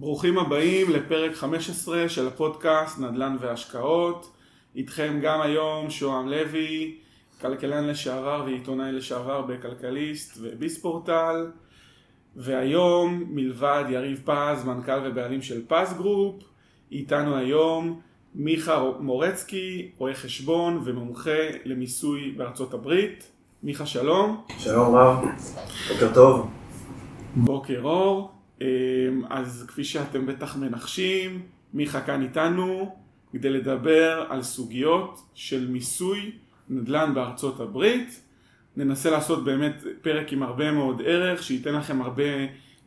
ברוכים 0.00 0.38
הבאים 0.38 0.90
לפרק 0.90 1.34
15 1.34 2.08
של 2.08 2.26
הפודקאסט 2.26 2.98
נדל"ן 2.98 3.36
והשקעות. 3.40 4.32
איתכם 4.76 5.18
גם 5.22 5.40
היום 5.40 5.90
שוהם 5.90 6.28
לוי, 6.28 6.96
כלכלן 7.40 7.84
לשעבר 7.84 8.42
ועיתונאי 8.46 8.92
לשעבר 8.92 9.42
בכלכליסט 9.42 10.38
וב 10.40 10.58
Bizportal. 10.58 11.50
והיום 12.36 13.24
מלבד 13.28 13.84
יריב 13.88 14.22
פז, 14.24 14.64
מנכ"ל 14.64 15.00
ובעלים 15.04 15.42
של 15.42 15.62
Paz 15.66 15.94
Group, 15.96 16.42
איתנו 16.92 17.36
היום 17.36 18.00
מיכה 18.34 18.90
מורצקי, 19.00 19.90
רואה 19.98 20.14
חשבון 20.14 20.82
ומומחה 20.84 21.40
למיסוי 21.64 22.30
בארצות 22.36 22.74
הברית. 22.74 23.30
מיכה 23.62 23.86
שלום. 23.86 24.44
שלום 24.58 24.94
רב, 24.94 25.24
בוקר 25.88 26.14
טוב. 26.14 26.50
בוקר 27.36 27.80
אור. 27.82 28.37
אמ, 28.60 28.66
אז 29.30 29.64
כפי 29.68 29.84
שאתם 29.84 30.26
בטח 30.26 30.56
מנחשים, 30.56 31.42
מיכה 31.74 32.00
כאן 32.00 32.22
איתנו 32.22 32.96
כדי 33.32 33.50
לדבר 33.50 34.26
על 34.28 34.42
סוגיות 34.42 35.20
של 35.34 35.68
מיסוי 35.70 36.32
נדל"ן 36.68 37.14
בארצות 37.14 37.60
הברית. 37.60 38.20
ננסה 38.76 39.10
לעשות 39.10 39.44
באמת 39.44 39.84
פרק 40.02 40.32
עם 40.32 40.42
הרבה 40.42 40.72
מאוד 40.72 41.02
ערך, 41.04 41.42
שייתן 41.42 41.74
לכם 41.74 42.02
הרבה 42.02 42.22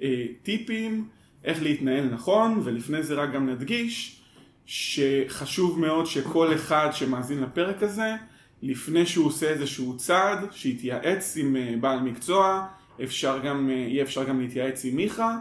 אה, 0.02 0.26
טיפים 0.44 1.08
איך 1.44 1.64
להתנהל 1.64 2.06
נכון, 2.06 2.62
ולפני 2.64 3.04
זה 3.04 3.14
רק 3.14 3.32
גם 3.32 3.50
נדגיש 3.50 4.22
שחשוב 4.66 5.80
מאוד 5.80 6.06
שכל 6.06 6.56
אחד 6.56 6.90
שמאזין 6.92 7.42
לפרק 7.42 7.84
הזה, 7.84 8.16
לפני 8.62 9.06
שהוא 9.06 9.26
עושה 9.26 9.50
איזשהו 9.50 9.98
צעד, 9.98 10.40
שיתייעץ 10.52 11.38
עם 11.38 11.56
אה, 11.56 11.74
בעל 11.80 12.00
מקצוע, 12.00 12.68
אפשר 13.04 13.40
גם, 13.40 13.70
אה, 13.70 13.76
יהיה 13.76 14.04
אפשר 14.04 14.24
גם 14.24 14.40
להתייעץ 14.40 14.86
עם 14.86 14.96
מיכה. 14.96 15.38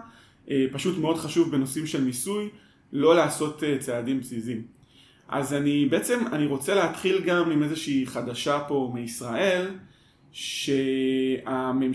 אה, 0.50 0.64
פשוט 0.72 0.98
מאוד 0.98 1.16
חשוב 1.16 1.50
בנושאים 1.50 1.86
של 1.86 2.04
מיסוי 2.04 2.48
לא 2.92 3.16
לעשות 3.16 3.64
אה, 3.64 3.78
צעדים 3.78 4.20
פזיזים. 4.20 4.62
אז 5.28 5.54
אני 5.54 5.86
בעצם, 5.86 6.20
אני 6.32 6.46
רוצה 6.46 6.74
להתחיל 6.74 7.20
גם 7.26 7.50
עם 7.50 7.62
איזושהי 7.62 8.06
חדשה 8.06 8.60
פה 8.68 8.90
מישראל, 8.94 9.66
שהממשלה 11.42 11.90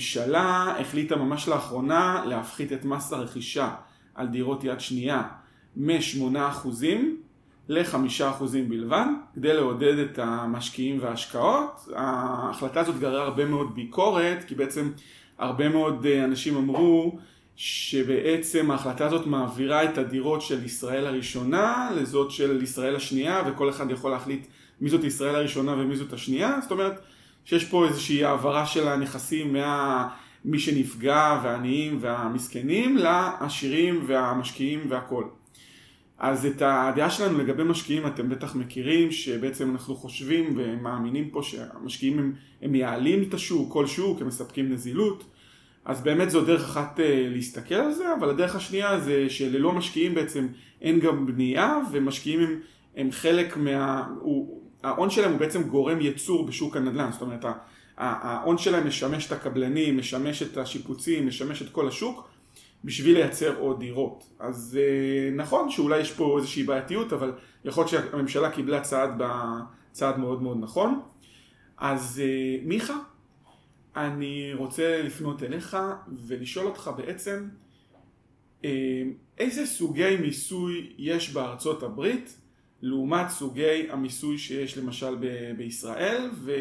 החליטה 0.79 1.15
ממש 1.15 1.47
לאחרונה 1.47 2.23
להפחית 2.27 2.73
את 2.73 2.85
מס 2.85 3.13
הרכישה 3.13 3.69
על 4.15 4.27
דירות 4.27 4.63
יד 4.63 4.79
שנייה 4.79 5.23
מ-8% 5.75 6.67
ל-5% 7.67 8.43
בלבד, 8.67 9.05
כדי 9.35 9.53
לעודד 9.53 9.97
את 9.97 10.19
המשקיעים 10.19 10.97
וההשקעות. 11.01 11.89
ההחלטה 11.95 12.79
הזאת 12.79 12.99
גררה 12.99 13.23
הרבה 13.23 13.45
מאוד 13.45 13.75
ביקורת, 13.75 14.43
כי 14.47 14.55
בעצם 14.55 14.91
הרבה 15.37 15.69
מאוד 15.69 16.05
אה, 16.05 16.25
אנשים 16.25 16.57
אמרו 16.57 17.17
שבעצם 17.55 18.71
ההחלטה 18.71 19.05
הזאת 19.05 19.27
מעבירה 19.27 19.83
את 19.83 19.97
הדירות 19.97 20.41
של 20.41 20.65
ישראל 20.65 21.07
הראשונה 21.07 21.89
לזאת 21.95 22.31
של 22.31 22.63
ישראל 22.63 22.95
השנייה 22.95 23.43
וכל 23.47 23.69
אחד 23.69 23.91
יכול 23.91 24.11
להחליט 24.11 24.47
מי 24.81 24.89
זאת 24.89 25.03
ישראל 25.03 25.35
הראשונה 25.35 25.73
ומי 25.73 25.95
זאת 25.95 26.13
השנייה. 26.13 26.59
זאת 26.61 26.71
אומרת 26.71 26.99
שיש 27.45 27.65
פה 27.65 27.87
איזושהי 27.87 28.23
העברה 28.23 28.65
של 28.65 28.87
הנכסים 28.87 29.55
ממי 30.45 30.59
שנפגע 30.59 31.39
והעניים 31.43 31.97
והמסכנים 32.01 32.97
לעשירים 32.97 34.03
והמשקיעים 34.07 34.85
והכל 34.89 35.23
אז 36.17 36.45
את 36.45 36.61
הדעה 36.61 37.09
שלנו 37.09 37.37
לגבי 37.37 37.63
משקיעים 37.63 38.07
אתם 38.07 38.29
בטח 38.29 38.55
מכירים 38.55 39.11
שבעצם 39.11 39.71
אנחנו 39.71 39.95
חושבים 39.95 40.53
ומאמינים 40.57 41.29
פה 41.29 41.43
שהמשקיעים 41.43 42.19
הם, 42.19 42.33
הם 42.61 42.71
מייעלים 42.71 43.23
את 43.23 43.33
השוק, 43.33 43.73
כל 43.73 43.87
שוק, 43.87 44.21
הם 44.21 44.27
מספקים 44.27 44.71
נזילות 44.71 45.23
אז 45.85 46.01
באמת 46.01 46.29
זו 46.29 46.45
דרך 46.45 46.63
אחת 46.63 46.99
אה, 46.99 47.27
להסתכל 47.29 47.75
על 47.75 47.93
זה, 47.93 48.13
אבל 48.19 48.29
הדרך 48.29 48.55
השנייה 48.55 48.99
זה 48.99 49.29
שללא 49.29 49.71
משקיעים 49.71 50.15
בעצם 50.15 50.47
אין 50.81 50.99
גם 50.99 51.25
בנייה, 51.25 51.77
ומשקיעים 51.91 52.39
הם, 52.39 52.59
הם 52.95 53.11
חלק 53.11 53.57
מה... 53.57 54.07
הוא, 54.19 54.61
ההון 54.83 55.09
שלהם 55.09 55.31
הוא 55.31 55.39
בעצם 55.39 55.63
גורם 55.63 56.01
ייצור 56.01 56.45
בשוק 56.45 56.77
הנדל"ן, 56.77 57.11
זאת 57.11 57.21
אומרת 57.21 57.45
ההון 57.97 58.57
שלהם 58.57 58.87
משמש 58.87 59.27
את 59.27 59.31
הקבלנים, 59.31 59.97
משמש 59.97 60.43
את 60.43 60.57
השיפוצים, 60.57 61.27
משמש 61.27 61.61
את 61.61 61.69
כל 61.69 61.87
השוק 61.87 62.29
בשביל 62.83 63.17
לייצר 63.17 63.57
עוד 63.59 63.79
דירות. 63.79 64.23
אז 64.39 64.79
אה, 64.81 65.35
נכון 65.35 65.69
שאולי 65.69 65.99
יש 65.99 66.11
פה 66.11 66.37
איזושהי 66.37 66.63
בעייתיות, 66.63 67.13
אבל 67.13 67.31
יכול 67.65 67.83
להיות 67.83 67.89
שהממשלה 67.89 68.49
קיבלה 68.49 68.81
צעד, 68.81 69.21
צעד 69.91 70.19
מאוד 70.19 70.41
מאוד 70.41 70.57
נכון. 70.61 70.99
אז 71.77 72.21
אה, 72.23 72.57
מיכה, 72.63 72.97
אני 73.95 74.53
רוצה 74.53 75.01
לפנות 75.01 75.43
אליך 75.43 75.77
ולשאול 76.27 76.65
אותך 76.65 76.91
בעצם 76.97 77.47
אה, 78.65 79.03
איזה 79.37 79.65
סוגי 79.65 80.17
מיסוי 80.17 80.93
יש 80.97 81.33
בארצות 81.33 81.83
הברית 81.83 82.37
לעומת 82.81 83.29
סוגי 83.29 83.87
המיסוי 83.89 84.37
שיש 84.37 84.77
למשל 84.77 85.15
ב- 85.19 85.51
בישראל 85.57 86.29
ו... 86.33 86.51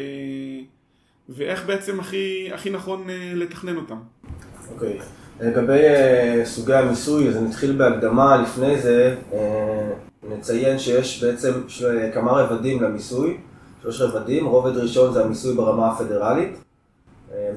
ואיך 1.29 1.65
בעצם 1.65 1.99
הכי, 1.99 2.49
הכי 2.53 2.69
נכון 2.69 3.09
אה, 3.09 3.31
לתכנן 3.35 3.77
אותם. 3.77 3.99
אוקיי, 4.71 4.99
okay. 4.99 5.03
לגבי 5.43 5.79
uh, 5.79 6.45
סוגי 6.45 6.73
המיסוי, 6.73 7.29
אז 7.29 7.37
נתחיל 7.37 7.71
בהקדמה, 7.71 8.41
לפני 8.41 8.81
זה 8.81 9.15
נציין 10.29 10.79
שיש 10.79 11.23
בעצם 11.23 11.51
כמה 12.13 12.31
רבדים 12.31 12.83
למיסוי, 12.83 13.37
שלוש 13.81 14.01
רבדים, 14.01 14.45
רובד 14.45 14.77
ראשון 14.77 15.13
זה 15.13 15.23
המיסוי 15.23 15.55
ברמה 15.55 15.91
הפדרלית, 15.91 16.49
אה, 16.49 16.64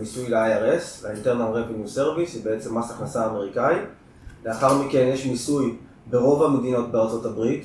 מיסוי 0.01 0.29
ל-IRS, 0.29 1.07
ל-Internal 1.07 1.55
Revenue 1.55 1.97
Service, 1.97 2.35
היא 2.35 2.45
בעצם 2.45 2.79
מס 2.79 2.91
הכנסה 2.91 3.27
אמריקאי. 3.27 3.75
לאחר 4.45 4.83
מכן 4.83 5.11
יש 5.13 5.27
מיסוי 5.27 5.75
ברוב 6.11 6.43
המדינות 6.43 6.93
בארצות 6.93 7.25
הברית, 7.25 7.65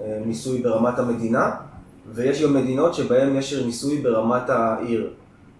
אה, 0.00 0.18
מיסוי 0.26 0.62
ברמת 0.62 0.98
המדינה, 0.98 1.50
ויש 2.14 2.42
גם 2.42 2.54
מדינות 2.54 2.94
שבהן 2.94 3.36
יש 3.36 3.54
מיסוי 3.54 3.98
ברמת 3.98 4.50
העיר. 4.50 5.10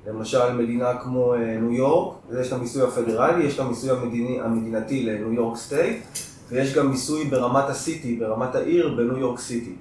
למשל 0.07 0.53
מדינה 0.53 0.95
כמו 0.95 1.35
אה, 1.35 1.39
ניו 1.39 1.73
יורק, 1.73 2.17
יש 2.41 2.53
לה 2.53 2.59
מיסוי 2.59 2.83
הפדרלי, 2.83 3.45
יש 3.45 3.59
לה 3.59 3.65
מיסוי 3.65 3.91
המדיני, 3.91 4.41
המדינתי 4.41 5.03
ל 5.03 5.10
New 5.10 5.33
York 5.33 5.57
State, 5.57 6.03
ויש 6.49 6.75
גם 6.75 6.91
מיסוי 6.91 7.25
ברמת 7.25 7.69
ה 7.69 7.77
city, 7.77 8.17
ברמת 8.17 8.55
העיר 8.55 8.95
ב 8.97 9.02
New 9.02 9.19
York 9.19 9.41
City. 9.41 9.75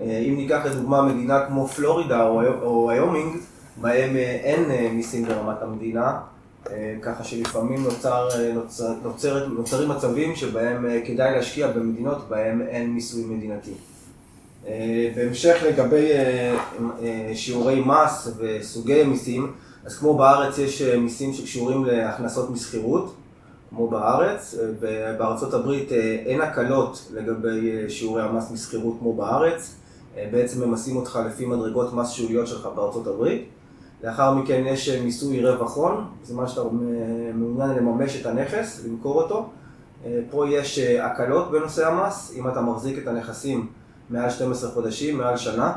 אם 0.00 0.34
ניקח 0.36 0.60
לדוגמה 0.64 1.02
מדינה 1.02 1.46
כמו 1.46 1.68
פלורידה 1.68 2.28
או 2.62 2.88
ויומינג, 2.88 3.36
בהם 3.80 4.16
אה, 4.16 4.22
אין 4.22 4.70
אה, 4.70 4.88
מיסים 4.92 5.24
ברמת 5.24 5.62
המדינה, 5.62 6.18
אה, 6.70 6.94
ככה 7.02 7.24
שלפעמים 7.24 7.82
נוצר, 7.84 8.28
נוצר, 8.54 8.92
נוצר, 9.02 9.46
נוצרים 9.46 9.88
מצבים 9.88 10.36
שבהם 10.36 10.86
כדאי 11.06 11.36
להשקיע 11.36 11.68
במדינות 11.68 12.28
בהם 12.28 12.62
אין 12.62 12.92
מיסוי 12.92 13.24
מדינתי. 13.24 13.72
בהמשך 15.16 15.56
לגבי 15.68 16.08
שיעורי 17.34 17.82
מס 17.86 18.28
וסוגי 18.38 19.02
מיסים, 19.02 19.52
אז 19.84 19.98
כמו 19.98 20.16
בארץ 20.16 20.58
יש 20.58 20.82
מיסים 20.82 21.32
שקשורים 21.32 21.84
להכנסות 21.84 22.50
משכירות, 22.50 23.14
כמו 23.70 23.88
בארץ, 23.88 24.54
ובארצות 24.80 25.54
הברית 25.54 25.92
אין 26.26 26.40
הקלות 26.40 27.08
לגבי 27.14 27.90
שיעורי 27.90 28.22
המס 28.22 28.50
משכירות 28.50 28.96
כמו 28.98 29.12
בארץ, 29.12 29.74
בעצם 30.30 30.68
ממסים 30.68 30.96
אותך 30.96 31.18
לפי 31.26 31.46
מדרגות 31.46 31.94
מס 31.94 32.10
שוליות 32.10 32.46
שלך 32.46 32.68
בארצות 32.76 33.06
הברית. 33.06 33.44
לאחר 34.04 34.34
מכן 34.34 34.62
יש 34.66 34.88
אה, 34.88 35.02
מיסוי 35.02 35.46
רווח 35.46 35.76
הון, 35.76 36.04
זה 36.22 36.34
מה 36.34 36.48
שאתה 36.48 36.60
מעוניין 37.34 37.70
לממש 37.70 38.20
את 38.20 38.26
הנכס, 38.26 38.84
למכור 38.84 39.22
אותו. 39.22 39.48
אה, 40.04 40.20
פה 40.30 40.48
יש 40.48 40.78
אה, 40.78 41.06
הקלות 41.06 41.50
בנושא 41.50 41.88
המס, 41.88 42.32
אם 42.36 42.48
אתה 42.48 42.60
מחזיק 42.60 42.98
את 42.98 43.08
הנכסים 43.08 43.66
מעל 44.10 44.30
12 44.30 44.70
חודשים, 44.70 45.18
מעל 45.18 45.36
שנה, 45.36 45.72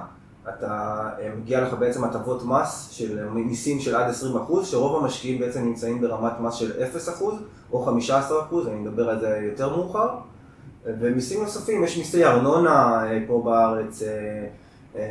אתה, 0.49 1.09
מגיע 1.37 1.61
לך 1.61 1.73
בעצם 1.73 2.03
הטבות 2.03 2.43
מס 2.45 2.89
של 2.91 3.29
מיסים 3.29 3.79
של 3.79 3.95
עד 3.95 4.13
20%, 4.49 4.63
שרוב 4.63 5.03
המשקיעים 5.03 5.39
בעצם 5.39 5.65
נמצאים 5.65 6.01
ברמת 6.01 6.39
מס 6.39 6.53
של 6.53 6.71
0% 7.19 7.23
או 7.71 7.87
15%, 8.09 8.11
אני 8.67 8.75
מדבר 8.75 9.09
על 9.09 9.19
זה 9.19 9.39
יותר 9.43 9.75
מאוחר. 9.75 10.09
ומיסים 10.85 11.41
נוספים, 11.41 11.83
יש 11.83 11.97
מיסי 11.97 12.25
ארנונה 12.25 13.03
פה 13.27 13.41
בארץ, 13.45 14.03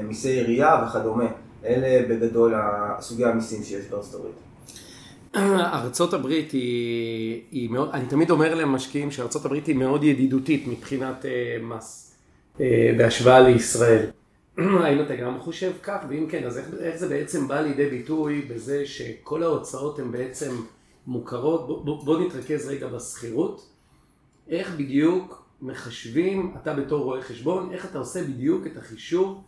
מיסי 0.03 0.29
עירייה 0.29 0.85
וכדומה. 0.87 1.25
אלה 1.65 2.09
בגדול 2.09 2.55
סוגי 3.01 3.25
המיסים 3.25 3.63
שיש 3.63 3.87
בארצות 3.87 4.15
הברית. 4.15 4.35
ארצות 5.35 6.15
הברית 6.15 6.53
היא, 6.53 7.43
היא 7.51 7.71
מאוד, 7.71 7.91
אני 7.93 8.07
תמיד 8.07 8.31
אומר 8.31 8.55
למשקיעים 8.55 9.11
שארצות 9.11 9.45
הברית 9.45 9.67
היא 9.67 9.77
מאוד 9.77 10.05
ידידותית 10.05 10.67
מבחינת 10.67 11.25
uh, 11.25 11.63
מס 11.63 12.17
uh, 12.57 12.61
בהשוואה 12.99 13.41
לישראל. 13.41 14.07
האם 14.85 15.01
אתה 15.01 15.17
גם 15.17 15.39
חושב 15.39 15.73
כך? 15.83 15.99
ואם 16.09 16.27
כן, 16.31 16.45
אז 16.45 16.59
איך, 16.59 16.67
איך 16.81 16.97
זה 16.97 17.09
בעצם 17.09 17.49
בא 17.49 17.61
לידי 17.61 17.91
ביטוי 17.91 18.43
בזה 18.43 18.87
שכל 18.87 19.43
ההוצאות 19.43 19.99
הן 19.99 20.13
בעצם 20.13 20.55
מוכרות? 21.07 21.67
בוא, 21.67 21.85
בוא, 21.85 22.05
בוא 22.05 22.21
נתרכז 22.21 22.69
רגע 22.69 22.87
בשכירות. 22.89 23.69
איך 24.49 24.75
בדיוק 24.77 25.43
מחשבים, 25.63 26.55
אתה 26.63 26.75
בתור 26.75 27.05
רואה 27.05 27.23
חשבון, 27.23 27.71
איך 27.73 27.85
אתה 27.85 27.99
עושה 27.99 28.23
בדיוק 28.23 28.67
את 28.67 28.77
החישוב 28.77 29.37
אה, 29.37 29.43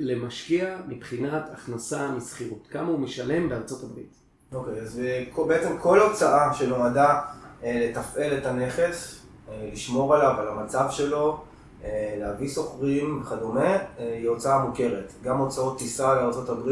למשקיע 0.00 0.76
מבחינת 0.88 1.50
הכנסה 1.52 2.10
משכירות? 2.10 2.66
כמה 2.70 2.88
הוא 2.88 2.98
משלם 2.98 3.48
בארצות 3.48 3.82
הברית? 3.82 4.16
אוקיי, 4.52 4.74
okay, 4.74 4.82
אז 4.82 5.00
בעצם 5.48 5.78
כל 5.78 6.00
הוצאה 6.00 6.54
שנועדה 6.54 7.20
אה, 7.64 7.88
לתפעל 7.90 8.38
את 8.38 8.46
הנכס, 8.46 9.20
אה, 9.48 9.68
לשמור 9.72 10.14
עליו, 10.14 10.34
על 10.40 10.48
המצב 10.48 10.86
שלו, 10.90 11.40
אה, 11.84 12.14
להביא 12.18 12.48
סוחרים 12.48 13.22
וכדומה, 13.22 13.76
אה, 13.76 13.78
היא 13.98 14.28
הוצאה 14.28 14.64
מוכרת. 14.64 15.12
גם 15.22 15.38
הוצאות 15.38 15.78
טיסה 15.78 16.14
לארה"ב, 16.14 16.68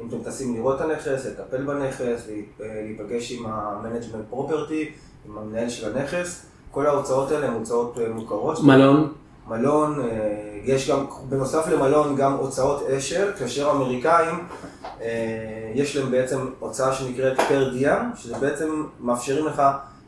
אם 0.00 0.08
אתם 0.08 0.22
טסים 0.24 0.54
לראות 0.54 0.76
את 0.76 0.80
הנכס, 0.80 1.26
לטפל 1.26 1.62
בנכס, 1.62 2.28
להיפגש 2.60 3.32
עם 3.32 3.46
ה-management 3.46 4.34
property, 4.34 4.86
עם 5.26 5.38
המנהל 5.38 5.68
של 5.68 5.96
הנכס, 5.96 6.46
כל 6.70 6.86
ההוצאות 6.86 7.30
האלה 7.30 7.46
הן 7.46 7.52
הוצאות 7.52 7.98
מוכרות. 8.14 8.62
מלון? 8.62 9.12
מלון, 9.48 10.02
יש 10.64 10.90
גם, 10.90 11.06
בנוסף 11.28 11.68
למלון, 11.68 12.16
גם 12.16 12.32
הוצאות 12.32 12.82
אשל, 12.82 13.32
כאשר 13.38 13.70
אמריקאים, 13.70 14.46
יש 15.74 15.96
להם 15.96 16.10
בעצם 16.10 16.38
הוצאה 16.58 16.92
שנקראת 16.92 17.40
פר 17.48 17.70
דיאם, 17.72 18.00
שזה 18.14 18.34
בעצם 18.38 18.84
מאפשרים 19.00 19.46
לך 19.46 19.62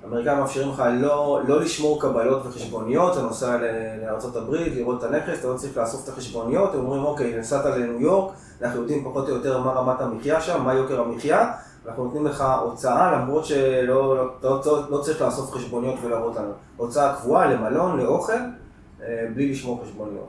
האמריקאים 0.05 0.39
מאפשרים 0.39 0.69
לך 0.69 0.83
לא, 0.93 1.41
לא 1.47 1.61
לשמור 1.61 2.01
קבלות 2.01 2.47
וחשבוניות, 2.47 3.13
אתה 3.13 3.23
נוסע 3.23 3.57
לארה"ב, 4.03 4.55
לראות 4.55 5.05
את 5.05 5.11
הנכס, 5.11 5.39
אתה 5.41 5.49
לא 5.49 5.55
צריך 5.57 5.77
לאסוף 5.77 6.05
את 6.05 6.09
החשבוניות, 6.09 6.75
הם 6.75 6.81
אומרים 6.81 7.05
אוקיי, 7.05 7.39
נסעת 7.39 7.65
לניו 7.65 8.01
יורק, 8.01 8.35
אנחנו 8.63 8.81
יודעים 8.81 9.05
פחות 9.05 9.29
או 9.29 9.35
יותר 9.35 9.59
מה 9.59 9.73
רמת 9.73 10.01
המחיה 10.01 10.41
שם, 10.41 10.65
מה 10.65 10.75
יוקר 10.75 11.01
המחיה, 11.01 11.53
אנחנו 11.87 12.05
נותנים 12.05 12.27
לך 12.27 12.45
הוצאה 12.63 13.13
למרות 13.13 13.45
שלא 13.45 14.17
לא, 14.17 14.31
לא, 14.43 14.61
לא, 14.91 14.99
צריך 14.99 15.23
לאסוף 15.23 15.51
חשבוניות 15.51 15.95
ולהראות 16.03 16.37
לנו. 16.37 16.53
הוצאה 16.77 17.15
קבועה 17.15 17.47
למלון, 17.47 18.01
לאוכל, 18.01 18.33
אה, 18.33 18.47
בלי 19.35 19.51
לשמור 19.51 19.85
חשבוניות. 19.85 20.29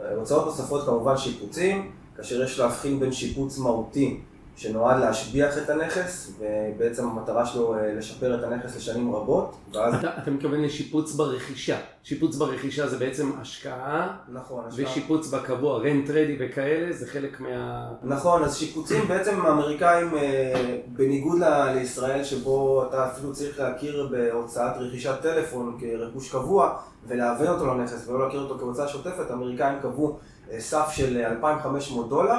אה, 0.00 0.14
הוצאות 0.14 0.46
נוספות 0.46 0.86
כמובן 0.86 1.16
שיפוצים, 1.16 1.90
כאשר 2.16 2.42
יש 2.42 2.58
להבחין 2.58 3.00
בין 3.00 3.12
שיפוץ 3.12 3.58
מהותי 3.58 4.20
שנועד 4.58 5.00
להשביח 5.00 5.58
את 5.58 5.70
הנכס, 5.70 6.32
ובעצם 6.38 7.08
המטרה 7.08 7.46
שלו 7.46 7.74
אה, 7.74 7.94
לשפר 7.94 8.34
את 8.34 8.44
הנכס 8.44 8.76
לשנים 8.76 9.14
רבות, 9.14 9.56
ואז... 9.74 9.94
אתה, 9.94 10.10
אתה 10.22 10.30
מתכוון 10.30 10.62
לשיפוץ 10.62 11.14
ברכישה. 11.14 11.76
שיפוץ 12.02 12.36
ברכישה 12.36 12.86
זה 12.88 12.98
בעצם 12.98 13.30
השקעה, 13.40 14.16
נכון, 14.28 14.64
השקעה. 14.68 14.84
ושיפוץ 14.86 15.28
בקבוע, 15.30 15.78
רנט 15.78 16.10
רדי 16.10 16.36
וכאלה, 16.40 16.92
זה 16.92 17.06
חלק 17.06 17.40
מה... 17.40 17.88
נכון, 18.02 18.44
אז 18.44 18.56
שיפוצים 18.56 19.08
בעצם 19.08 19.46
האמריקאים, 19.46 20.16
אה, 20.16 20.78
בניגוד 20.86 21.38
ל- 21.38 21.72
לישראל, 21.74 22.24
שבו 22.24 22.84
אתה 22.88 23.06
אפילו 23.06 23.32
צריך 23.32 23.60
להכיר 23.60 24.08
בהוצאת 24.10 24.76
רכישת 24.76 25.14
טלפון 25.22 25.78
כרכוש 25.80 26.32
קבוע, 26.32 26.76
ולהוון 27.08 27.46
אותו 27.48 27.66
לנכס 27.66 28.08
ולא 28.08 28.24
להכיר 28.24 28.40
אותו 28.40 28.58
כהוצאה 28.58 28.88
שוטפת, 28.88 29.30
האמריקאים 29.30 29.78
קבעו 29.82 30.18
אה, 30.52 30.60
סף 30.60 30.88
של 30.92 31.16
2,500 31.16 32.08
דולר. 32.08 32.38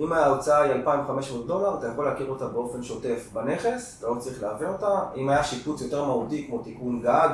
אם 0.00 0.12
ההוצאה 0.12 0.62
היא 0.62 0.72
2,500 0.72 1.46
דולר, 1.46 1.78
אתה 1.78 1.86
יכול 1.86 2.04
להכיר 2.04 2.28
אותה 2.28 2.46
באופן 2.46 2.82
שוטף 2.82 3.28
בנכס, 3.32 3.96
אתה 3.98 4.06
לא 4.06 4.14
צריך 4.18 4.42
להוון 4.42 4.68
אותה. 4.68 5.00
אם 5.16 5.28
היה 5.28 5.44
שיפוץ 5.44 5.82
יותר 5.82 6.04
מהותי 6.04 6.46
כמו 6.46 6.58
תיקון 6.58 7.02
גג 7.02 7.28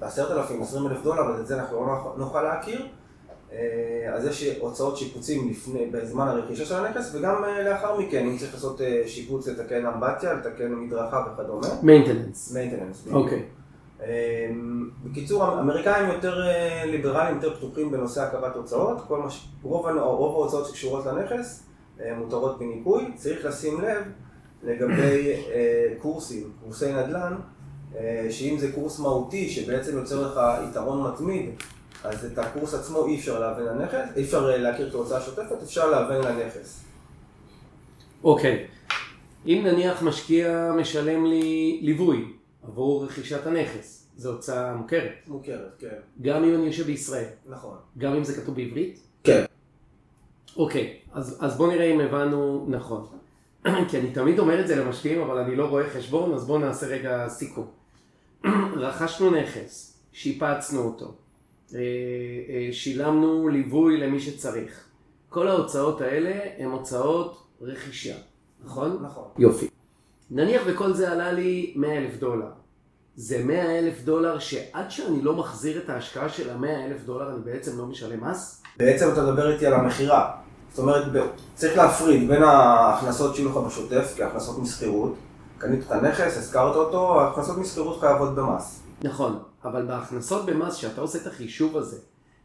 ב-10,000, 0.00 0.62
20,000 0.62 1.02
דולר, 1.02 1.34
אז 1.34 1.40
את 1.40 1.46
זה 1.46 1.60
אנחנו 1.60 1.86
לא 1.86 2.14
נוכל 2.16 2.42
להכיר. 2.42 2.86
אה, 3.52 4.14
אז 4.14 4.26
יש 4.26 4.44
הוצאות 4.60 4.96
שיפוצים 4.96 5.50
לפני, 5.50 5.86
בזמן 5.86 6.28
הרכישה 6.28 6.64
של 6.64 6.84
הנכס, 6.84 7.14
וגם 7.14 7.44
אה, 7.44 7.62
לאחר 7.62 8.00
מכן, 8.00 8.26
אם 8.26 8.36
צריך 8.36 8.54
לעשות 8.54 8.80
אה, 8.80 9.02
שיפוץ, 9.06 9.48
לתקן 9.48 9.86
אמבטיה, 9.86 10.34
לתקן 10.34 10.74
מדרכה 10.74 11.24
וכדומה. 11.32 11.66
maintenance. 11.82 12.52
maintenance. 12.52 13.08
אוקיי. 13.12 13.42
בקיצור, 15.04 15.44
האמריקאים 15.44 16.08
יותר 16.08 16.42
ליברליים, 16.86 17.36
יותר 17.36 17.56
פתוחים 17.56 17.90
בנושא 17.90 18.22
הכרת 18.22 18.56
הוצאות. 18.56 19.00
כל 19.08 19.18
מש... 19.18 19.48
רוב, 19.62 19.86
רוב 19.96 20.34
ההוצאות 20.34 20.66
שקשורות 20.66 21.06
לנכס 21.06 21.67
מותרות 22.18 22.58
בניכוי, 22.58 23.04
צריך 23.16 23.44
לשים 23.44 23.80
לב 23.80 24.02
לגבי 24.62 25.32
אה, 25.52 25.94
קורסים, 25.98 26.50
קורסי 26.64 26.92
נדל"ן, 26.92 27.34
אה, 27.96 28.26
שאם 28.30 28.56
זה 28.58 28.72
קורס 28.72 28.98
מהותי 28.98 29.48
שבעצם 29.50 29.96
יוצר 29.96 30.26
לך 30.26 30.40
יתרון 30.70 31.12
מתמיד, 31.12 31.50
אז 32.04 32.24
את 32.24 32.38
הקורס 32.38 32.74
עצמו 32.74 33.06
אי 33.06 33.16
אפשר 33.16 33.40
להבן 33.40 33.64
לנכס, 33.64 34.16
אי 34.16 34.22
אפשר 34.22 34.56
להכיר 34.56 34.90
כהוצאה 34.90 35.20
שוטפת, 35.20 35.62
אפשר 35.62 35.90
להבן 35.90 36.20
לנכס. 36.20 36.84
אוקיי, 38.24 38.66
okay. 38.66 38.78
אם 39.46 39.62
נניח 39.66 40.02
משקיע 40.02 40.72
משלם 40.76 41.26
לי 41.26 41.78
ליווי 41.82 42.24
עבור 42.62 43.04
רכישת 43.04 43.46
הנכס, 43.46 44.08
זו 44.16 44.32
הוצאה 44.32 44.74
מוכרת. 44.74 45.12
מוכרת, 45.26 45.74
כן. 45.78 45.96
גם 46.22 46.44
אם 46.44 46.54
אני 46.54 46.66
יושב 46.66 46.86
בישראל. 46.86 47.28
נכון. 47.46 47.76
גם 47.98 48.14
אם 48.14 48.24
זה 48.24 48.42
כתוב 48.42 48.54
בעברית? 48.54 49.00
אוקיי, 50.58 50.96
אז, 51.12 51.36
אז 51.40 51.56
בוא 51.56 51.72
נראה 51.72 51.84
אם 51.84 52.00
הבנו 52.00 52.66
נכון. 52.68 53.06
כי 53.88 53.98
אני 53.98 54.10
תמיד 54.10 54.38
אומר 54.38 54.60
את 54.60 54.68
זה 54.68 54.76
למשקיעים, 54.76 55.20
אבל 55.20 55.38
אני 55.38 55.56
לא 55.56 55.64
רואה 55.64 55.90
חשבון, 55.90 56.34
אז 56.34 56.46
בואו 56.46 56.58
נעשה 56.58 56.86
רגע 56.86 57.28
סיכום. 57.28 57.66
רכשנו 58.76 59.30
נכס, 59.30 59.98
שיפצנו 60.12 60.80
אותו, 60.80 61.14
אה, 61.74 61.78
אה, 62.48 62.68
שילמנו 62.72 63.48
ליווי 63.48 63.96
למי 63.96 64.20
שצריך. 64.20 64.84
כל 65.28 65.48
ההוצאות 65.48 66.00
האלה 66.00 66.40
הן 66.58 66.70
הוצאות 66.70 67.46
רכישה, 67.60 68.16
נכון? 68.64 68.98
נכון. 69.02 69.28
יופי. 69.38 69.68
נניח 70.30 70.62
וכל 70.66 70.92
זה 70.92 71.12
עלה 71.12 71.32
לי 71.32 71.72
100 71.76 71.98
אלף 71.98 72.16
דולר. 72.18 72.50
זה 73.16 73.44
100 73.44 73.78
אלף 73.78 74.02
דולר 74.02 74.38
שעד 74.38 74.90
שאני 74.90 75.22
לא 75.22 75.34
מחזיר 75.34 75.78
את 75.78 75.88
ההשקעה 75.88 76.28
של 76.28 76.50
ה-100 76.50 76.66
אלף 76.66 77.04
דולר 77.04 77.30
אני 77.30 77.40
בעצם 77.44 77.78
לא 77.78 77.86
משלם 77.86 78.24
מס? 78.24 78.62
בעצם 78.76 79.08
אתה 79.12 79.22
מדבר 79.22 79.52
איתי 79.52 79.66
על 79.66 79.74
המכירה. 79.74 80.47
זאת 80.78 80.82
אומרת, 80.82 81.04
צריך 81.54 81.76
להפריד 81.76 82.28
בין 82.28 82.42
ההכנסות 82.42 83.34
שיהיו 83.34 83.50
לך 83.50 83.56
בשוטף, 83.56 84.14
כהכנסות 84.16 84.58
משכירות, 84.58 85.14
קנית 85.58 85.80
את 85.86 85.92
הנכס, 85.92 86.38
השכרת 86.38 86.76
אותו, 86.76 87.20
ההכנסות 87.20 87.58
משכירות 87.58 88.00
חייבות 88.00 88.34
במס. 88.34 88.82
נכון, 89.02 89.38
אבל 89.64 89.86
בהכנסות 89.86 90.46
במס, 90.46 90.76
כשאתה 90.76 91.00
עושה 91.00 91.18
את 91.18 91.26
החישוב 91.26 91.76
הזה, 91.76 91.96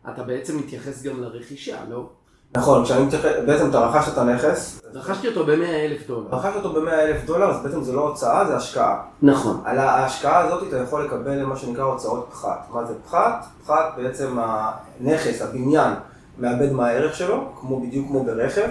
אתה 0.10 0.24
בעצם 0.24 0.58
מתייחס 0.58 1.04
גם 1.04 1.22
לרכישה, 1.22 1.78
לא? 1.90 2.10
נכון, 2.58 2.84
כשאני 2.86 3.06
מתייחס, 3.06 3.32
בעצם 3.46 3.70
אתה 3.70 3.80
רכשת 3.80 4.14
את 4.14 4.18
הנכס. 4.18 4.82
רכשתי 4.94 5.28
אותו 5.28 5.46
ב-100 5.46 5.66
אלף 5.66 6.08
דולר. 6.08 6.28
רכשת 6.32 6.56
אותו 6.56 6.82
ב-100 6.82 6.94
אלף 6.94 7.26
דולר, 7.26 7.50
אז 7.50 7.64
בעצם 7.64 7.84
זה 7.84 7.94
לא 7.94 8.02
הוצאה, 8.02 8.46
זה 8.48 8.56
השקעה. 8.56 9.02
נכון. 9.22 9.62
על 9.66 9.78
ההשקעה 9.80 10.40
הזאת 10.40 10.68
אתה 10.68 10.78
יכול 10.78 11.06
לקבל 11.06 11.44
מה 11.46 11.58
שנקרא 11.58 11.84
הוצאות 11.84 12.28
פחת. 12.32 12.68
מה 12.70 12.86
זה 12.86 12.94
פחת? 13.06 13.46
פחת 13.66 13.94
בעצם 13.98 14.38
הנכס, 14.40 15.42
הבניין. 15.42 15.94
מאבד 16.38 16.72
מהערך 16.72 17.16
שלו, 17.16 17.52
כמו, 17.60 17.82
בדיוק 17.82 18.08
כמו 18.08 18.24
ברכב, 18.24 18.70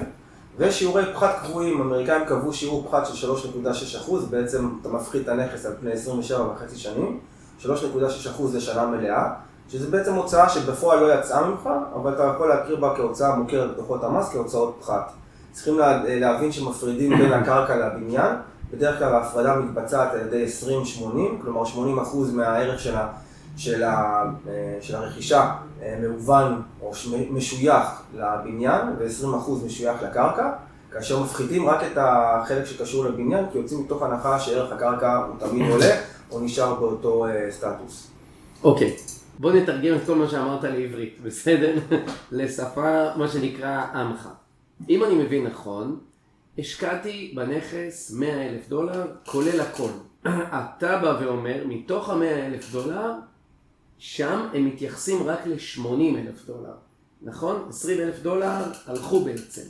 ושיעורי 0.58 1.02
פחת 1.14 1.36
קבועים, 1.44 1.80
אמריקאים 1.80 2.24
קבעו 2.24 2.52
שיעור 2.52 2.86
פחת 2.90 3.06
של 3.06 3.32
3.6%, 3.32 4.12
בעצם 4.30 4.68
אתה 4.80 4.88
מפחית 4.88 5.22
את 5.22 5.28
הנכס 5.28 5.66
על 5.66 5.72
פני 5.80 5.92
27 5.92 6.40
וחצי 6.40 6.76
שנים, 6.76 7.18
3.6% 7.62 7.66
לשנה 8.54 8.86
מלאה, 8.86 9.30
שזה 9.68 9.90
בעצם 9.90 10.14
הוצאה 10.14 10.48
שבפועל 10.48 11.00
לא 11.00 11.14
יצאה 11.14 11.46
ממך, 11.46 11.68
אבל 11.94 12.12
אתה 12.12 12.32
יכול 12.34 12.48
להכיר 12.48 12.76
בה 12.76 12.94
כהוצאה 12.96 13.36
מוכרת 13.36 13.74
בדוחות 13.74 14.04
המס 14.04 14.28
כהוצאות 14.32 14.78
פחת. 14.80 15.12
צריכים 15.52 15.78
לה, 15.78 16.02
להבין 16.04 16.52
שמפרידים 16.52 17.18
בין 17.18 17.32
הקרקע 17.32 17.76
לבניין, 17.76 18.36
בדרך 18.72 18.98
כלל 18.98 19.14
ההפרדה 19.14 19.56
מתבצעת 19.56 20.12
על 20.12 20.20
ידי 20.20 20.46
20-80, 20.98 21.00
כלומר 21.42 21.62
80% 21.64 22.16
מהערך 22.32 22.80
של, 22.80 22.96
ה, 22.96 23.08
של, 23.56 23.82
ה, 23.82 24.24
אה, 24.48 24.78
של 24.80 24.96
הרכישה 24.96 25.54
אה, 25.82 25.98
מהוון 26.02 26.62
או 26.80 26.92
משוייך 27.30 28.02
לבניין 28.14 28.80
ו-20% 28.98 29.50
משוייך 29.66 30.02
לקרקע, 30.02 30.52
כאשר 30.92 31.22
מפחיתים 31.22 31.68
רק 31.68 31.80
את 31.92 31.98
החלק 32.00 32.64
שקשור 32.64 33.04
לבניין, 33.04 33.44
כי 33.52 33.58
יוצאים 33.58 33.80
מתוך 33.80 34.02
הנחה 34.02 34.40
שערך 34.40 34.72
הקרקע 34.72 35.16
הוא 35.16 35.48
תמיד 35.48 35.70
עולה 35.70 35.96
או 36.30 36.40
נשאר 36.40 36.74
באותו 36.74 37.26
אה, 37.26 37.46
סטטוס. 37.50 38.10
אוקיי, 38.64 38.96
okay. 38.96 39.12
בוא 39.38 39.52
נתרגם 39.52 39.96
את 39.96 40.00
כל 40.06 40.14
מה 40.14 40.28
שאמרת 40.28 40.64
לעברית, 40.64 41.18
בסדר? 41.22 41.74
לשפה, 42.32 43.16
מה 43.16 43.28
שנקרא 43.28 43.84
עמך. 43.94 44.28
אם 44.88 45.04
אני 45.04 45.14
מבין 45.14 45.46
נכון, 45.46 45.98
השקעתי 46.58 47.32
בנכס 47.36 48.10
100 48.10 48.48
אלף 48.48 48.68
דולר, 48.68 49.06
כולל 49.26 49.60
הכל. 49.60 49.90
אתה 50.58 50.98
בא 50.98 51.18
ואומר, 51.20 51.64
מתוך 51.66 52.10
ה-100 52.10 52.46
אלף 52.46 52.72
דולר, 52.72 53.10
שם 54.04 54.48
הם 54.54 54.66
מתייחסים 54.66 55.22
רק 55.26 55.46
ל-80 55.46 56.18
אלף 56.18 56.46
דולר, 56.46 56.74
נכון? 57.22 57.66
20 57.68 58.00
אלף 58.00 58.18
דולר 58.22 58.62
הלכו 58.86 59.24
בעצם, 59.24 59.62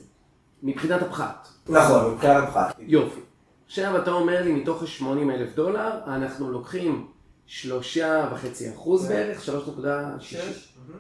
מבחינת 0.63 1.03
הפחת. 1.03 1.49
נכון, 1.69 2.15
מבחינת 2.15 2.49
הפחת. 2.49 2.77
יופי. 2.79 3.21
עכשיו 3.67 4.03
אתה 4.03 4.11
אומר 4.11 4.43
לי, 4.43 4.53
מתוך 4.53 4.83
ה-80 4.83 5.31
אלף 5.31 5.55
דולר, 5.55 5.91
אנחנו 6.07 6.53
לוקחים 6.53 7.07
שלושה 7.47 8.29
וחצי 8.33 8.71
אחוז 8.75 9.07
בערך, 9.07 9.49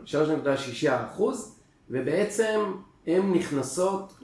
3.6 0.06 0.88
אחוז, 0.88 1.54
ובעצם 1.90 2.60
הן 3.06 3.32
נכנסות 3.34 4.18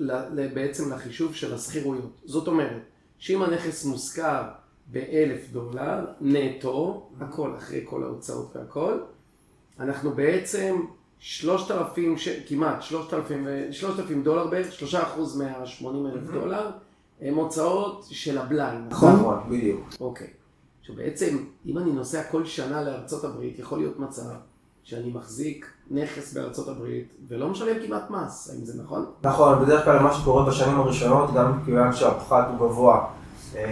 בעצם 0.55 0.93
לחישוב 0.93 1.35
של 1.35 1.55
השכירויות. 1.55 2.21
זאת 2.25 2.49
אומרת, 2.49 2.83
שאם 3.19 3.43
הנכס 3.43 3.85
מושכר 3.85 4.43
באלף 4.93 5.49
דולר 5.53 6.05
נטו, 6.21 7.09
הכל 7.21 7.53
אחרי 7.59 7.81
כל 7.85 8.03
ההוצאות 8.03 8.57
והכל, 8.57 8.99
אנחנו 9.81 10.11
בעצם 10.11 10.81
שלושת 11.19 11.71
אלפים, 11.71 12.17
כמעט 12.49 12.83
שלושת 12.83 13.15
אלפים, 13.15 13.47
שלושת 13.71 13.99
אלפים 13.99 14.23
דולר 14.23 14.47
בערך, 14.47 14.73
שלושה 14.73 15.03
אחוז 15.03 15.37
מהשמונים 15.37 16.07
אלף 16.07 16.31
דולר, 16.31 16.71
הם 17.21 17.35
הוצאות 17.35 18.07
של 18.11 18.39
הבלאי, 18.39 18.77
נכון? 18.89 19.13
נכון, 19.13 19.39
בדיוק. 19.49 19.89
אוקיי. 20.01 20.31
שבעצם, 20.83 21.37
אם 21.67 21.79
אני 21.79 21.93
נוסע 21.93 22.23
כל 22.31 22.45
שנה 22.45 22.83
לארצות 22.83 23.25
הברית, 23.25 23.59
יכול 23.59 23.79
להיות 23.79 23.99
מצב 23.99 24.23
שאני 24.85 25.11
מחזיק 25.11 25.67
נכס 25.91 26.33
בארצות 26.33 26.69
הברית 26.69 27.15
ולא 27.29 27.49
משלם 27.49 27.87
כמעט 27.87 28.11
מס, 28.11 28.51
האם 28.51 28.65
זה 28.65 28.83
נכון? 28.83 29.07
נכון, 29.23 29.65
בדרך 29.65 29.85
כלל 29.85 29.99
מה 29.99 30.15
שקורה 30.15 30.47
בשנים 30.47 30.81
הראשונות, 30.81 31.35
גם 31.35 31.65
כיוון 31.65 31.93
שהפחת 31.93 32.49
הוא 32.49 32.69
גבוה, 32.69 33.07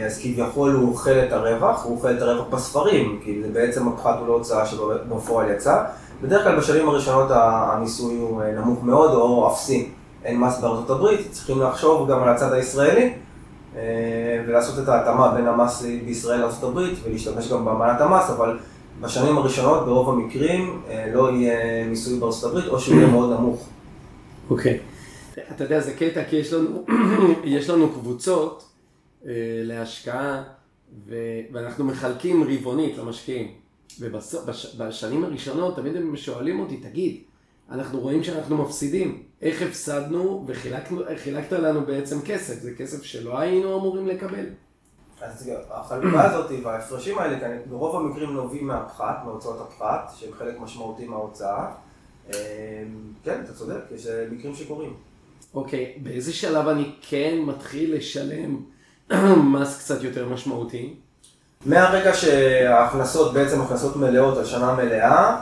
אז 0.06 0.18
כביכול 0.18 0.72
הוא 0.72 0.88
אוכל 0.88 1.10
את 1.10 1.32
הרווח, 1.32 1.84
הוא 1.84 1.96
אוכל 1.96 2.16
את 2.16 2.22
הרווח 2.22 2.46
בספרים, 2.50 3.20
כי 3.24 3.42
זה 3.42 3.48
בעצם 3.52 3.88
הפחת 3.88 4.18
הוא 4.18 4.28
לא 4.28 4.32
הוצאה 4.32 4.66
שבפועל 4.66 5.50
יצא. 5.50 5.84
בדרך 6.22 6.44
כלל 6.44 6.58
בשנים 6.58 6.88
הראשונות 6.88 7.30
המיסוי 7.30 8.16
הוא 8.18 8.42
אה, 8.42 8.52
נמוך 8.52 8.84
מאוד 8.84 9.14
או 9.14 9.52
אפסי, 9.52 9.88
אין 10.24 10.40
מס 10.40 10.60
בארצות 10.60 10.90
הברית, 10.90 11.28
צריכים 11.30 11.62
לחשוב 11.62 12.10
גם 12.10 12.22
על 12.22 12.28
הצד 12.28 12.52
הישראלי 12.52 13.12
אה, 13.76 13.82
ולעשות 14.46 14.84
את 14.84 14.88
ההתאמה 14.88 15.32
בין 15.34 15.46
המס 15.46 15.82
בישראל 16.04 16.40
לארצות 16.40 16.70
הברית 16.70 16.98
ולהשתמש 17.04 17.52
גם 17.52 17.64
באמנת 17.64 18.00
המס, 18.00 18.30
אבל 18.30 18.58
בשנים 19.00 19.38
הראשונות 19.38 19.86
ברוב 19.86 20.10
המקרים 20.10 20.82
לא 21.12 21.30
יהיה 21.30 21.84
מיסוי 21.84 22.18
בארצות 22.18 22.50
הברית 22.50 22.68
או 22.68 22.80
שהוא 22.80 22.96
יהיה 22.96 23.06
מאוד 23.06 23.38
נמוך. 23.38 23.68
אוקיי. 24.50 24.78
Okay. 24.78 24.96
אתה 25.54 25.64
יודע, 25.64 25.80
זה 25.80 25.92
קטע, 25.92 26.24
כי 26.24 26.36
יש 26.36 26.52
לנו, 26.52 26.84
יש 27.44 27.70
לנו 27.70 27.88
קבוצות 27.88 28.64
אה, 28.64 28.75
להשקעה, 29.64 30.42
ו, 31.06 31.16
ואנחנו 31.52 31.84
מחלקים 31.84 32.44
רבעונית 32.44 32.98
למשקיעים. 32.98 33.54
ובשנים 34.00 35.24
הראשונות 35.24 35.76
תמיד 35.76 35.96
הם 35.96 36.16
שואלים 36.16 36.60
אותי, 36.60 36.76
תגיד, 36.76 37.20
אנחנו 37.70 38.00
רואים 38.00 38.24
שאנחנו 38.24 38.56
מפסידים, 38.56 39.22
איך 39.42 39.62
הפסדנו 39.62 40.44
וחילקת 40.46 41.52
לנו 41.52 41.86
בעצם 41.86 42.20
כסף, 42.24 42.60
זה 42.60 42.74
כסף 42.74 43.02
שלא 43.02 43.38
היינו 43.38 43.78
אמורים 43.78 44.06
לקבל. 44.06 44.46
אז 45.20 45.50
החלוקה 45.70 46.24
הזאת 46.24 46.50
וההפרשים 46.64 47.18
האלה 47.18 47.40
כאן 47.40 47.58
ברוב 47.70 47.96
המקרים 47.96 48.32
נובעים 48.32 48.66
מהפחת, 48.66 49.16
מהוצאות 49.24 49.60
הפחת, 49.60 50.12
שהם 50.16 50.32
חלק 50.32 50.60
משמעותי 50.60 51.04
מההוצאה. 51.04 51.72
אה, 52.34 52.84
כן, 53.24 53.40
אתה 53.44 53.52
צודק, 53.52 53.80
יש 53.94 54.06
אה, 54.06 54.26
מקרים 54.30 54.54
שקורים. 54.54 54.94
אוקיי, 55.54 55.98
באיזה 56.02 56.32
שלב 56.32 56.68
אני 56.68 56.92
כן 57.00 57.38
מתחיל 57.46 57.94
לשלם 57.96 58.60
מס 59.52 59.78
קצת 59.78 60.02
יותר 60.02 60.28
משמעותי? 60.28 60.94
מהרגע 61.66 62.14
שההכנסות 62.14 63.32
בעצם 63.34 63.60
הכנסות 63.60 63.96
מלאות 63.96 64.38
על 64.38 64.44
שנה 64.44 64.74
מלאה, 64.74 65.36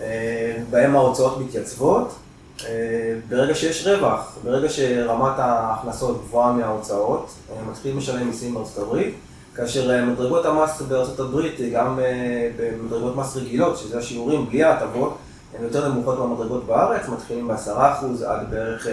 אה, 0.00 0.56
בהם 0.70 0.96
ההוצאות 0.96 1.40
מתייצבות, 1.40 2.14
ברגע 3.28 3.54
שיש 3.54 3.86
רווח, 3.86 4.38
ברגע 4.44 4.68
שרמת 4.68 5.38
ההכנסות 5.38 6.22
גבוהה 6.24 6.52
מההוצאות, 6.52 7.30
מתחילים 7.70 7.98
לשלם 7.98 8.26
מיסים 8.26 8.54
בארצות 8.54 8.78
הברית, 8.78 9.14
כאשר 9.54 10.04
מדרגות 10.06 10.46
המס 10.46 10.82
בארצות 10.82 11.20
הברית, 11.20 11.54
גם 11.72 11.98
במדרגות 12.56 13.16
מס 13.16 13.36
רגילות, 13.36 13.78
שזה 13.78 13.98
השיעורים 13.98 14.46
בלי 14.46 14.64
ההטבות, 14.64 15.16
הן 15.58 15.64
יותר 15.64 15.88
נמוכות 15.88 16.18
מהמדרגות 16.18 16.66
בארץ, 16.66 17.08
מתחילים 17.08 17.48
ב-10% 17.48 18.24
עד 18.26 18.50
בערך 18.50 18.86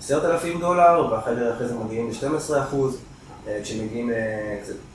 10,000 0.00 0.60
דולר, 0.60 1.12
ואחרי 1.12 1.68
זה 1.68 1.74
מגיעים 1.74 2.10
ל-12%, 2.10 2.76
כשמגיעים 3.62 4.10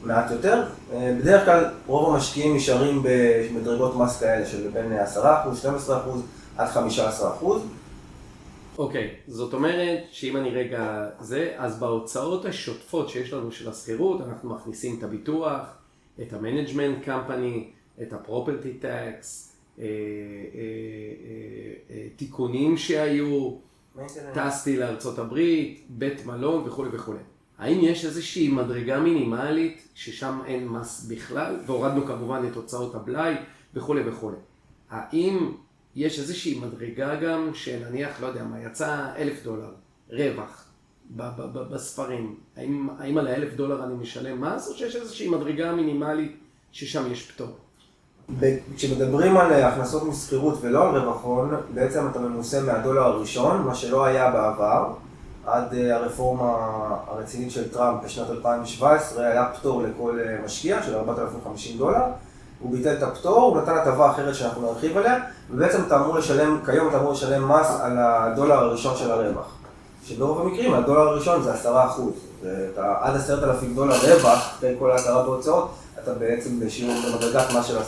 מעט 0.04 0.32
יותר. 0.32 0.63
בדרך 0.92 1.46
כלל 1.46 1.66
רוב 1.88 2.13
המשקיעים 2.13 2.56
נשארים 2.56 3.04
במדרגות 3.04 3.96
מס 3.96 4.20
כאלה 4.20 4.46
של 4.46 4.70
בין 4.70 5.00
10%, 5.16 5.18
12% 5.18 5.89
עד 6.58 6.68
15%. 7.42 7.46
אוקיי, 8.77 9.08
אוקיי, 9.08 9.32
זאת 9.32 9.54
אומרת 9.54 10.04
שאם 10.12 10.38
אני 10.38 10.50
רגע 10.50 11.10
זה, 11.20 11.54
אז 11.58 11.80
בהוצאות 11.80 12.46
השוטפות 12.46 13.10
שיש 13.10 13.34
לנו 13.34 13.51
של 13.51 13.70
השכירות, 13.70 14.22
אנחנו 14.22 14.50
מכניסים 14.50 14.98
את 14.98 15.04
הביטוח, 15.04 15.60
את 16.22 16.34
ה 16.34 16.40
management 16.40 17.04
company, 17.04 17.68
את 18.01 18.13
ה 18.14 18.20
property 18.20 18.74
tax, 18.74 19.54
אה, 19.80 19.86
אה, 19.86 19.89
אה, 21.89 22.08
תיקונים 22.16 22.77
שהיו, 22.77 23.51
טסתי 24.34 24.80
הברית, 25.18 25.86
בית 25.89 26.25
מלון 26.25 26.68
וכולי 26.68 26.89
וכולי. 26.94 27.20
האם 27.58 27.80
יש 27.82 28.06
איזושהי 28.06 28.48
מדרגה 28.48 29.00
מינימלית 29.00 29.88
ששם 29.96 30.40
אין 30.46 30.68
מס 30.68 31.06
בכלל, 31.06 31.56
והורדנו 31.66 32.06
כמובן 32.06 32.48
את 32.52 32.56
הוצאות 32.56 32.96
הבלאי 32.96 33.34
וכולי 33.74 34.10
וכולי. 34.10 34.38
האם 34.90 35.52
יש 35.96 36.20
איזושהי 36.20 36.60
מדרגה 36.60 37.16
גם 37.16 37.50
שנניח, 37.54 38.22
לא 38.22 38.28
יודע 38.28 38.44
מה, 38.44 38.62
יצא 38.62 39.06
אלף 39.18 39.44
דולר 39.44 39.70
רווח 40.10 40.64
בספרים, 41.72 42.36
האם, 42.58 42.88
האם 43.00 43.18
על 43.18 43.28
האלף 43.28 43.54
דולר 43.54 43.84
אני 43.84 43.94
משלם 43.94 44.42
מס, 44.42 44.68
או 44.68 44.74
שיש 44.74 44.96
איזושהי 44.96 45.30
מדרגה 45.30 45.76
מינימלית 45.76 46.38
ששם 46.72 47.12
יש 47.12 47.32
פטור? 47.32 47.58
כשמדברים 48.76 49.38
על 49.38 49.54
הכנסות 49.54 50.04
משכירות 50.04 50.58
ולא 50.62 50.90
על 50.90 50.98
רווח 50.98 51.24
הון, 51.24 51.56
בעצם 51.74 52.08
אתה 52.12 52.20
ממוסה 52.20 52.62
מהדולר 52.62 53.02
הראשון, 53.02 53.62
מה 53.62 53.76
שלא 53.76 54.06
היה 54.06 54.32
בעבר. 54.32 54.94
עד 55.48 55.74
אה, 55.74 55.96
הרפורמה 55.96 56.54
הרצינית 57.08 57.51
של 57.51 57.70
טראמפ 57.70 58.04
בשנת 58.04 58.30
2017 58.30 59.27
היה 59.27 59.50
פטור 59.56 59.84
לכל 59.84 60.20
אה, 60.20 60.38
משקיע 60.46 60.84
של 60.84 60.96
4,050 60.96 61.77
דולר. 61.77 62.04
הוא 62.60 62.72
ביטל 62.72 62.94
את 62.98 63.04
הפטור, 63.04 63.42
הוא 63.42 63.62
נתן 63.62 63.75
הטבה 63.77 64.12
אחרת 64.12 64.36
שאנחנו 64.36 64.62
נרחיב 64.62 64.98
עליה, 64.98 65.20
ובעצם 65.51 65.82
אתה 65.88 65.96
אמור 65.98 66.18
לשלם, 66.18 66.60
כיום 66.66 66.88
אתה 66.88 67.00
אמור 67.00 67.12
לשלם 67.12 67.51
מס 67.51 67.80
על 67.82 67.98
הדולר 67.98 68.54
הראשון 68.54 68.98
של 68.98 69.12
הרווח. 69.12 69.56
שברוב 70.06 70.42
המקרים 70.42 70.74
הדולר 70.74 71.01
הראשון 71.01 71.44
זה 71.44 71.54
10 71.54 71.86
אחוז. 71.86 72.13
עד 72.77 73.16
10,000 73.16 73.75
דולר 73.75 73.96
רווח, 73.96 74.54
אחרי 74.58 74.75
כל 74.80 74.92
ההכרה 74.92 75.24
בהוצאות, 75.24 75.72
אתה 76.04 76.13
בעצם 76.13 76.60
בשיעור 76.60 76.96
במדרגת 77.06 77.46
מס 77.58 77.66
של 77.66 77.77
10%. 77.77 77.82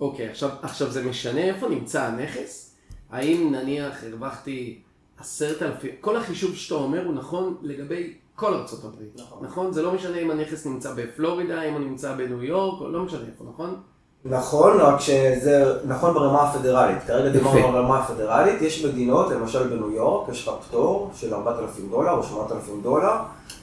אוקיי, 0.00 0.26
okay, 0.26 0.30
עכשיו, 0.30 0.48
עכשיו 0.62 0.90
זה 0.90 1.04
משנה 1.04 1.40
איפה 1.40 1.68
נמצא 1.68 2.02
הנכס? 2.02 2.70
האם 3.10 3.52
נניח 3.52 4.04
הרווחתי 4.04 4.78
10,000, 5.20 5.90
כל 6.00 6.16
החישוב 6.16 6.54
שאתה 6.54 6.74
אומר 6.74 7.04
הוא 7.04 7.14
נכון 7.14 7.56
לגבי 7.62 8.14
כל 8.36 8.54
ארצות 8.54 8.84
הברית, 8.84 9.16
נכון. 9.16 9.38
נכון? 9.46 9.72
זה 9.72 9.82
לא 9.82 9.92
משנה 9.92 10.18
אם 10.18 10.30
הנכס 10.30 10.66
נמצא 10.66 10.92
בפלורידה, 10.96 11.62
אם 11.62 11.72
הוא 11.72 11.80
נמצא 11.80 12.14
בניו 12.14 12.44
יורק, 12.44 12.82
לא 12.92 13.02
משנה 13.02 13.20
איפה, 13.20 13.44
נכון? 13.52 13.76
נכון, 14.24 14.80
רק 14.80 15.00
שזה 15.00 15.78
נכון 15.84 16.14
ברמה 16.14 16.42
הפדרלית. 16.42 16.98
כרגע 17.06 17.28
דיברנו 17.28 17.72
ברמה 17.72 17.98
הפדרלית, 17.98 18.62
יש 18.62 18.84
מדינות, 18.84 19.30
למשל 19.30 19.68
בניו 19.68 19.90
יורק, 19.90 20.28
יש 20.28 20.48
לך 20.48 20.54
פטור 20.68 21.10
של 21.14 21.34
4,000 21.34 21.90
דולר 21.90 22.10
או 22.10 22.22
8,000 22.22 22.82
דולר, 22.82 23.14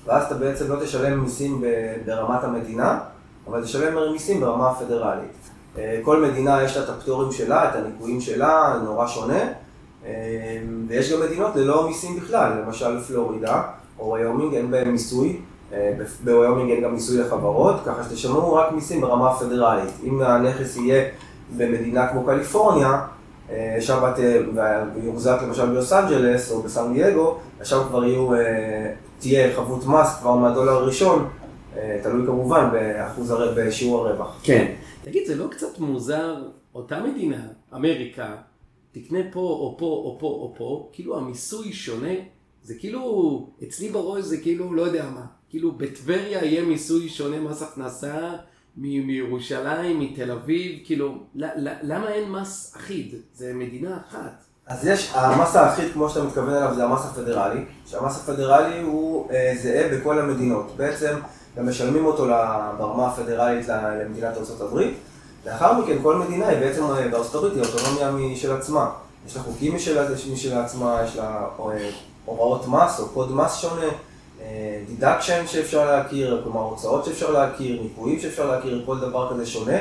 ואז 0.05 0.23
אתה 0.23 0.35
בעצם 0.35 0.71
לא 0.71 0.83
תשלם 0.83 1.19
מיסים 1.19 1.63
ברמת 2.05 2.43
המדינה, 2.43 2.99
אבל 3.47 3.63
תשלם 3.63 4.11
מיסים 4.11 4.41
ברמה 4.41 4.69
הפדרלית. 4.69 5.49
אה, 5.77 5.99
כל 6.03 6.21
מדינה 6.21 6.63
יש 6.63 6.77
לה 6.77 6.83
את 6.83 6.89
הפטורים 6.89 7.31
שלה, 7.31 7.69
את 7.69 7.75
הניכויים 7.75 8.21
שלה, 8.21 8.79
נורא 8.83 9.07
שונה, 9.07 9.43
ויש 10.87 11.13
גם 11.13 11.21
מדינות 11.21 11.55
ללא 11.55 11.87
מיסים 11.87 12.15
בכלל, 12.15 12.51
למשל 12.61 13.01
פלורידה 13.01 13.63
או 13.99 14.11
ויומינג, 14.11 14.53
אין 14.53 14.71
בהם 14.71 14.91
מיסוי, 14.91 15.37
אה, 15.73 15.93
בוויומינג 16.23 16.71
אין 16.71 16.83
גם 16.83 16.93
מיסוי 16.93 17.17
לחברות, 17.17 17.75
ככה 17.85 18.03
שתשלמו 18.03 18.53
רק 18.53 18.71
מיסים 18.71 19.01
ברמה 19.01 19.29
הפדרלית. 19.31 19.93
אם 20.03 20.21
הנכס 20.21 20.77
יהיה 20.77 21.09
במדינה 21.57 22.07
כמו 22.07 22.23
קליפורניה, 22.25 23.01
שם 23.79 24.11
ויוחזק 24.95 25.37
למשל 25.43 25.65
בלוס 25.65 25.93
אנג'לס 25.93 26.51
או 26.51 26.61
בסן 26.61 26.93
דייגו, 26.93 27.37
שם 27.63 27.81
כבר 27.89 28.05
יהיו, 28.05 28.29
תהיה 29.19 29.55
חבות 29.55 29.85
מס 29.85 30.17
כבר 30.19 30.35
מהדולר 30.35 30.71
הראשון 30.71 31.27
אה, 31.77 31.99
תלוי 32.03 32.25
כמובן 32.25 32.69
באחוז 32.71 33.33
בשיעור 33.55 34.07
הרווח. 34.07 34.39
כן. 34.43 34.71
תגיד, 35.03 35.27
זה 35.27 35.35
לא 35.35 35.47
קצת 35.51 35.79
מוזר, 35.79 36.35
אותה 36.75 36.99
מדינה, 37.03 37.41
אמריקה, 37.75 38.27
תקנה 38.95 39.19
פה 39.31 39.39
או 39.39 39.75
פה 39.79 39.85
או 39.85 40.17
פה 40.19 40.27
או 40.27 40.53
פה, 40.57 40.89
כאילו 40.93 41.17
המיסוי 41.17 41.73
שונה, 41.73 42.13
זה 42.63 42.75
כאילו, 42.79 43.49
אצלי 43.63 43.89
בראש 43.89 44.23
זה 44.23 44.37
כאילו, 44.37 44.73
לא 44.73 44.81
יודע 44.81 45.09
מה, 45.09 45.25
כאילו 45.49 45.71
בטבריה 45.71 46.45
יהיה 46.45 46.65
מיסוי 46.65 47.09
שונה 47.09 47.39
מס 47.39 47.61
הכנסה 47.61 48.31
מירושלים, 48.77 49.99
מתל 49.99 50.31
אביב, 50.31 50.79
כאילו, 50.85 51.17
למה 51.83 52.09
אין 52.09 52.31
מס 52.31 52.73
אחיד? 52.77 53.15
זה 53.33 53.53
מדינה 53.53 53.97
אחת. 54.07 54.43
אז 54.67 54.87
יש, 54.87 55.11
המס 55.13 55.55
האחיד, 55.55 55.93
כמו 55.93 56.09
שאתה 56.09 56.23
מתכוון 56.23 56.53
אליו, 56.53 56.73
זה 56.75 56.83
המס 56.83 57.05
הפדרלי, 57.05 57.65
שהמס 57.85 58.17
הפדרלי 58.23 58.81
הוא 58.81 59.31
אה, 59.31 59.53
זהה 59.63 59.97
בכל 59.97 60.19
המדינות. 60.19 60.71
בעצם 60.77 61.15
ומשלמים 61.55 62.05
אותו 62.05 62.25
ברמה 62.77 63.07
הפדרלית 63.07 63.67
למדינת 63.67 64.37
ארה"ב. 64.37 64.79
לאחר 65.45 65.81
מכן 65.81 65.97
כל 66.03 66.15
מדינה 66.15 66.47
היא 66.47 66.59
בעצם 66.59 66.83
אה, 66.83 67.07
בארצות 67.07 67.35
הברית 67.35 67.53
היא 67.53 67.63
אוטונומיה 67.63 68.11
משל 68.11 68.51
עצמה. 68.51 68.89
יש 69.27 69.35
לה 69.35 69.41
חוקים 69.43 69.75
משל, 69.75 70.13
משל 70.33 70.57
עצמה, 70.57 71.01
יש 71.05 71.15
לה 71.15 71.47
אה, 71.59 71.89
הוראות 72.25 72.67
מס 72.67 72.99
או 72.99 73.09
קוד 73.09 73.31
מס 73.31 73.55
שונה, 73.55 73.87
deduction 74.87 75.41
אה, 75.41 75.47
שאפשר 75.47 75.85
להכיר, 75.85 76.41
כלומר 76.43 76.61
הוצאות 76.61 77.05
שאפשר 77.05 77.31
להכיר, 77.31 77.81
ניכויים 77.81 78.19
שאפשר 78.19 78.51
להכיר, 78.51 78.83
כל 78.85 78.99
דבר 78.99 79.33
כזה 79.33 79.45
שונה. 79.45 79.77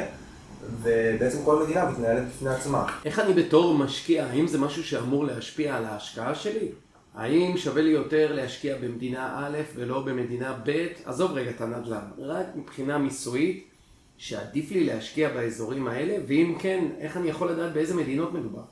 ובעצם 0.82 1.38
כל 1.44 1.62
מדינה 1.64 1.90
מתנהלת 1.90 2.28
בפני 2.28 2.50
עצמה. 2.50 2.86
איך 3.04 3.18
אני 3.18 3.34
בתור 3.34 3.74
משקיע, 3.74 4.26
האם 4.26 4.46
זה 4.46 4.58
משהו 4.58 4.84
שאמור 4.84 5.24
להשפיע 5.24 5.76
על 5.76 5.84
ההשקעה 5.84 6.34
שלי? 6.34 6.68
האם 7.14 7.56
שווה 7.56 7.82
לי 7.82 7.90
יותר 7.90 8.32
להשקיע 8.32 8.76
במדינה 8.80 9.46
א' 9.46 9.58
ולא 9.74 10.00
במדינה 10.00 10.56
ב', 10.66 10.86
עזוב 11.04 11.32
רגע 11.32 11.50
את 11.50 11.60
הנדל"ן, 11.60 12.04
רק 12.18 12.46
מבחינה 12.54 12.98
מיסויית, 12.98 13.73
שעדיף 14.18 14.70
לי 14.70 14.84
להשקיע 14.84 15.28
באזורים 15.28 15.88
האלה, 15.88 16.16
ואם 16.26 16.54
כן, 16.58 16.84
איך 16.98 17.16
אני 17.16 17.28
יכול 17.28 17.50
לדעת 17.50 17.72
באיזה 17.72 17.94
מדינות 17.94 18.32
מדובר? 18.32 18.62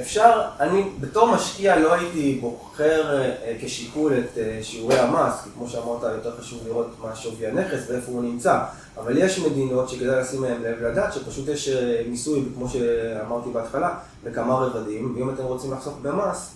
אפשר, 0.00 0.40
אני 0.60 0.84
בתור 1.00 1.34
משקיע 1.34 1.78
לא 1.78 1.94
הייתי 1.94 2.38
בוחר 2.40 3.18
אה, 3.18 3.56
כשיקול 3.60 4.12
את 4.18 4.38
אה, 4.38 4.58
שיעורי 4.62 4.98
המס, 4.98 5.42
כי 5.44 5.50
כמו 5.54 5.68
שאמרת, 5.68 6.02
יותר 6.02 6.36
חשוב 6.36 6.66
לראות 6.66 6.86
מה 7.02 7.16
שווי 7.16 7.46
הנכס 7.46 7.90
ואיפה 7.90 8.12
הוא 8.12 8.22
נמצא. 8.22 8.58
אבל 8.96 9.18
יש 9.18 9.38
מדינות 9.38 9.88
שכדאי 9.88 10.20
לשים 10.20 10.42
להם 10.42 10.62
לב 10.62 10.82
לדעת 10.82 11.12
שפשוט 11.12 11.48
יש 11.48 11.68
אה, 11.68 12.02
מיסוי, 12.08 12.42
כמו 12.54 12.68
שאמרתי 12.68 13.50
בהתחלה, 13.50 13.98
בכמה 14.24 14.54
רבדים, 14.54 15.14
ואם 15.16 15.30
אתם 15.30 15.42
רוצים 15.42 15.72
לחסוך 15.72 15.98
במס, 16.02 16.54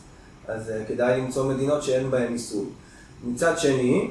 אז 0.48 0.72
כדאי 0.88 1.20
למצוא 1.20 1.52
מדינות 1.52 1.82
שאין 1.82 2.10
בהן 2.10 2.32
מיסוי. 2.32 2.64
מצד 3.24 3.58
שני, 3.58 4.10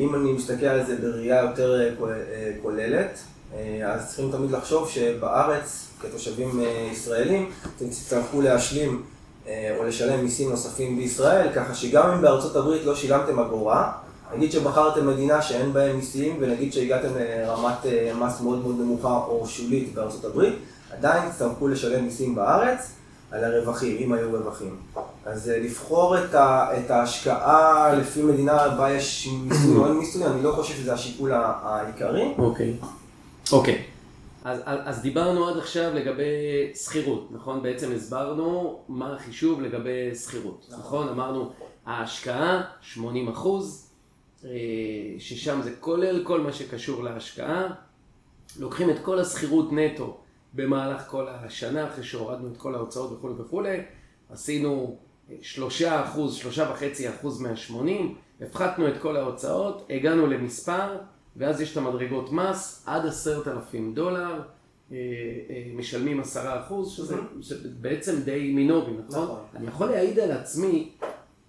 אם 0.00 0.14
אני 0.14 0.32
מסתכל 0.32 0.66
על 0.66 0.86
זה 0.86 0.96
בראייה 0.96 1.42
יותר 1.42 1.90
כוללת, 2.62 3.18
אז 3.86 4.06
צריכים 4.06 4.32
תמיד 4.32 4.50
לחשוב 4.50 4.88
שבארץ 4.88 5.86
כתושבים 6.00 6.60
אה, 6.60 6.88
ישראלים, 6.92 7.50
אתם 7.76 7.88
תצטרכו 7.88 8.40
להשלים 8.40 9.02
אה, 9.48 9.76
או 9.78 9.84
לשלם 9.84 10.24
מיסים 10.24 10.50
נוספים 10.50 10.96
בישראל, 10.96 11.48
ככה 11.54 11.74
שגם 11.74 12.10
אם 12.10 12.20
בארצות 12.20 12.56
הברית 12.56 12.84
לא 12.84 12.94
שילמתם 12.94 13.38
אגורה, 13.38 13.92
נגיד 14.34 14.52
שבחרתם 14.52 15.06
מדינה 15.06 15.42
שאין 15.42 15.72
בהם 15.72 15.96
מיסים, 15.96 16.36
ונגיד 16.40 16.72
שהגעתם 16.72 17.08
לרמת 17.18 17.86
אה, 17.86 18.12
מס 18.14 18.40
מאוד 18.40 18.58
מאוד 18.58 18.80
נמוכה 18.80 19.16
או 19.28 19.46
שולית 19.46 19.94
בארצות 19.94 20.24
הברית, 20.24 20.54
עדיין 20.98 21.30
תצטרכו 21.30 21.68
לשלם 21.68 22.04
מיסים 22.04 22.34
בארץ 22.34 22.92
על 23.30 23.44
הרווחים, 23.44 23.96
אם 24.00 24.12
היו 24.12 24.30
רווחים. 24.32 24.76
אז 25.26 25.48
לבחור 25.48 26.18
את, 26.18 26.34
ה, 26.34 26.68
את 26.78 26.90
ההשקעה 26.90 27.92
לפי 27.92 28.22
מדינה 28.22 28.68
בה 28.68 28.90
יש 28.90 29.28
מיסוי 29.42 29.76
או 29.76 29.86
אין 29.86 29.96
מיסוי, 29.96 30.26
אני 30.26 30.42
לא 30.42 30.52
חושב 30.52 30.74
שזה 30.74 30.94
השיקול 30.94 31.32
העיקרי. 31.34 32.34
אוקיי. 32.38 32.74
Okay. 32.82 33.05
אוקיי. 33.52 33.82
אז, 34.44 34.60
אז 34.64 35.02
דיברנו 35.02 35.48
עד 35.48 35.56
עכשיו 35.58 35.94
לגבי 35.94 36.72
שכירות, 36.74 37.28
נכון? 37.32 37.62
בעצם 37.62 37.92
הסברנו 37.92 38.80
מה 38.88 39.14
החישוב 39.14 39.60
לגבי 39.60 40.14
שכירות, 40.14 40.66
נכון? 40.68 40.80
נכון? 40.80 41.08
אמרנו 41.08 41.52
ההשקעה 41.86 42.62
80 42.80 43.28
אחוז, 43.28 43.90
אה, 44.44 44.50
ששם 45.18 45.60
זה 45.62 45.70
כולל 45.80 46.24
כל 46.24 46.40
מה 46.40 46.52
שקשור 46.52 47.04
להשקעה. 47.04 47.68
לוקחים 48.58 48.90
את 48.90 48.98
כל 49.02 49.18
השכירות 49.18 49.72
נטו 49.72 50.16
במהלך 50.54 51.08
כל 51.08 51.28
השנה, 51.28 51.88
אחרי 51.88 52.04
שהורדנו 52.04 52.48
את 52.52 52.56
כל 52.56 52.74
ההוצאות 52.74 53.12
וכולי 53.12 53.34
וכולי, 53.38 53.78
עשינו 54.30 54.96
שלושה 55.42 56.04
אחוז, 56.04 56.34
שלושה 56.34 56.70
וחצי 56.72 57.10
אחוז 57.10 57.40
מהשמונים, 57.40 58.16
הפחתנו 58.40 58.88
את 58.88 58.94
כל 59.00 59.16
ההוצאות, 59.16 59.86
הגענו 59.90 60.26
למספר 60.26 60.96
ואז 61.38 61.60
יש 61.60 61.72
את 61.72 61.76
המדרגות 61.76 62.32
מס, 62.32 62.82
עד 62.86 63.06
עשרת 63.06 63.48
אלפים 63.48 63.94
דולר, 63.94 64.42
אה, 64.92 64.96
אה, 65.50 65.64
משלמים 65.74 66.20
עשרה 66.20 66.60
אחוז, 66.60 66.90
שזה 67.40 67.56
בעצם 67.80 68.20
די 68.24 68.52
מינורי, 68.54 68.92
נכון? 69.08 69.24
נכון? 69.24 69.40
אני 69.54 69.66
יכול 69.66 69.86
להעיד 69.86 70.18
על 70.18 70.30
עצמי 70.30 70.90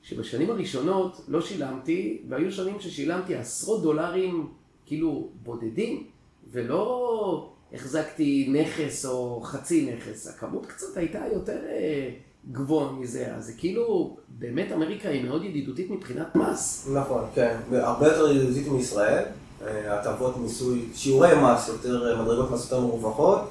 שבשנים 0.02 0.50
הראשונות 0.50 1.22
לא 1.28 1.42
שילמתי, 1.42 2.22
והיו 2.30 2.52
שנים 2.52 2.80
ששילמתי 2.80 3.36
עשרות 3.36 3.82
דולרים 3.82 4.48
כאילו 4.86 5.30
בודדים, 5.44 6.04
ולא 6.52 7.50
החזקתי 7.74 8.50
נכס 8.52 9.06
או 9.06 9.42
חצי 9.44 9.92
נכס, 9.94 10.28
הכמות 10.28 10.66
קצת 10.66 10.98
הייתה 10.98 11.20
יותר 11.34 11.60
אה, 11.66 12.10
גבוהה 12.52 12.92
מזה, 12.92 13.36
אז 13.36 13.46
זה 13.46 13.54
כאילו, 13.58 14.18
באמת 14.30 14.72
אמריקה 14.72 15.10
היא 15.10 15.24
מאוד 15.24 15.44
ידידותית 15.44 15.90
מבחינת 15.90 16.36
מס. 16.36 16.90
נכון, 16.94 17.24
כן, 17.36 17.58
הרבה 17.72 18.08
יותר 18.08 18.32
ידידותית 18.32 18.68
מישראל. 18.68 19.24
אה, 19.66 20.00
הטבות 20.00 20.38
מיסוי, 20.38 20.86
שיעורי 20.96 21.30
מס, 21.44 21.68
יותר, 21.68 22.12
אה, 22.12 22.22
מדרגות 22.22 22.52
מס 22.52 22.64
יותר 22.64 22.80
מרווחות. 22.80 23.50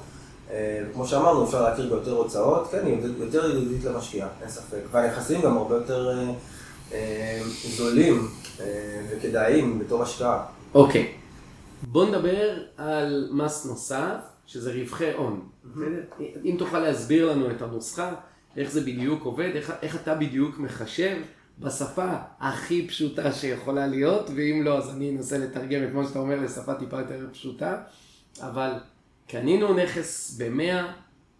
אה, 0.51 0.83
כמו 0.93 1.07
שאמרנו, 1.07 1.45
אפשר 1.45 1.63
להכיר 1.63 1.89
ביותר 1.89 2.11
הוצאות, 2.11 2.67
כן, 2.71 2.85
היא 2.85 2.97
יותר 3.17 3.49
ידידית 3.49 3.83
למשקיע, 3.85 4.27
אין 4.41 4.49
ספק. 4.49 4.81
והנכסים 4.91 5.41
גם 5.41 5.57
הרבה 5.57 5.75
יותר 5.75 6.27
זולים 7.77 8.27
וכדאיים 9.11 9.79
בתור 9.79 10.03
השקעה. 10.03 10.45
אוקיי. 10.73 11.13
בוא 11.83 12.05
נדבר 12.05 12.57
על 12.77 13.29
מס 13.31 13.65
נוסף, 13.65 14.15
שזה 14.45 14.71
רווחי 14.73 15.13
הון. 15.13 15.41
אם 16.45 16.55
תוכל 16.59 16.79
להסביר 16.79 17.31
לנו 17.31 17.51
את 17.51 17.61
הנוסחה, 17.61 18.13
איך 18.57 18.71
זה 18.71 18.81
בדיוק 18.81 19.23
עובד, 19.23 19.51
איך, 19.55 19.73
איך 19.81 19.95
אתה 19.95 20.15
בדיוק 20.15 20.59
מחשב 20.59 21.17
בשפה 21.59 22.13
הכי 22.39 22.87
פשוטה 22.87 23.31
שיכולה 23.31 23.87
להיות, 23.87 24.29
ואם 24.35 24.61
לא, 24.63 24.77
אז 24.77 24.89
אני 24.89 25.09
אנסה 25.09 25.37
לתרגם 25.37 25.83
את 25.83 25.93
מה 25.93 26.07
שאתה 26.07 26.19
אומר 26.19 26.41
לשפה 26.41 26.73
טיפה 26.73 26.99
יותר 26.99 27.27
פשוטה. 27.31 27.81
אבל 28.41 28.71
קנינו 29.27 29.73
נכס 29.73 30.37
ב-100, 30.41 30.85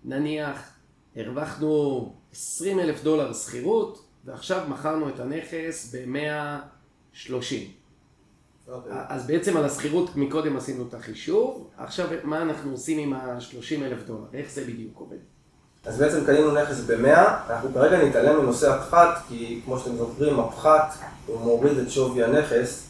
נניח, 0.03 0.71
הרווחנו 1.15 2.15
20 2.31 2.79
אלף 2.79 3.03
דולר 3.03 3.33
שכירות, 3.33 4.05
ועכשיו 4.25 4.69
מכרנו 4.69 5.09
את 5.09 5.19
הנכס 5.19 5.95
ב-130. 5.95 7.19
Okay. 7.25 7.77
אוקיי. 8.67 8.91
אז 9.07 9.27
בעצם 9.27 9.57
על 9.57 9.65
השכירות 9.65 10.15
מקודם 10.15 10.57
עשינו 10.57 10.87
את 10.87 10.93
החישוב, 10.93 11.69
עכשיו 11.77 12.07
מה 12.23 12.41
אנחנו 12.41 12.71
עושים 12.71 12.99
עם 12.99 13.13
ה-30 13.13 13.83
אלף 13.83 14.07
דולר, 14.07 14.25
איך 14.33 14.51
זה 14.51 14.65
בדיוק 14.65 14.99
עובד? 14.99 15.17
אז 15.85 15.97
בעצם 15.97 16.25
קנינו 16.25 16.51
נכס 16.51 16.79
ב-100, 16.79 17.17
אנחנו 17.49 17.69
כרגע 17.73 17.97
נתעלם 17.97 18.41
מנושא 18.41 18.73
הפחת, 18.73 19.21
כי 19.29 19.59
כמו 19.65 19.79
שאתם 19.79 19.97
זוכרים, 19.97 20.39
הפחת 20.39 20.95
הוא 21.25 21.41
מוריד 21.41 21.77
את 21.77 21.91
שווי 21.91 22.23
הנכס, 22.23 22.87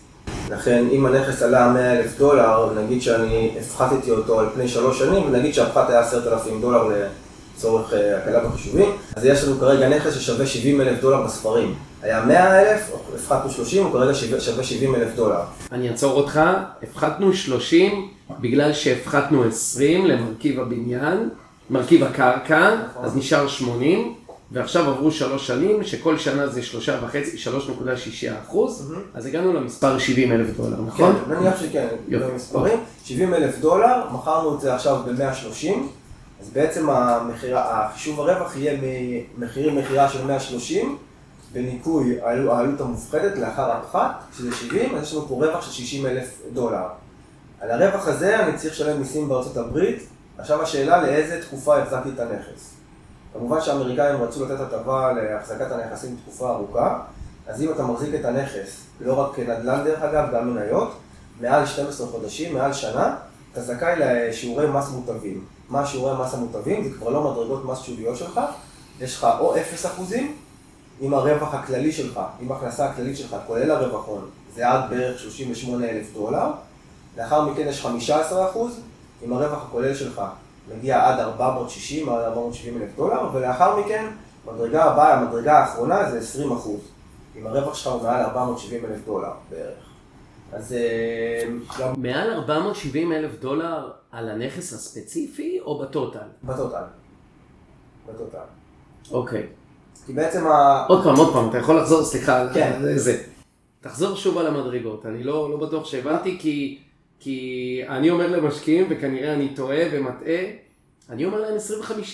לכן 0.50 0.86
אם 0.92 1.06
הנכס 1.06 1.42
עלה 1.42 1.72
100 1.72 2.00
אלף 2.00 2.18
דולר, 2.18 2.74
נגיד 2.74 3.02
שאני 3.02 3.58
הפחתתי 3.60 4.12
אותו 4.12 4.40
על 4.40 4.46
פני 4.54 4.68
שלוש 4.68 5.00
שנים, 5.00 5.24
ונגיד 5.28 5.54
שהפחת 5.54 5.90
היה 5.90 6.00
10,000 6.00 6.62
דולר 6.62 6.84
לצורך 7.56 7.94
אה, 7.94 8.18
הקלה 8.18 8.40
בחישובים, 8.40 8.92
אז 9.16 9.26
יש 9.26 9.44
לנו 9.44 9.60
כרגע 9.60 9.90
נכס 9.90 10.14
ששווה 10.14 10.46
70 10.46 10.82
אלף 10.82 11.02
דולר 11.02 11.22
בספרים. 11.22 11.76
היה 12.02 12.26
100 12.26 12.62
אלף, 12.62 12.92
הפחתנו 13.16 13.52
30, 13.52 13.84
הוא 13.84 13.94
כרגע 13.94 14.14
שווה 14.40 14.64
70 14.64 14.96
אלף 14.96 15.16
דולר. 15.16 15.40
אני 15.72 15.90
אעצור 15.90 16.14
אותך, 16.14 16.42
הפחתנו 16.84 17.34
30 17.34 18.10
בגלל 18.42 18.74
שהפחתנו 18.74 19.44
20 19.44 20.06
למרכיב 20.06 20.60
הבניין. 20.60 21.30
מרכיב 21.70 22.04
הקרקע, 22.04 22.76
נכון. 22.90 23.06
אז 23.06 23.16
נשאר 23.16 23.48
80, 23.48 24.16
ועכשיו 24.52 24.90
עברו 24.90 25.12
שלוש 25.12 25.48
שנים, 25.48 25.84
שכל 25.84 26.18
שנה 26.18 26.48
זה 26.48 26.64
שלושה 26.64 27.00
וחצי, 27.04 27.38
שלוש 27.38 27.70
נקודה 27.70 27.98
שישה 27.98 28.36
אחוז, 28.42 28.94
אז 29.14 29.26
הגענו 29.26 29.54
למספר 29.54 30.00
70 30.00 30.32
אלף 30.32 30.58
דולר, 30.58 30.82
נכון? 30.88 31.16
כן, 31.28 31.34
נניח 31.34 31.62
שכן, 31.62 31.88
במספרים, 32.10 32.80
70 33.04 33.34
אלף 33.34 33.60
דולר, 33.60 34.04
מכרנו 34.12 34.56
את 34.56 34.62
זה 34.62 34.76
עכשיו 34.76 34.98
ב-130, 35.06 35.74
אז 36.42 36.50
בעצם 36.54 36.88
החישוב 37.54 38.20
הרווח 38.20 38.58
יהיה 38.58 38.80
ממחירי 39.38 39.72
מכירה 39.72 40.10
של 40.10 40.26
130, 40.26 40.98
בניכוי 41.54 42.18
העלות 42.22 42.82
המופחדת 42.82 43.38
לאחר 43.38 43.72
הפחת, 43.72 44.24
שזה 44.38 44.56
70, 44.56 44.96
אז 44.96 45.04
יש 45.04 45.14
לנו 45.14 45.28
פה 45.28 45.36
רווח 45.36 45.66
של 45.66 45.72
60 45.72 46.06
אלף 46.06 46.42
דולר. 46.54 46.88
על 47.62 47.72
הרווח 47.72 48.08
הזה 48.08 48.40
אני 48.40 48.58
צריך 48.58 48.74
לשלם 48.74 49.00
מיסים 49.00 49.30
בארצות 49.30 49.58
הברית, 49.58 50.08
עכשיו 50.38 50.62
השאלה 50.62 51.02
לאיזה 51.02 51.42
תקופה 51.42 51.78
החזקתי 51.78 52.10
את 52.10 52.20
הנכס. 52.20 52.74
כמובן 53.34 53.62
שהאמריקאים 53.62 54.22
רצו 54.22 54.46
לתת 54.46 54.60
הטבה 54.60 55.14
להחזקת 55.14 55.72
הנכסים 55.72 56.16
בתקופה 56.16 56.50
ארוכה, 56.50 57.00
אז 57.48 57.62
אם 57.62 57.72
אתה 57.72 57.84
מחזיק 57.84 58.16
את 58.16 58.26
הנכס, 58.26 58.84
לא 59.00 59.14
רק 59.14 59.36
כנדל"ן 59.36 59.84
דרך 59.84 60.02
אגב, 60.02 60.28
גם 60.34 60.54
מניות, 60.54 60.98
מעל 61.42 61.66
12 61.66 62.08
חודשים, 62.08 62.54
מעל 62.54 62.74
שנה, 62.74 63.16
אתה 63.52 63.62
זכאי 63.62 63.94
לשיעורי 64.00 64.68
מס 64.68 64.90
מוטבים. 64.90 65.46
מה 65.70 65.86
שיעורי 65.86 66.26
מס 66.26 66.34
המוטבים? 66.34 66.84
זה 66.84 66.98
כבר 66.98 67.10
לא 67.10 67.32
מדרגות 67.32 67.66
מס 67.66 67.80
שוליות 67.80 68.18
שלך, 68.18 68.42
יש 69.00 69.16
לך 69.16 69.28
או 69.40 69.56
0 69.58 69.86
אחוזים, 69.86 70.36
אם 71.02 71.14
הרווח 71.14 71.54
הכללי 71.54 71.92
שלך, 71.92 72.20
אם 72.42 72.52
ההכנסה 72.52 72.86
הכללית 72.86 73.18
שלך, 73.18 73.36
כולל 73.48 73.72
הרווחון, 73.72 74.30
זה 74.56 74.70
עד 74.70 74.90
בערך 74.90 75.20
38 75.20 75.90
אלף 75.90 76.14
דולר, 76.14 76.48
לאחר 77.18 77.42
מכן 77.50 77.68
יש 77.68 77.82
15 77.82 78.50
אחוז, 78.50 78.80
אם 79.26 79.34
הרווח 79.34 79.64
הכולל 79.64 79.94
שלך 79.94 80.22
מגיע 80.76 81.08
עד 81.08 81.20
460, 81.20 82.10
עד 82.10 82.24
470 82.24 82.82
אלף 82.82 82.90
דולר, 82.96 83.30
ולאחר 83.34 83.80
מכן, 83.80 84.06
המדרגה 84.48 84.84
הבאה, 84.84 85.14
המדרגה 85.14 85.60
האחרונה 85.60 86.12
זה 86.12 86.18
20 86.20 86.52
אחוז. 86.52 86.80
אם 87.36 87.48
הרווח 87.48 87.76
שלך 87.76 87.94
הוא 87.94 88.04
מעל 88.04 88.22
470 88.22 88.86
אלף 88.86 89.06
דולר 89.06 89.32
בערך. 89.50 89.88
אז 90.54 90.74
אה, 90.74 91.44
גם... 91.80 91.94
מעל 91.98 92.34
470 92.34 93.14
אלף 93.14 93.40
דולר 93.40 93.92
על 94.12 94.30
הנכס 94.30 94.74
הספציפי 94.74 95.60
או 95.62 95.80
בטוטל? 95.80 96.20
בטוטל. 96.44 96.84
בטוטל. 98.10 98.38
אוקיי. 99.12 99.48
כי 100.06 100.14
בעצם 100.14 100.48
ה... 100.48 100.86
עוד 100.88 101.04
פעם, 101.04 101.16
עוד 101.16 101.34
פעם, 101.34 101.50
אתה 101.50 101.58
יכול 101.58 101.78
לחזור, 101.78 102.04
סליחה, 102.04 102.54
כן. 102.54 102.80
זה. 102.96 103.24
תחזור 103.82 104.16
שוב 104.16 104.38
על 104.38 104.48
המדרגות, 104.48 105.06
אני 105.06 105.24
לא, 105.24 105.50
לא 105.52 105.58
בטוח 105.58 105.86
שהבנתי 105.86 106.38
כי... 106.40 106.80
כי 107.20 107.82
אני 107.88 108.10
אומר 108.10 108.28
למשקיעים, 108.28 108.88
וכנראה 108.90 109.34
אני 109.34 109.56
טועה 109.56 109.78
ומטעה, 109.92 110.44
אני 111.10 111.26
אומר 111.26 111.42
להם 111.42 111.58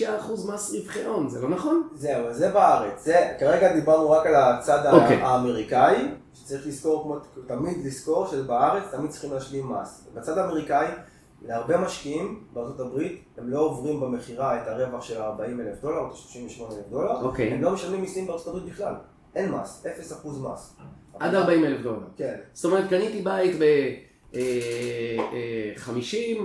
25% 0.00 0.52
מס 0.52 0.74
רווחי 0.74 1.04
הון, 1.04 1.28
זה 1.28 1.40
לא 1.40 1.48
נכון? 1.48 1.88
זהו, 1.94 2.32
זה 2.32 2.50
בארץ. 2.50 3.04
זה, 3.04 3.32
כרגע 3.40 3.72
דיברנו 3.72 4.10
רק 4.10 4.26
על 4.26 4.34
הצד 4.34 4.86
okay. 4.86 4.94
אוקיי. 4.94 5.16
האמריקאי, 5.16 6.08
שצריך 6.34 6.66
לזכור, 6.66 7.02
כמו 7.02 7.16
תמיד 7.46 7.86
לזכור 7.86 8.26
שבארץ 8.26 8.84
תמיד 8.90 9.10
צריכים 9.10 9.32
להשלים 9.32 9.72
מס. 9.72 10.08
בצד 10.14 10.38
האמריקאי 10.38 10.86
להרבה 11.42 11.78
משקיעים 11.78 12.44
בארצות 12.52 12.80
הברית, 12.80 13.24
הם 13.38 13.50
לא 13.50 13.60
עוברים 13.60 14.00
במכירה 14.00 14.62
את 14.62 14.68
הרווח 14.68 15.02
של 15.04 15.22
ה-40 15.22 15.42
אלף 15.42 15.80
דולר 15.82 15.98
או 15.98 16.06
את 16.06 16.12
ה-38 16.12 16.62
אלף 16.62 16.88
דולר, 16.90 17.22
אוקיי. 17.22 17.52
הם 17.52 17.62
לא 17.62 17.70
משלמים 17.70 18.00
מיסים 18.00 18.26
בארצות 18.26 18.46
הברית 18.46 18.64
בכלל, 18.64 18.94
אין 19.34 19.52
מס, 19.52 19.86
0% 20.24 20.28
מס. 20.28 20.76
עד 21.18 21.34
40 21.34 21.64
אלף 21.64 21.80
דולר. 21.82 22.06
כן, 22.16 22.34
זאת 22.52 22.72
אומרת, 22.72 22.90
קניתי 22.90 23.22
בית 23.22 23.58
ב-50, 24.34 26.40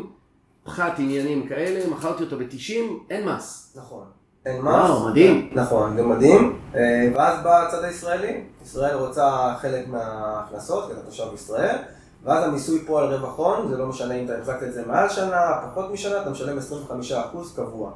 פחת 0.64 1.00
עניינים 1.00 1.48
כאלה, 1.48 1.90
מכרתי 1.90 2.24
אותו 2.24 2.38
ב-90, 2.38 2.74
אין 3.10 3.30
מס. 3.30 3.74
נכון. 3.78 4.04
אין 4.46 4.62
מס. 4.62 4.68
וואו, 4.68 5.10
מדהים. 5.10 5.50
נכון, 5.54 5.98
זה 5.98 6.04
מדהים. 6.04 6.60
אה, 6.76 7.12
ואז 7.16 7.44
בא 7.44 7.68
הצד 7.68 7.84
הישראלי, 7.84 8.44
ישראל 8.64 8.96
רוצה 8.96 9.56
חלק 9.62 9.88
מההכנסות, 9.88 10.88
כי 10.88 10.94
אתה 10.94 11.02
תושב 11.02 11.28
ישראל, 11.34 11.76
ואז 12.24 12.44
המיסוי 12.44 12.80
פה 12.86 13.02
על 13.02 13.14
רווח 13.14 13.38
הון, 13.38 13.68
זה 13.68 13.78
לא 13.78 13.88
משנה 13.88 14.14
אם 14.14 14.26
אתה 14.26 14.38
החזקת 14.38 14.64
את 14.64 14.74
זה 14.74 14.86
מעל 14.88 15.10
שנה, 15.10 15.62
פחות 15.72 15.92
משנה, 15.92 16.22
אתה 16.22 16.30
משלם 16.30 16.58
25% 16.58 17.12
קבוע. 17.56 17.92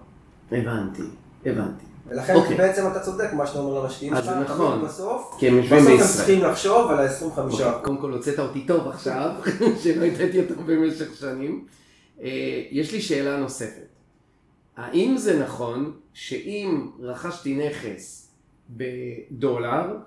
הבנתי, 0.52 1.04
הבנתי. 1.46 1.86
ולכן 2.08 2.36
אוקיי. 2.36 2.58
בעצם 2.58 2.88
אתה 2.88 3.00
צודק, 3.00 3.34
מה 3.34 3.48
שאתה 3.48 3.60
אומר 3.60 3.84
למשקיעים 3.84 4.16
שלך, 4.16 4.28
נכון. 4.28 4.86
בסוף, 4.86 5.36
כי 5.40 5.48
הם 5.48 5.56
יושבים 5.56 5.78
בסוף 5.80 5.92
הם 5.92 5.98
בישראל. 5.98 6.18
צריכים 6.18 6.44
לחשוב 6.44 6.92
על 6.92 7.00
ה-25%. 7.00 7.40
אוקיי, 7.40 7.72
קודם 7.84 7.98
כל 7.98 8.12
הוצאת 8.12 8.40
אותי 8.40 8.66
טוב 8.68 8.88
עכשיו, 8.88 9.32
שלא 9.84 10.06
הטעתי 10.06 10.40
אותו 10.40 10.54
במשך 10.66 11.16
שנים. 11.16 11.66
אה, 12.22 12.64
יש 12.72 12.92
לי 12.92 13.02
שאלה 13.02 13.38
נוספת. 13.38 13.88
האם 14.78 15.18
זה 15.18 15.44
נכון 15.44 15.92
שאם 16.14 16.88
רכשתי 17.00 17.68
נכס 17.68 18.32
בדולר, 18.70 19.98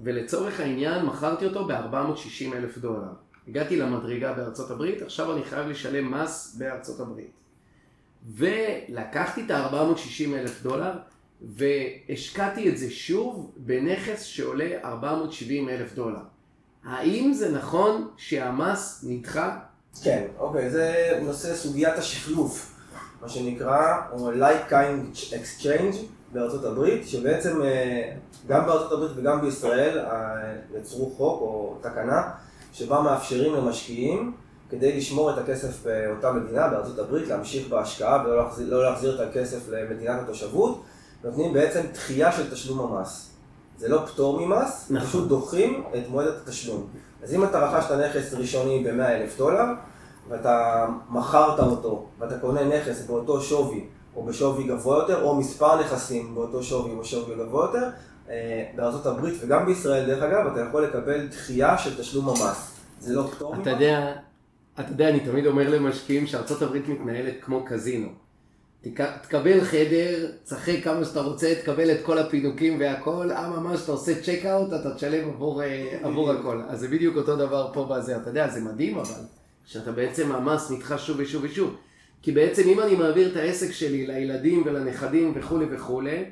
ולצורך 0.00 0.60
העניין 0.60 1.06
מכרתי 1.06 1.46
אותו 1.46 1.64
ב-460 1.64 2.56
אלף 2.56 2.78
דולר, 2.78 3.12
הגעתי 3.48 3.76
למדרגה 3.76 4.32
בארצות 4.32 4.70
הברית, 4.70 5.02
עכשיו 5.02 5.32
אני 5.32 5.44
חייב 5.44 5.68
לשלם 5.68 6.10
מס 6.10 6.56
בארצות 6.58 7.00
הברית. 7.00 7.40
ולקחתי 8.34 9.42
את 9.46 9.50
ה-460 9.50 10.34
אלף 10.34 10.62
דולר, 10.62 10.92
והשקעתי 11.42 12.68
את 12.68 12.78
זה 12.78 12.90
שוב 12.90 13.52
בנכס 13.56 14.22
שעולה 14.22 14.68
470 14.84 15.68
אלף 15.68 15.94
דולר. 15.94 16.20
האם 16.84 17.32
זה 17.32 17.52
נכון 17.52 18.08
שהמס 18.16 19.04
נדחה? 19.08 19.58
כן, 20.02 20.26
אוקיי, 20.38 20.70
זה 20.70 21.18
נושא 21.22 21.54
סוגיית 21.54 21.98
השחלוף, 21.98 22.74
מה 23.22 23.28
שנקרא, 23.28 23.96
או 24.12 24.32
like 24.32 24.70
kind 24.70 25.16
exchange 25.32 25.96
בארצות 26.32 26.64
הברית, 26.64 27.08
שבעצם 27.08 27.62
אה, 27.62 28.12
גם 28.48 28.66
בארצות 28.66 28.92
הברית 28.92 29.10
וגם 29.16 29.40
בישראל 29.40 29.98
אה, 29.98 30.54
יצרו 30.78 31.10
חוק 31.10 31.40
או 31.40 31.78
תקנה, 31.80 32.30
שבה 32.72 33.00
מאפשרים 33.00 33.54
למשקיעים, 33.54 34.32
כדי 34.70 34.96
לשמור 34.96 35.30
את 35.30 35.38
הכסף 35.38 35.86
באותה 35.86 36.32
מדינה, 36.32 36.68
בארצות 36.68 36.98
הברית, 36.98 37.28
להמשיך 37.28 37.68
בהשקעה 37.68 38.24
ולא 38.24 38.36
להחזיר, 38.36 38.74
לא 38.74 38.82
להחזיר 38.82 39.22
את 39.22 39.28
הכסף 39.28 39.68
למדינת 39.68 40.20
התושבות, 40.20 40.84
נותנים 41.24 41.52
בעצם 41.52 41.80
דחייה 41.92 42.32
של 42.32 42.50
תשלום 42.50 42.92
המס. 42.92 43.30
זה 43.78 43.88
לא 43.88 44.06
פטור 44.06 44.46
ממס, 44.46 44.86
נכון. 44.90 45.08
פשוט 45.08 45.28
דוחים 45.28 45.84
את 45.94 46.08
מועד 46.08 46.26
התשלום. 46.26 46.86
אז 47.22 47.34
אם 47.34 47.44
אתה 47.44 47.58
רכשת 47.58 47.90
נכס 47.90 48.34
ראשוני 48.34 48.84
ב-100 48.84 49.02
אלף 49.02 49.38
דולר, 49.38 49.64
ואתה 50.28 50.86
מכרת 51.10 51.60
אותו, 51.60 52.06
ואתה 52.18 52.38
קונה 52.38 52.64
נכס 52.64 53.06
באותו 53.06 53.40
שווי, 53.40 53.86
או 54.16 54.24
בשווי 54.24 54.64
גבוה 54.64 54.98
יותר, 54.98 55.22
או 55.22 55.36
מספר 55.36 55.80
נכסים 55.80 56.34
באותו 56.34 56.62
שווי 56.62 56.90
או 56.90 57.00
בשווי 57.00 57.36
גבוה 57.36 57.66
יותר, 57.66 57.90
אה, 58.30 58.64
הברית 59.06 59.34
וגם 59.40 59.66
בישראל, 59.66 60.06
דרך 60.06 60.22
אגב, 60.22 60.46
אתה 60.46 60.60
יכול 60.60 60.84
לקבל 60.84 61.26
דחייה 61.26 61.78
של 61.78 62.00
תשלום 62.00 62.28
המס. 62.28 62.76
זה 63.00 63.14
לא 63.14 63.22
פטור 63.22 63.54
ממס. 63.54 63.62
אתה 63.62 63.70
יודע, 63.70 64.12
אתה 64.80 64.90
יודע, 64.90 65.08
אני 65.08 65.20
תמיד 65.20 65.46
אומר 65.46 65.70
למשקיעים 65.70 66.26
הברית 66.62 66.88
מתנהלת 66.88 67.34
כמו 67.40 67.64
קזינו. 67.64 68.08
תק- 68.82 69.16
תקבל 69.22 69.60
חדר, 69.64 70.30
תשחק 70.44 70.76
כמה 70.84 71.04
שאתה 71.04 71.20
רוצה, 71.20 71.54
תקבל 71.62 71.90
את 71.90 71.98
כל 72.04 72.18
הפינוקים 72.18 72.80
והכל, 72.80 73.30
אה 73.30 73.48
ממש 73.50 73.80
אתה 73.84 73.92
עושה 73.92 74.22
צ'ק 74.22 74.46
אאוט, 74.46 74.72
אתה 74.72 74.94
תשלם 74.94 75.28
עבור, 75.28 75.62
אה, 75.62 75.98
עבור 76.02 76.30
הכל. 76.32 76.60
אז 76.68 76.80
זה 76.80 76.88
בדיוק 76.88 77.16
אותו 77.16 77.36
דבר 77.36 77.70
פה 77.72 77.84
בזה, 77.90 78.16
אתה 78.16 78.30
יודע, 78.30 78.48
זה 78.48 78.60
מדהים 78.60 78.98
אבל, 78.98 79.20
שאתה 79.64 79.92
בעצם 79.92 80.32
המס 80.32 80.70
נדחה 80.70 80.98
שוב 80.98 81.16
ושוב 81.20 81.44
ושוב. 81.44 81.76
כי 82.22 82.32
בעצם 82.32 82.62
אם 82.68 82.80
אני 82.80 82.94
מעביר 82.96 83.32
את 83.32 83.36
העסק 83.36 83.70
שלי 83.72 84.06
לילדים 84.06 84.62
ולנכדים 84.66 85.32
וכולי 85.36 85.66
וכולי, 85.70 86.24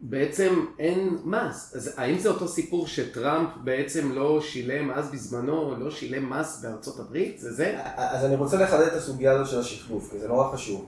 בעצם 0.00 0.64
אין 0.78 1.18
מס. 1.24 1.72
אז 1.76 1.94
האם 1.96 2.18
זה 2.18 2.28
אותו 2.28 2.48
סיפור 2.48 2.86
שטראמפ 2.86 3.48
בעצם 3.64 4.12
לא 4.12 4.40
שילם 4.40 4.90
אז 4.90 5.10
בזמנו, 5.10 5.74
לא 5.78 5.90
שילם 5.90 6.30
מס 6.30 6.60
בארצות 6.62 7.00
הברית? 7.00 7.38
זה 7.38 7.52
זה? 7.52 7.78
אז 7.96 8.24
אני 8.24 8.36
רוצה 8.36 8.56
לחדד 8.56 8.86
את 8.86 8.92
הסוגיה 8.92 9.32
הזו 9.32 9.50
של 9.50 9.58
השחלוף, 9.60 10.10
כי 10.10 10.18
זה 10.18 10.28
נורא 10.28 10.52
חשוב. 10.52 10.86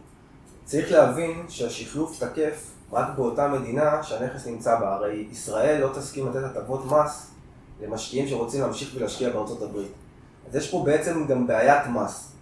צריך 0.70 0.92
להבין 0.92 1.44
שהשחלוף 1.48 2.24
תקף 2.24 2.70
רק 2.92 3.06
באותה 3.16 3.48
מדינה 3.48 4.02
שהנכס 4.02 4.46
נמצא 4.46 4.80
בה. 4.80 4.94
הרי 4.94 5.26
ישראל 5.32 5.80
לא 5.80 5.88
תסכים 5.94 6.26
לתת 6.28 6.44
הטבות 6.44 6.84
מס 6.86 7.30
למשקיעים 7.82 8.28
שרוצים 8.28 8.60
להמשיך 8.60 8.92
ולהשקיע 8.94 9.30
בארצות 9.30 9.62
הברית. 9.62 9.92
אז 10.48 10.56
יש 10.56 10.70
פה 10.70 10.82
בעצם 10.86 11.26
גם 11.26 11.46
בעיית 11.46 11.86
מס. 11.86 12.32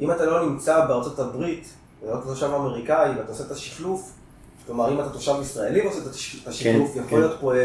אם 0.00 0.10
אתה 0.10 0.24
לא 0.24 0.46
נמצא 0.46 0.86
בארצות 0.86 1.18
הברית, 1.18 1.68
ולא 2.02 2.20
תושב 2.24 2.46
אמריקאי, 2.46 3.10
ואתה 3.18 3.28
עושה 3.32 3.44
את 3.44 3.50
השחלוף, 3.50 4.12
כלומר 4.66 4.92
אם 4.92 5.00
אתה 5.00 5.08
תושב 5.10 5.34
ישראלי 5.42 5.80
ועושה 5.82 5.98
את 6.02 6.06
הש- 6.06 6.42
את 6.42 6.48
השחלוף, 6.48 6.94
כן, 6.94 6.98
יכול 6.98 7.10
כן. 7.10 7.16
להיות 7.16 7.40
פה 7.40 7.54
אה, 7.54 7.58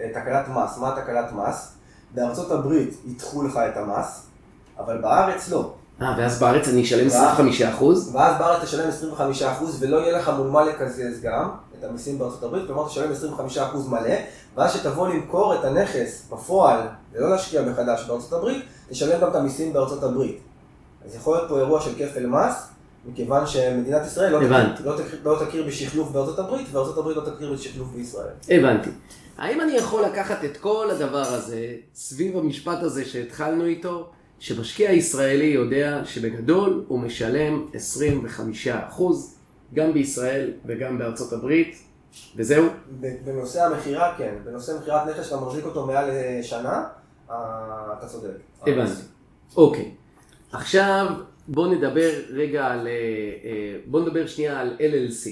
אה, 0.00 0.10
תקלת 0.22 0.48
מס. 0.48 0.78
מה 0.78 0.96
תקלת 1.02 1.32
מס? 1.32 1.72
בארצות 2.14 2.50
הברית 2.50 2.94
ידחו 3.06 3.42
לך 3.42 3.56
את 3.56 3.76
המס, 3.76 4.26
אבל 4.78 4.98
בארץ 5.00 5.48
לא. 5.48 5.74
אה, 6.02 6.14
ואז 6.18 6.40
בארץ 6.40 6.68
אני 6.68 6.82
אשלם 6.82 7.06
25 7.06 7.62
אחוז? 7.62 8.14
ואז 8.14 8.38
בארץ 8.38 8.62
תשלם 8.62 8.90
25% 9.10 9.42
ולא 9.80 9.96
יהיה 9.96 10.18
לך 10.18 10.28
מול 10.38 10.46
מה 10.46 10.64
לקזז 10.64 11.20
גם 11.22 11.48
את 11.78 11.84
המיסים 11.84 12.18
בארצות 12.18 12.42
הברית, 12.42 12.66
כלומר 12.66 12.88
תשלם 12.88 13.12
25% 13.56 13.88
מלא, 13.88 14.14
ואז 14.56 14.74
שתבוא 14.74 15.08
למכור 15.08 15.54
את 15.54 15.64
הנכס 15.64 16.28
בפועל 16.32 16.80
ולא 17.12 17.30
להשקיע 17.30 17.62
מחדש 17.62 18.04
בארצות 18.08 18.32
הברית, 18.32 18.64
תשלם 18.90 19.20
גם 19.20 19.30
את 19.30 19.34
המיסים 19.34 19.72
בארצות 19.72 20.02
הברית. 20.02 20.38
אז 21.06 21.14
יכול 21.14 21.36
להיות 21.36 21.48
פה 21.48 21.58
אירוע 21.58 21.80
של 21.80 21.90
כפל 21.98 22.26
מס, 22.26 22.68
מכיוון 23.06 23.46
שמדינת 23.46 24.06
ישראל 24.06 24.32
לא. 24.32 24.38
תכיר, 24.38 24.90
לא, 24.90 24.96
תכיר, 24.96 25.18
לא 25.24 25.44
תכיר 25.46 25.66
בשחלוף 25.66 26.10
בארצות 26.10 26.38
הברית, 26.38 26.66
וארצות 26.72 26.98
הברית 26.98 27.16
לא 27.16 27.22
תכיר 27.22 27.52
בשחלוף 27.52 27.88
בישראל. 27.88 28.26
הבנתי. 28.48 28.90
האם 29.38 29.60
אני 29.60 29.72
יכול 29.72 30.04
לקחת 30.04 30.44
את 30.44 30.56
כל 30.56 30.90
הדבר 30.90 31.26
הזה, 31.26 31.66
סביב 31.94 32.36
המשפט 32.36 32.82
הזה 32.82 33.04
שהתחלנו 33.04 33.64
איתו, 33.64 34.10
שמשקיע 34.40 34.92
ישראלי 34.92 35.44
יודע 35.44 36.02
שבגדול 36.04 36.84
הוא 36.88 36.98
משלם 37.00 37.66
25 37.74 38.68
אחוז, 38.68 39.36
גם 39.74 39.92
בישראל 39.92 40.52
וגם 40.66 40.98
בארצות 40.98 41.32
הברית, 41.32 41.76
וזהו? 42.36 42.66
בנושא 43.24 43.64
המכירה, 43.64 44.14
כן. 44.18 44.34
בנושא 44.44 44.72
מכירת 44.80 45.08
נכס 45.08 45.24
שאתה 45.24 45.40
מחזיק 45.40 45.64
אותו 45.64 45.86
מעל 45.86 46.10
אה, 46.10 46.40
שנה, 46.42 46.84
אה, 47.30 47.36
אתה 47.98 48.06
צודק. 48.06 48.28
הבנתי. 48.62 49.02
אוקיי. 49.56 49.90
עכשיו 50.52 51.06
בוא 51.48 51.74
נדבר 51.74 52.10
רגע 52.30 52.66
על, 52.66 52.86
אה, 52.86 52.92
אה, 53.44 53.76
בוא 53.86 54.00
נדבר 54.00 54.26
שנייה 54.26 54.60
על 54.60 54.76
LLC, 54.78 55.28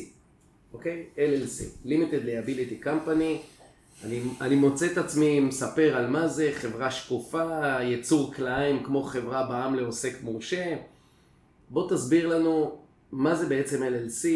אוקיי? 0.72 1.04
LLC, 1.16 1.86
Limited 1.86 2.26
Liability 2.26 2.84
Company. 2.84 3.55
אני, 4.04 4.20
אני 4.40 4.56
מוצא 4.56 4.86
את 4.92 4.98
עצמי 4.98 5.40
מספר 5.40 5.96
על 5.96 6.06
מה 6.06 6.28
זה 6.28 6.50
חברה 6.54 6.90
שקופה, 6.90 7.44
יצור 7.82 8.34
כלאיים 8.34 8.82
כמו 8.84 9.02
חברה 9.02 9.46
בע"מ 9.46 9.74
לעוסק 9.74 10.22
מורשה. 10.22 10.76
בוא 11.70 11.90
תסביר 11.90 12.28
לנו 12.28 12.76
מה 13.12 13.34
זה 13.34 13.46
בעצם 13.46 13.82
LLC 13.82 14.26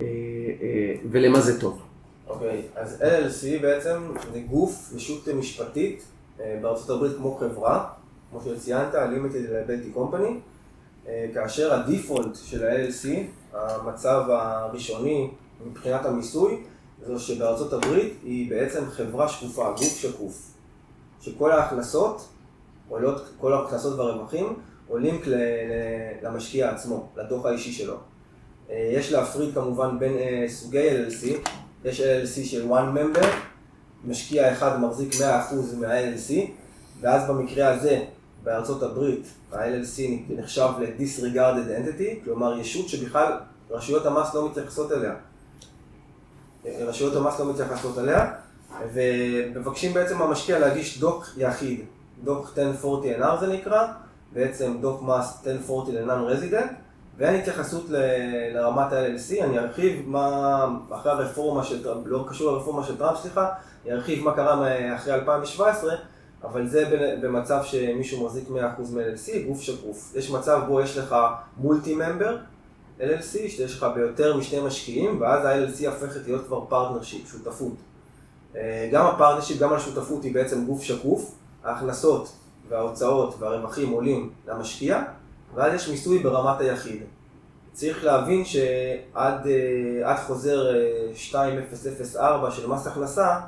אה, 0.00 0.06
אה, 0.06 0.94
ולמה 1.10 1.40
זה 1.40 1.60
טוב. 1.60 1.82
אוקיי, 2.26 2.62
אז 2.74 3.02
LLC 3.02 3.62
בעצם 3.62 4.12
זה 4.32 4.40
גוף, 4.40 4.92
ישות 4.96 5.28
משפטית 5.28 6.04
אה, 6.40 6.58
בארצות 6.62 6.90
הברית 6.90 7.16
כמו 7.16 7.34
חברה, 7.34 7.88
כמו 8.30 8.40
שציינת, 8.40 8.94
Limited 8.94 9.50
Liability 9.50 9.96
Company, 9.96 10.32
אה, 11.08 11.26
כאשר 11.34 11.74
הדיפולט 11.74 12.36
של 12.44 12.66
ה-LLC, 12.66 13.08
המצב 13.52 14.24
הראשוני 14.28 15.30
מבחינת 15.66 16.04
המיסוי, 16.04 16.62
זה 17.06 17.18
שבארצות 17.18 17.72
הברית 17.72 18.12
היא 18.22 18.50
בעצם 18.50 18.90
חברה 18.90 19.28
שקופה, 19.28 19.70
גוף 19.70 19.96
שקוף, 19.96 20.52
שכל 21.20 21.52
ההכנסות 21.52 22.28
עולות, 22.88 23.22
כל 23.38 23.52
ההכנסות 23.52 23.98
והרווחים 23.98 24.56
עולים 24.88 25.20
למשקיע 26.22 26.70
עצמו, 26.70 27.08
לדוח 27.16 27.46
האישי 27.46 27.72
שלו. 27.72 27.96
אה, 28.70 28.90
יש 28.92 29.12
להפריד 29.12 29.54
כמובן 29.54 29.98
בין 29.98 30.18
אה, 30.18 30.44
סוגי 30.48 30.90
LLC, 30.90 31.48
יש 31.84 32.00
LLC 32.00 32.44
של 32.44 32.70
one 32.72 32.96
member, 32.96 33.26
משקיע 34.04 34.52
אחד 34.52 34.80
מחזיק 34.80 35.12
100% 35.12 35.22
מה-LLC, 35.76 36.32
ואז 37.00 37.30
במקרה 37.30 37.74
הזה, 37.74 38.04
בארצות 38.42 38.82
הברית, 38.82 39.26
ה-LLC 39.52 40.00
נחשב 40.28 40.68
ל-disregarded 40.80 41.68
entity, 41.78 42.24
כלומר 42.24 42.58
ישות 42.58 42.88
שבכלל 42.88 43.32
רשויות 43.70 44.06
המס 44.06 44.34
לא 44.34 44.50
מתייחסות 44.50 44.92
אליה. 44.92 45.14
רשויות 46.66 47.16
המס 47.16 47.40
לא 47.40 47.50
מתייחסות 47.52 47.98
אליה, 47.98 48.32
ומבקשים 48.94 49.94
בעצם 49.94 50.18
מהמשקיע 50.18 50.58
להגיש 50.58 50.98
דוח 51.00 51.34
יחיד, 51.36 51.80
דוח 52.24 52.54
1040NR 52.56 53.40
זה 53.40 53.46
נקרא, 53.46 53.86
בעצם 54.32 54.76
דוח 54.80 55.02
מס 55.02 55.42
1040 55.46 55.96
ל-non-resident, 55.96 56.72
ואין 57.18 57.34
התייחסות 57.34 57.84
ל- 57.90 57.96
לרמת 58.54 58.92
ה-LLC, 58.92 59.44
אני 59.44 59.58
ארחיב 59.58 60.02
מה, 60.06 60.66
אחרי 60.90 61.12
הרפורמה 61.12 61.64
של 61.64 61.82
טראמפ, 61.82 62.06
לא 62.06 62.24
קשור 62.28 62.52
לרפורמה 62.52 62.84
של 62.84 62.98
טראמפ, 62.98 63.18
סליחה, 63.18 63.48
אני 63.84 63.92
ארחיב 63.94 64.24
מה 64.24 64.34
קרה 64.34 64.56
אחרי 64.96 65.14
2017, 65.14 65.94
אבל 66.44 66.66
זה 66.68 66.84
במצב 67.22 67.60
שמישהו 67.64 68.26
מחזיק 68.26 68.48
100% 68.48 68.52
מ-LLC, 68.92 69.46
גוף 69.46 69.60
שקוף. 69.60 70.12
יש 70.16 70.30
מצב 70.30 70.60
בו 70.66 70.80
יש 70.80 70.98
לך 70.98 71.16
multi 71.56 71.94
member, 71.94 72.36
LLC, 73.00 73.32
שיש 73.48 73.76
לך 73.76 73.86
ביותר 73.94 74.36
משני 74.36 74.60
משקיעים, 74.60 75.20
ואז 75.20 75.44
ה-LLC 75.44 75.86
הופכת 75.88 76.20
להיות 76.26 76.46
כבר 76.46 76.64
partnership, 76.68 77.28
שותפות. 77.32 77.72
אה, 78.56 78.88
גם 78.92 79.06
ה 79.06 79.10
partnership, 79.10 79.58
גם 79.58 79.72
השותפות 79.72 80.24
היא 80.24 80.34
בעצם 80.34 80.64
גוף 80.66 80.82
שקוף, 80.82 81.34
ההכנסות 81.64 82.32
וההוצאות 82.68 83.34
והרווחים 83.38 83.90
עולים 83.90 84.30
למשקיע, 84.48 85.02
ואז 85.54 85.74
יש 85.74 85.88
מיסוי 85.88 86.18
ברמת 86.18 86.60
היחיד. 86.60 87.02
צריך 87.72 88.04
להבין 88.04 88.44
שעד 88.44 89.46
אה, 90.06 90.16
חוזר 90.16 90.74
אה, 90.76 91.08
2004 91.08 92.50
של 92.50 92.66
מס 92.66 92.86
הכנסה, 92.86 93.40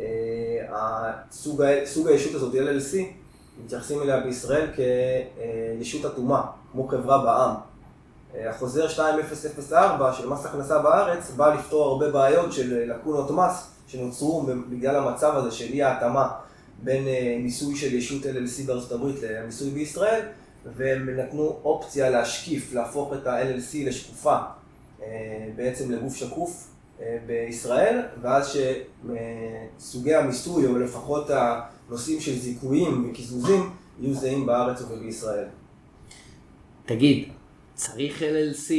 אה, 0.00 0.04
ה- 0.76 1.12
סוג 1.30 1.62
הישות 2.08 2.34
הזאת, 2.34 2.54
LLC, 2.54 2.96
מתייחסים 3.64 4.02
אליה 4.02 4.20
בישראל 4.20 4.66
כישות 5.78 6.12
אטומה, 6.12 6.42
כמו 6.72 6.88
חברה 6.88 7.18
בע"מ. 7.24 7.71
אה, 8.34 8.50
החוזר 8.50 8.84
2004 8.84 10.12
של 10.12 10.28
מס 10.28 10.46
הכנסה 10.46 10.78
בארץ 10.78 11.30
בא 11.30 11.54
לפתור 11.54 11.84
הרבה 11.84 12.10
בעיות 12.10 12.52
של 12.52 12.78
אה, 12.78 12.86
לקונות 12.86 13.30
מס 13.30 13.70
שנוצרו 13.86 14.46
בגלל 14.70 14.96
המצב 14.96 15.32
הזה 15.36 15.50
של 15.50 15.72
אי 15.72 15.82
ההתאמה 15.82 16.28
בין 16.82 17.06
אה, 17.06 17.36
מיסוי 17.42 17.76
של 17.76 17.94
ישות 17.94 18.22
LLC 18.22 18.66
בארצות 18.66 18.92
הברית 18.92 19.16
למיסוי 19.22 19.70
בישראל, 19.70 20.20
והם 20.76 21.10
נתנו 21.10 21.56
אופציה 21.64 22.10
להשקיף, 22.10 22.72
להפוך 22.72 23.12
את 23.12 23.26
ה-LLC 23.26 23.76
לשקופה, 23.86 24.36
בעצם 25.56 25.90
לגוף 25.92 26.16
שקוף 26.16 26.68
בישראל, 27.26 28.00
ואז 28.20 28.56
שסוגי 29.78 30.14
המיסוי, 30.14 30.66
או 30.66 30.78
לפחות 30.78 31.30
הנושאים 31.30 32.20
של 32.20 32.38
זיכויים 32.38 33.10
וקיזוזים, 33.10 33.70
יהיו 34.00 34.14
זהים 34.14 34.46
בארץ 34.46 34.82
ובישראל. 34.82 35.44
תגיד, 36.86 37.28
צריך 37.74 38.22
LLC 38.22 38.72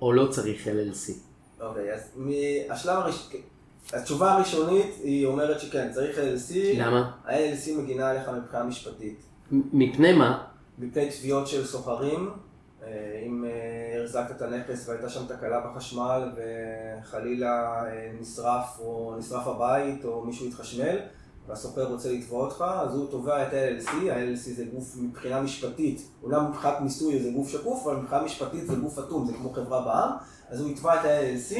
או 0.00 0.12
לא 0.12 0.26
צריך 0.26 0.66
LLC? 0.66 1.12
אוקיי, 1.60 1.94
אז 1.94 2.00
מהשלב 2.16 2.96
הראשון, 2.98 3.40
התשובה 3.92 4.32
הראשונית 4.32 4.94
היא 5.02 5.26
אומרת 5.26 5.60
שכן, 5.60 5.92
צריך 5.92 6.18
LLC. 6.18 6.54
למה? 6.78 7.12
ה-LLC 7.24 7.78
מגינה 7.78 8.10
עליך 8.10 8.28
מבחינה 8.28 8.64
משפטית. 8.64 9.20
מפני 9.50 10.12
מה? 10.12 10.44
מפני 10.78 11.10
תביעות 11.10 11.46
של 11.46 11.66
סוחרים, 11.66 12.30
אה, 12.82 13.22
אם 13.26 13.44
אה, 13.44 14.02
החזקת 14.02 14.36
את 14.36 14.42
הנכס 14.42 14.88
והייתה 14.88 15.08
שם 15.08 15.26
תקלה 15.26 15.60
בחשמל 15.60 16.32
וחלילה 16.36 17.84
אה, 17.86 18.12
נשרף 18.20 18.78
או 18.78 19.14
נשרף 19.18 19.46
הבית 19.46 20.04
או 20.04 20.24
מישהו 20.24 20.46
התחשמל 20.46 20.98
והסוחר 21.50 21.84
רוצה 21.84 22.12
לתבוע 22.12 22.44
אותך, 22.44 22.64
אז 22.80 22.94
הוא 22.94 23.06
תובע 23.10 23.42
את 23.48 23.54
ה-LLC, 23.54 23.90
ה-LLC 23.90 24.56
זה 24.56 24.64
גוף 24.74 24.96
מבחינה 24.96 25.40
משפטית, 25.40 26.08
אומנם 26.22 26.46
מבחינת 26.50 26.80
מיסוי 26.80 27.18
זה 27.18 27.30
גוף 27.30 27.48
שקוף, 27.48 27.86
אבל 27.86 27.96
מבחינה 27.96 28.22
משפטית 28.22 28.66
זה 28.66 28.76
גוף 28.76 28.98
אטום, 28.98 29.26
זה 29.26 29.32
כמו 29.32 29.50
חברה 29.50 29.80
בע"מ, 29.80 30.10
אז 30.48 30.60
הוא 30.60 30.70
יתבע 30.70 31.00
את 31.00 31.04
ה-LLC 31.04 31.56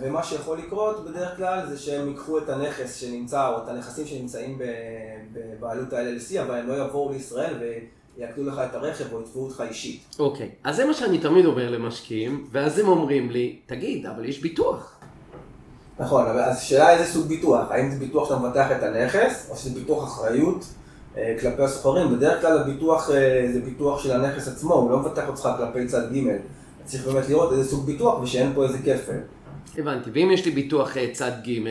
ומה 0.00 0.22
שיכול 0.22 0.58
לקרות 0.58 1.04
בדרך 1.04 1.36
כלל 1.36 1.66
זה 1.68 1.78
שהם 1.78 2.08
ייקחו 2.08 2.38
את 2.38 2.48
הנכס 2.48 2.96
שנמצא 2.96 3.48
או 3.48 3.58
את 3.62 3.68
הנכסים 3.68 4.06
שנמצאים 4.06 4.58
בבעלות 5.32 5.92
ה-LLC, 5.92 6.42
אבל 6.42 6.54
הם 6.54 6.68
לא 6.68 6.84
יבואו 6.84 7.12
לישראל 7.12 7.54
ויעקדו 8.18 8.44
לך 8.44 8.58
את 8.58 8.74
הרכב 8.74 9.12
או 9.12 9.20
יתבעו 9.20 9.44
אותך 9.44 9.62
אישית. 9.68 10.16
אוקיי, 10.18 10.50
אז 10.64 10.76
זה 10.76 10.84
מה 10.84 10.94
שאני 10.94 11.18
תמיד 11.18 11.46
אומר 11.46 11.70
למשקיעים, 11.70 12.46
ואז 12.52 12.78
הם 12.78 12.88
אומרים 12.88 13.30
לי, 13.30 13.60
תגיד, 13.66 14.06
אבל 14.06 14.24
יש 14.24 14.42
ביטוח. 14.42 14.95
נכון, 15.98 16.26
אבל 16.26 16.40
אז 16.40 16.56
השאלה 16.56 16.90
איזה 16.90 17.12
סוג 17.12 17.26
ביטוח, 17.26 17.70
האם 17.70 17.90
זה 17.90 17.98
ביטוח 17.98 18.28
שאתה 18.28 18.38
מבטח 18.40 18.66
את 18.70 18.82
הנכס, 18.82 19.48
או 19.50 19.56
שזה 19.56 19.80
ביטוח 19.80 20.04
אחריות 20.04 20.64
אה, 21.16 21.36
כלפי 21.40 21.62
הסוחרים, 21.62 22.16
בדרך 22.16 22.40
כלל 22.40 22.58
הביטוח 22.58 23.10
אה, 23.10 23.48
זה 23.52 23.60
ביטוח 23.60 24.02
של 24.02 24.12
הנכס 24.12 24.48
עצמו, 24.48 24.74
הוא 24.74 24.90
לא 24.90 24.98
מבטח 24.98 25.28
אותך 25.28 25.48
כלפי 25.58 25.86
צד 25.86 26.12
ג', 26.12 26.36
צריך 26.84 27.06
באמת 27.06 27.28
לראות 27.28 27.52
איזה 27.52 27.70
סוג 27.70 27.86
ביטוח 27.86 28.22
ושאין 28.22 28.52
פה 28.54 28.64
איזה 28.64 28.78
כפל. 28.78 29.18
הבנתי, 29.78 30.10
ואם 30.12 30.30
יש 30.32 30.44
לי 30.44 30.50
ביטוח 30.50 30.96
אה, 30.96 31.10
צד 31.12 31.32
ג', 31.46 31.68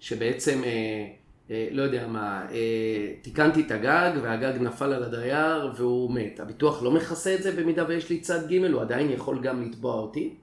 שבעצם, 0.00 0.60
אה, 0.64 1.06
אה, 1.50 1.68
לא 1.70 1.82
יודע 1.82 2.06
מה, 2.06 2.46
אה, 2.52 3.12
תיקנתי 3.22 3.60
את 3.60 3.70
הגג 3.70 4.10
והגג 4.22 4.52
נפל 4.60 4.92
על 4.92 5.02
הדייר 5.02 5.72
והוא 5.76 6.10
מת, 6.10 6.40
הביטוח 6.40 6.82
לא 6.82 6.90
מכסה 6.90 7.34
את 7.34 7.42
זה 7.42 7.52
במידה 7.52 7.84
ויש 7.88 8.10
לי 8.10 8.20
צד 8.20 8.52
ג', 8.52 8.72
הוא 8.72 8.80
עדיין 8.80 9.10
יכול 9.10 9.40
גם 9.42 9.62
לתבוע 9.62 9.94
אותי? 9.94 10.34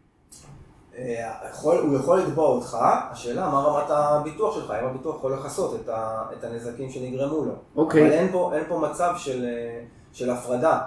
אה, 0.97 1.49
יכול, 1.49 1.77
הוא 1.77 1.95
יכול 1.95 2.19
לתבוע 2.19 2.47
אותך, 2.47 2.77
השאלה 3.11 3.49
מה 3.49 3.59
רמת 3.59 3.89
הביטוח 3.89 4.55
שלך, 4.55 4.73
אם 4.81 4.85
הביטוח 4.85 5.15
יכול 5.15 5.33
לכסות 5.33 5.79
את, 5.81 5.89
ה, 5.89 6.23
את 6.39 6.43
הנזקים 6.43 6.89
שנגרמו 6.89 7.45
לו. 7.45 7.53
אוקיי. 7.75 8.01
אבל 8.01 8.11
אין 8.11 8.31
פה, 8.31 8.51
אין 8.55 8.63
פה 8.67 8.79
מצב 8.79 9.13
של, 9.17 9.45
אה, 9.45 9.83
של 10.13 10.29
הפרדה 10.29 10.79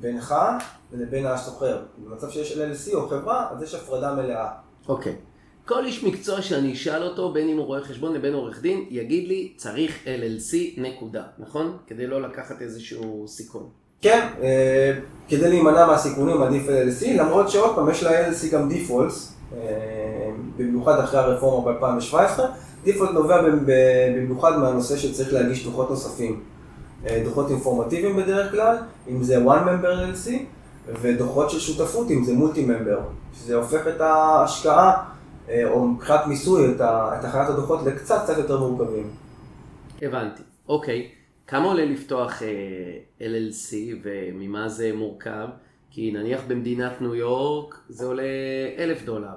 בינך 0.00 0.34
לבין 0.92 1.26
הסוחר. 1.26 1.82
במצב 1.98 2.30
שיש 2.30 2.58
LLC 2.58 2.94
או 2.94 3.08
חברה, 3.08 3.46
אז 3.50 3.62
יש 3.62 3.74
הפרדה 3.74 4.14
מלאה. 4.14 4.48
אוקיי. 4.88 5.16
כל 5.64 5.84
איש 5.84 6.04
מקצוע 6.04 6.42
שאני 6.42 6.72
אשאל 6.72 7.02
אותו, 7.02 7.32
בין 7.32 7.48
אם 7.48 7.56
הוא 7.56 7.66
רואה 7.66 7.84
חשבון 7.84 8.14
לבין 8.14 8.34
עורך 8.34 8.62
דין, 8.62 8.86
יגיד 8.90 9.28
לי, 9.28 9.52
צריך 9.56 10.04
LLC 10.04 10.80
נקודה, 10.80 11.22
נכון? 11.38 11.76
כדי 11.86 12.06
לא 12.06 12.22
לקחת 12.22 12.62
איזשהו 12.62 13.24
סיכון. 13.28 13.68
כן, 14.00 14.28
אה, 14.42 14.92
כדי 15.28 15.48
להימנע 15.48 15.86
מהסיכונים 15.86 16.42
עדיף 16.42 16.62
LLC, 16.68 17.06
למרות 17.18 17.50
שעוד 17.50 17.74
פעם 17.76 17.90
יש 17.90 18.02
ל-LLC 18.02 18.52
גם 18.52 18.68
דיפולטס, 18.68 19.32
אה, 19.32 19.35
במיוחד 20.56 20.98
אחרי 20.98 21.20
הרפורמה 21.20 21.72
ב-2017. 21.72 22.40
דיפולט 22.84 23.10
נובע 23.10 23.42
במיוחד 24.16 24.58
מהנושא 24.58 24.96
שצריך 24.96 25.32
להגיש 25.32 25.64
דוחות 25.64 25.90
נוספים. 25.90 26.42
אה, 27.06 27.22
דוחות 27.24 27.50
אינפורמטיביים 27.50 28.16
בדרך 28.16 28.50
כלל, 28.50 28.76
אם 29.08 29.22
זה 29.22 29.44
one 29.44 29.66
member 29.66 29.86
LLC, 29.86 30.30
ודוחות 31.00 31.50
של 31.50 31.60
שותפות 31.60 32.10
אם 32.10 32.24
זה 32.24 32.34
מולטי 32.34 32.64
ממבר, 32.64 33.00
שזה 33.34 33.56
הופך 33.56 33.86
את 33.86 34.00
ההשקעה, 34.00 35.04
אה, 35.48 35.70
או 35.70 35.88
מבחינת 35.88 36.26
מיסוי, 36.26 36.70
את 36.74 37.24
הכנת 37.24 37.48
הדוחות 37.48 37.86
לקצת 37.86 38.22
קצת 38.24 38.38
יותר 38.38 38.60
מורכבים. 38.60 39.10
הבנתי. 40.02 40.42
אוקיי. 40.68 41.08
כמה 41.46 41.64
עולה 41.64 41.84
לפתוח 41.84 42.42
אה, 42.42 42.48
LLC 43.20 43.74
וממה 44.02 44.68
זה 44.68 44.90
מורכב? 44.94 45.46
כי 45.96 46.12
נניח 46.12 46.40
במדינת 46.48 47.00
ניו 47.00 47.14
יורק 47.14 47.78
זה 47.88 48.06
עולה 48.06 48.22
אלף 48.78 49.02
דולר, 49.04 49.36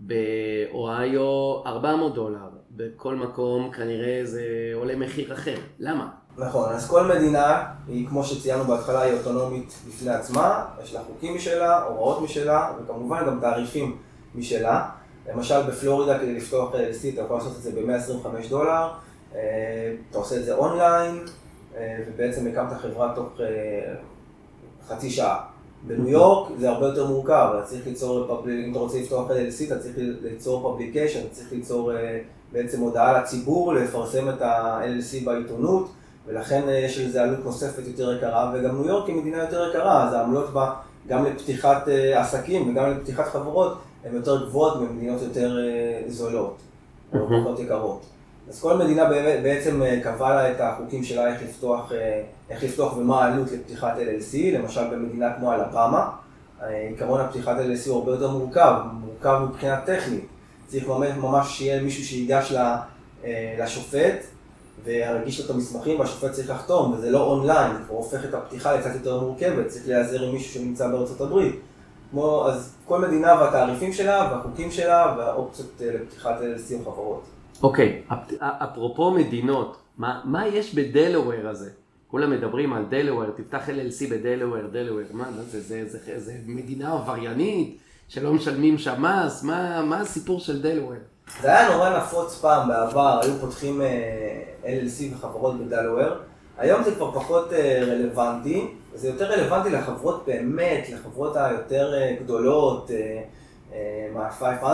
באוהיו 0.00 1.56
400 1.66 2.14
דולר, 2.14 2.48
בכל 2.70 3.14
מקום 3.14 3.70
כנראה 3.72 4.20
זה 4.24 4.42
עולה 4.74 4.96
מחיר 4.96 5.32
אחר. 5.32 5.54
למה? 5.78 6.08
נכון, 6.38 6.72
אז 6.72 6.90
כל 6.90 7.06
מדינה 7.06 7.64
היא, 7.88 8.08
כמו 8.08 8.24
שציינו 8.24 8.64
בהתחלה, 8.64 9.00
היא 9.00 9.14
אוטונומית 9.14 9.74
בפני 9.88 10.10
עצמה, 10.10 10.64
יש 10.82 10.94
לה 10.94 11.00
חוקים 11.06 11.34
משלה, 11.34 11.82
הוראות 11.82 12.22
משלה, 12.22 12.72
וכמובן 12.78 13.26
גם 13.26 13.40
תעריפים 13.40 13.98
משלה. 14.34 14.88
למשל 15.28 15.62
בפלורידה, 15.62 16.18
כדי 16.18 16.34
לפתוח 16.34 16.74
LLC, 16.74 17.14
אתה 17.14 17.20
יכול 17.20 17.36
לעשות 17.36 17.56
את 17.56 17.62
זה 17.62 17.72
ב-125 17.72 18.48
דולר, 18.48 18.88
אה, 19.34 19.40
אתה 20.10 20.18
עושה 20.18 20.36
את 20.36 20.44
זה 20.44 20.54
אונליין, 20.54 21.24
אה, 21.76 21.98
ובעצם 22.08 22.46
הקמת 22.46 22.80
חברה 22.80 23.12
תוך 23.14 23.40
אה, 23.40 23.94
חצי 24.88 25.10
שעה. 25.10 25.51
בניו 25.86 26.08
יורק 26.08 26.52
זה 26.58 26.70
הרבה 26.70 26.86
יותר 26.86 27.06
מורכב, 27.06 27.48
אתה 27.58 27.66
צריך 27.66 27.86
ליצור, 27.86 28.42
אם 28.48 28.70
אתה 28.70 28.78
רוצה 28.78 28.98
לפתוח 28.98 29.30
LLC, 29.30 29.66
אתה 29.66 29.78
צריך 29.78 29.94
ליצור 30.22 30.62
publication, 30.62 31.20
אתה 31.20 31.28
צריך 31.34 31.52
ליצור 31.52 31.96
אה, 31.96 32.18
בעצם 32.52 32.80
הודעה 32.80 33.22
לציבור, 33.22 33.74
לפרסם 33.74 34.28
את 34.28 34.42
ה-LLC 34.42 35.24
בעיתונות. 35.24 35.92
ולכן 36.26 36.68
אה, 36.68 36.78
יש 36.78 36.98
לזה 36.98 37.22
עלות 37.22 37.44
נוספת 37.44 37.82
יותר 37.86 38.16
יקרה, 38.16 38.52
וגם 38.54 38.76
ניו 38.76 38.86
יורק 38.86 39.08
היא 39.08 39.16
מדינה 39.16 39.38
יותר 39.38 39.68
יקרה, 39.68 40.08
אז 40.08 40.14
העמלות 40.14 40.50
בה 40.52 40.74
גם 41.08 41.24
לפתיחת 41.24 41.88
אה, 41.88 42.20
עסקים 42.20 42.70
וגם 42.70 42.90
לפתיחת 42.90 43.26
חברות 43.26 43.78
הן 44.04 44.14
יותר 44.14 44.46
גבוהות 44.46 44.80
ממדינות 44.80 45.22
יותר 45.22 45.56
זולות, 46.08 46.56
או. 47.14 47.18
פחות 47.18 47.58
יקרות. 47.58 48.00
אז 48.48 48.60
כל 48.60 48.76
מדינה 48.76 49.04
בעצם 49.42 49.82
אה, 49.82 50.00
קבעה 50.02 50.34
לה 50.34 50.50
את 50.50 50.56
החוקים 50.60 51.04
שלה 51.04 51.32
איך 51.32 51.42
לפתוח, 51.42 51.92
אה, 51.92 52.22
איך 52.50 52.64
לפתוח 52.64 52.96
ומה 52.96 53.24
העלות 53.24 53.52
לפתיחת 53.52 53.96
LLC, 53.96 54.36
למשל 54.36 54.84
במדינה 54.90 55.32
כמו 55.36 55.52
אלבמה, 55.52 56.10
אה, 56.62 56.88
עיקרון 56.88 57.20
הפתיחת 57.20 57.56
LLC 57.56 57.88
הוא 57.88 57.98
הרבה 57.98 58.12
יותר 58.12 58.30
מורכב, 58.30 58.74
מורכב 58.92 59.40
מבחינה 59.48 59.80
טכנית. 59.80 60.24
צריך 60.66 60.88
ממש, 60.88 61.08
ממש 61.16 61.58
שיהיה 61.58 61.82
מישהו 61.82 62.34
אה, 63.24 63.56
לשופט 63.58 64.24
ויגיש 64.84 65.40
לו 65.40 65.46
את 65.46 65.50
המסמכים 65.50 66.00
והשופט 66.00 66.32
צריך 66.32 66.50
לחתום, 66.50 66.92
וזה 66.92 67.10
לא 67.10 67.22
אונליין, 67.22 67.72
זה 67.72 67.78
כבר 67.86 67.96
הופך 67.96 68.24
את 68.24 68.34
הפתיחה 68.34 68.74
לקצת 68.74 68.94
יותר 68.94 69.20
מורכבת, 69.20 69.66
צריך 69.68 69.88
להיעזר 69.88 70.22
עם 70.22 70.32
מישהו 70.32 70.52
שנמצא 70.52 70.88
בארצות 70.88 71.20
הברית. 71.20 71.60
כמו, 72.10 72.48
אז 72.48 72.74
כל 72.86 73.00
מדינה 73.00 73.40
והתעריפים 73.40 73.92
שלה 73.92 74.28
והחוקים 74.32 74.70
שלה 74.70 75.14
והאופציות 75.18 75.80
לפתיחת 75.80 76.40
LLC 76.40 76.74
או 76.74 76.92
חברות. 76.92 77.22
אוקיי, 77.62 78.02
אפ- 78.12 78.32
אפרופו 78.42 79.10
מדינות, 79.10 79.76
מה, 79.98 80.20
מה 80.24 80.46
יש 80.46 80.74
בדלוור 80.74 81.48
הזה? 81.48 81.70
כולם 82.08 82.30
מדברים 82.30 82.72
על 82.72 82.84
דלוור, 82.88 83.24
תפתח 83.36 83.68
LLC 83.68 84.10
בדלוור, 84.10 84.62
דלוור, 84.72 85.02
מה, 85.12 85.24
זה, 85.32 85.60
זה, 85.60 85.88
זה, 85.88 85.98
זה, 86.04 86.20
זה 86.20 86.32
מדינה 86.46 86.92
עבריינית 86.92 87.76
שלא 88.08 88.32
משלמים 88.32 88.78
שם 88.78 89.02
מס, 89.02 89.42
מה, 89.42 89.82
מה 89.82 90.00
הסיפור 90.00 90.40
של 90.40 90.62
דלוור? 90.62 90.92
זה 91.40 91.48
היה 91.58 91.74
נורא 91.76 91.98
נפוץ 91.98 92.38
פעם, 92.40 92.68
בעבר, 92.68 93.20
היו 93.22 93.34
פותחים 93.40 93.80
אה, 93.82 94.42
LLC 94.62 95.14
וחברות 95.16 95.58
בדלוור. 95.60 96.08
היום 96.58 96.82
זה 96.82 96.94
כבר 96.94 97.12
פחות 97.12 97.52
אה, 97.52 97.80
רלוונטי, 97.86 98.66
זה 98.94 99.08
יותר 99.08 99.24
רלוונטי 99.32 99.70
לחברות 99.70 100.24
באמת, 100.26 100.86
לחברות 100.92 101.36
היותר 101.36 101.94
אה, 101.94 102.16
גדולות, 102.24 102.90
מה-500, 104.14 104.64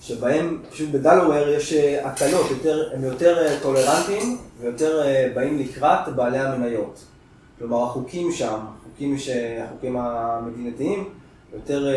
שבהם 0.00 0.62
פשוט 0.70 0.88
בדלוור 0.90 1.48
יש 1.48 1.72
הקלות, 2.02 2.46
הם 2.94 3.04
יותר 3.04 3.46
טולרנטיים 3.62 4.38
ויותר 4.60 5.02
באים 5.34 5.58
לקראת 5.58 6.14
בעלי 6.16 6.38
המניות. 6.38 7.04
כלומר, 7.58 7.84
החוקים 7.84 8.32
שם, 8.32 8.58
החוקים, 8.76 9.16
החוקים 9.62 9.96
המדינתיים, 9.96 11.08
יותר 11.52 11.88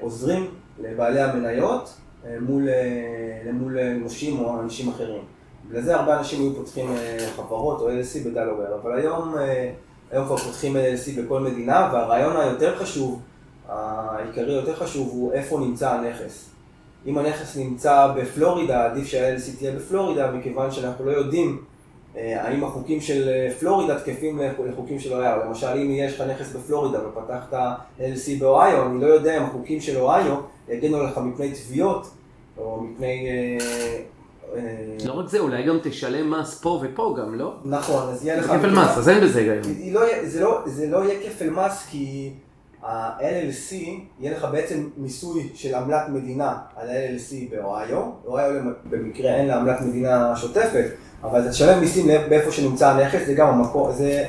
עוזרים 0.00 0.50
לבעלי 0.80 1.20
המניות. 1.20 1.94
אה, 2.26 2.36
מול, 2.40 2.68
אה, 2.68 3.52
מול 3.52 3.92
נושים 3.94 4.38
או 4.38 4.60
אנשים 4.60 4.88
אחרים. 4.88 5.22
בגלל 5.68 5.82
זה 5.82 5.96
הרבה 5.96 6.18
אנשים 6.18 6.40
היו 6.40 6.54
פותחים 6.54 6.92
אה, 6.92 7.26
חברות 7.36 7.80
או 7.80 7.88
LLC 7.88 8.28
בדלוור, 8.28 8.74
אבל 8.82 8.98
היום, 8.98 9.34
היום 10.10 10.26
כבר 10.26 10.36
פותחים 10.36 10.76
LLC 10.76 11.20
בכל 11.20 11.40
מדינה, 11.40 11.90
והרעיון 11.92 12.36
היותר 12.36 12.78
חשוב, 12.78 13.20
העיקרי 13.68 14.52
יותר 14.52 14.76
חשוב 14.76 15.08
הוא 15.08 15.32
איפה 15.32 15.58
נמצא 15.60 15.90
הנכס. 15.90 16.51
אם 17.06 17.18
הנכס 17.18 17.56
נמצא 17.56 18.12
בפלורידה, 18.16 18.86
עדיף 18.86 19.06
שה-LLC 19.06 19.58
תהיה 19.58 19.72
בפלורידה, 19.72 20.30
מכיוון 20.30 20.70
שאנחנו 20.70 21.04
לא 21.04 21.10
יודעים 21.10 21.62
האם 22.14 22.64
החוקים 22.64 23.00
של 23.00 23.28
פלורידה 23.58 24.00
תקפים 24.00 24.40
לחוקים 24.68 24.98
של 24.98 25.12
אוהיו. 25.12 25.40
למשל, 25.44 25.66
אם 25.66 25.90
יש 25.90 26.20
לך 26.20 26.20
נכס 26.20 26.52
בפלורידה 26.52 26.98
ופתחת 27.08 27.54
LLC 27.98 28.40
באוהיו, 28.40 28.86
אני 28.86 29.00
לא 29.00 29.06
יודע 29.06 29.36
אם 29.36 29.42
החוקים 29.42 29.80
של 29.80 29.96
אוהיו 29.96 30.36
יגנו 30.68 30.96
עליך 30.96 31.18
מפני 31.18 31.50
תביעות, 31.50 32.10
או 32.58 32.80
מפני... 32.80 33.28
אה, 33.28 33.98
אה, 34.56 34.96
לא 35.04 35.12
רק 35.12 35.28
זה, 35.28 35.38
אולי 35.38 35.62
גם 35.62 35.78
תשלם 35.82 36.30
מס 36.30 36.60
פה 36.60 36.80
ופה 36.82 37.16
גם, 37.18 37.34
לא? 37.34 37.54
נכון, 37.64 38.08
אז 38.08 38.26
יהיה 38.26 38.36
לך... 38.36 38.46
כפל 38.46 38.70
מס, 38.70 38.98
אז 38.98 39.08
אין 39.08 39.20
בזה 39.20 39.38
היגיון. 39.38 39.92
לא 39.92 40.00
לא, 40.40 40.62
זה 40.66 40.86
לא 40.86 41.04
יהיה 41.04 41.30
כפל 41.30 41.50
מס 41.50 41.86
כי 41.90 42.30
ה-LLC, 42.82 43.74
יהיה 44.20 44.36
לך 44.36 44.46
בעצם 44.52 44.88
מיסוי 44.96 45.50
של 45.54 45.74
עמלת 45.74 46.08
מדינה 46.08 46.56
על 46.76 46.90
ה-LLC 46.90 47.50
באוהיו. 47.50 48.10
באוהיו 48.24 48.62
במקרה 48.84 49.34
אין 49.34 49.46
לה 49.46 49.56
עמלת 49.56 49.80
מדינה 49.80 50.36
שוטפת, 50.36 50.90
אבל 51.22 51.40
אתה 51.40 51.50
תשלם 51.50 51.80
מיסים 51.80 52.06
באיפה 52.06 52.52
שנמצא 52.52 52.88
הנכס, 52.88 53.26
זה 53.26 53.34
גם 53.34 53.48
המקור, 53.48 53.92
זה 53.92 54.24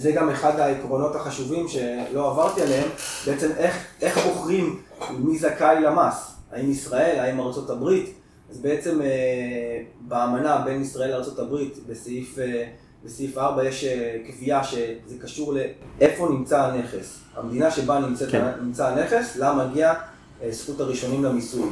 זה 0.00 0.12
גם 0.12 0.30
אחד 0.30 0.60
העקרונות 0.60 1.16
החשובים 1.16 1.68
שלא 1.68 2.30
עברתי 2.30 2.62
עליהם, 2.62 2.88
בעצם 3.26 3.50
איך, 3.56 3.86
איך 4.00 4.26
בוחרים 4.26 4.80
מי 5.18 5.38
זכאי 5.38 5.80
למס, 5.80 6.34
האם 6.52 6.70
ישראל, 6.70 7.18
האם 7.18 7.40
ארצות 7.40 7.70
הברית, 7.70 8.14
אז 8.50 8.58
בעצם 8.58 9.02
אה, 9.02 9.82
באמנה 10.00 10.62
בין 10.64 10.82
ישראל 10.82 11.10
לארצות 11.10 11.38
הברית 11.38 11.78
בסעיף, 11.86 12.38
אה, 12.38 12.64
בסעיף 13.04 13.38
4 13.38 13.64
יש 13.64 13.84
אה, 13.84 14.16
קביעה 14.26 14.64
שזה 14.64 15.18
קשור 15.22 15.54
לאיפה 15.98 16.28
נמצא 16.28 16.62
הנכס, 16.62 17.18
המדינה 17.36 17.70
שבה 17.70 17.98
נמצא, 17.98 18.30
כן. 18.30 18.44
נמצא 18.62 18.88
הנכס, 18.88 19.36
לה 19.36 19.52
מגיע 19.52 19.94
אה, 20.42 20.48
זכות 20.50 20.80
הראשונים 20.80 21.24
למיסוי. 21.24 21.68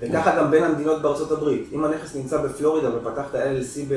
וככה 0.00 0.36
גם 0.36 0.50
בין 0.50 0.64
המדינות 0.64 1.02
בארצות 1.02 1.30
הברית. 1.32 1.68
אם 1.72 1.84
הנכס 1.84 2.16
נמצא 2.16 2.42
בפלורידה 2.42 2.96
ופתחת 2.96 3.34
LLC 3.34 3.92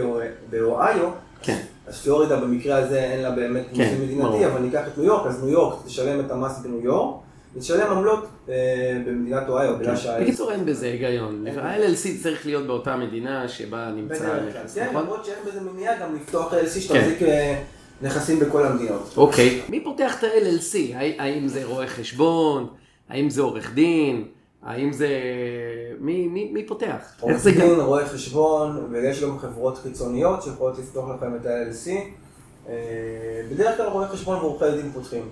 באוהיו, 0.50 1.10
כן. 1.42 1.62
אז 1.88 2.02
פלורידה 2.02 2.40
במקרה 2.40 2.78
הזה 2.78 3.00
אין 3.00 3.22
לה 3.22 3.32
באמת 3.32 3.66
כן, 3.74 3.78
מיסוי 3.78 4.06
מדינתי, 4.06 4.46
אבל 4.46 4.62
ניקח 4.62 4.88
את 4.88 4.98
ניו 4.98 5.06
יורק, 5.06 5.28
אז 5.28 5.44
ניו 5.44 5.50
יורק 5.50 5.86
תשלם 5.86 6.26
את 6.26 6.32
המס 6.32 6.60
בניו 6.60 6.82
יורק, 6.82 7.16
ותשלם 7.56 7.92
עמלות 7.92 8.26
אה, 8.50 8.54
במדינת 9.06 9.50
אוהיו, 9.50 9.78
בגלל 9.78 9.96
שה... 9.96 10.22
בקיצור 10.22 10.52
אין 10.52 10.66
בזה 10.66 10.86
היגיון, 10.86 11.46
ה-LLC 11.48 12.24
צריך 12.24 12.46
להיות 12.46 12.68
באותה 12.68 12.98
מדינה 12.98 13.48
שבה 13.48 13.92
נמצא 13.96 14.34
הנכס, 14.34 14.76
כן, 14.76 14.84
נכון? 14.90 14.96
כן, 14.96 15.02
למרות 15.02 15.26
שאין 15.26 15.38
בזה 15.48 15.62
מניעה 15.62 16.00
גם 16.00 16.16
לפתוח 16.16 16.54
LLC 16.54 16.80
שתחזיק 16.80 17.24
אה, 17.24 17.62
נכסים 18.02 18.40
בכל 18.40 18.66
המדינות. 18.66 19.14
אוקיי, 19.18 19.62
מי 19.70 19.84
פותח 19.84 20.20
את 20.20 20.24
ה-LLC? 20.24 20.96
האם 21.18 21.48
זה 21.48 21.66
רואה 21.66 21.88
חשבון? 21.88 22.68
האם 23.10 23.30
זה 23.30 23.42
עורך 23.42 23.74
דין? 23.74 24.26
האם 24.64 24.94
זה... 24.94 25.08
מי, 26.00 26.28
מי, 26.28 26.50
מי 26.54 26.66
פותח? 26.68 27.14
איך 27.28 27.38
זה 27.38 27.52
גם? 27.52 27.80
רואה 27.80 28.06
חשבון, 28.06 28.88
ויש 28.92 29.24
גם 29.24 29.40
חברות 29.40 29.78
חיצוניות 29.78 30.44
שיכולות 30.44 30.80
לפתוח 30.80 31.10
לכם 31.10 31.36
את 31.36 31.46
ה-LLC. 31.46 31.92
אה, 32.70 32.74
בדרך 33.52 33.78
כלל 33.78 33.86
רואי 33.86 34.08
חשבון 34.08 34.38
ועורכי 34.38 34.72
דין 34.72 34.92
פותחים. 34.94 35.30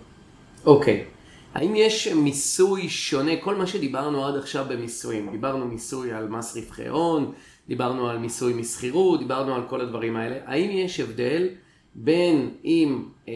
אוקיי. 0.65 1.05
האם 1.53 1.75
יש 1.75 2.07
מיסוי 2.07 2.89
שונה? 2.89 3.31
כל 3.41 3.55
מה 3.55 3.67
שדיברנו 3.67 4.25
עד 4.25 4.35
עכשיו 4.35 4.65
במיסויים, 4.69 5.31
דיברנו 5.31 5.67
מיסוי 5.67 6.13
על 6.13 6.27
מס 6.27 6.57
רווחי 6.57 6.87
הון, 6.87 7.31
דיברנו 7.67 8.09
על 8.09 8.17
מיסוי 8.17 8.53
משכירות, 8.53 9.19
דיברנו 9.19 9.55
על 9.55 9.61
כל 9.69 9.81
הדברים 9.81 10.15
האלה. 10.15 10.37
האם 10.45 10.69
יש 10.71 10.99
הבדל 10.99 11.49
בין 11.95 12.49
אם 12.65 13.03
אה, 13.27 13.33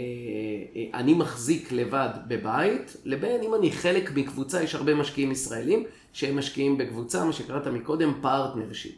אה, 0.76 1.00
אני 1.00 1.14
מחזיק 1.14 1.72
לבד 1.72 2.10
בבית, 2.28 2.98
לבין 3.06 3.44
אם 3.44 3.56
אני 3.56 3.72
חלק 3.72 4.12
מקבוצה, 4.16 4.64
יש 4.64 4.76
הרבה 4.76 4.96
משקיעים 4.96 5.32
ישראלים 5.32 5.84
שהם 6.14 6.38
משקיעים 6.38 6.78
בקבוצה, 6.78 7.26
מה 7.26 7.34
שקראת 7.34 7.68
מקודם, 7.68 8.14
partnership. 8.22 8.96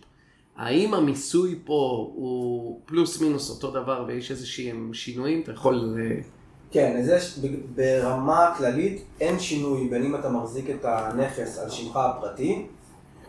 האם 0.55 0.93
המיסוי 0.93 1.59
פה 1.65 2.11
הוא 2.15 2.81
פלוס 2.85 3.21
מינוס 3.21 3.49
אותו 3.49 3.71
דבר 3.71 4.05
ויש 4.07 4.31
איזה 4.31 4.47
שהם 4.47 4.93
שינויים? 4.93 5.41
אתה 5.41 5.51
יכול... 5.51 5.95
כן, 6.71 6.97
אז 6.99 7.09
יש, 7.09 7.39
ברמה 7.75 8.53
כללית 8.57 9.03
אין 9.21 9.39
שינוי 9.39 9.87
בין 9.89 10.03
אם 10.05 10.15
אתה 10.15 10.29
מחזיק 10.29 10.69
את 10.69 10.85
הנכס 10.85 11.57
על 11.57 11.69
שמך 11.69 11.95
הפרטי, 11.97 12.65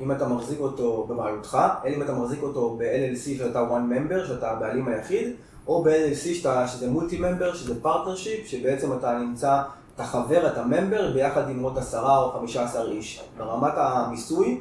אם 0.00 0.12
אתה 0.12 0.28
מחזיק 0.28 0.60
אותו 0.60 1.06
בבעלותך, 1.08 1.58
אלא 1.84 1.96
אם 1.96 2.02
אתה 2.02 2.12
מחזיק 2.12 2.42
אותו 2.42 2.76
ב-LLC 2.78 3.38
שאתה 3.38 3.60
one 3.70 3.92
member, 3.92 4.26
שאתה 4.26 4.50
הבעלים 4.50 4.88
היחיד, 4.88 5.32
או 5.68 5.82
ב-LLC 5.84 6.48
שזה 6.66 6.90
multi 6.90 7.18
member, 7.18 7.54
שזה 7.54 7.80
partnership, 7.82 8.46
שבעצם 8.46 8.92
אתה 8.92 9.18
נמצא, 9.18 9.62
אתה 9.94 10.04
חבר, 10.04 10.52
אתה 10.52 10.64
member, 10.64 11.12
ביחד 11.12 11.50
עם 11.50 11.62
עוד 11.62 11.78
עשרה 11.78 12.18
או 12.18 12.32
חמישה 12.32 12.64
עשר 12.64 12.90
איש. 12.90 13.22
ברמת 13.38 13.72
המיסוי, 13.76 14.60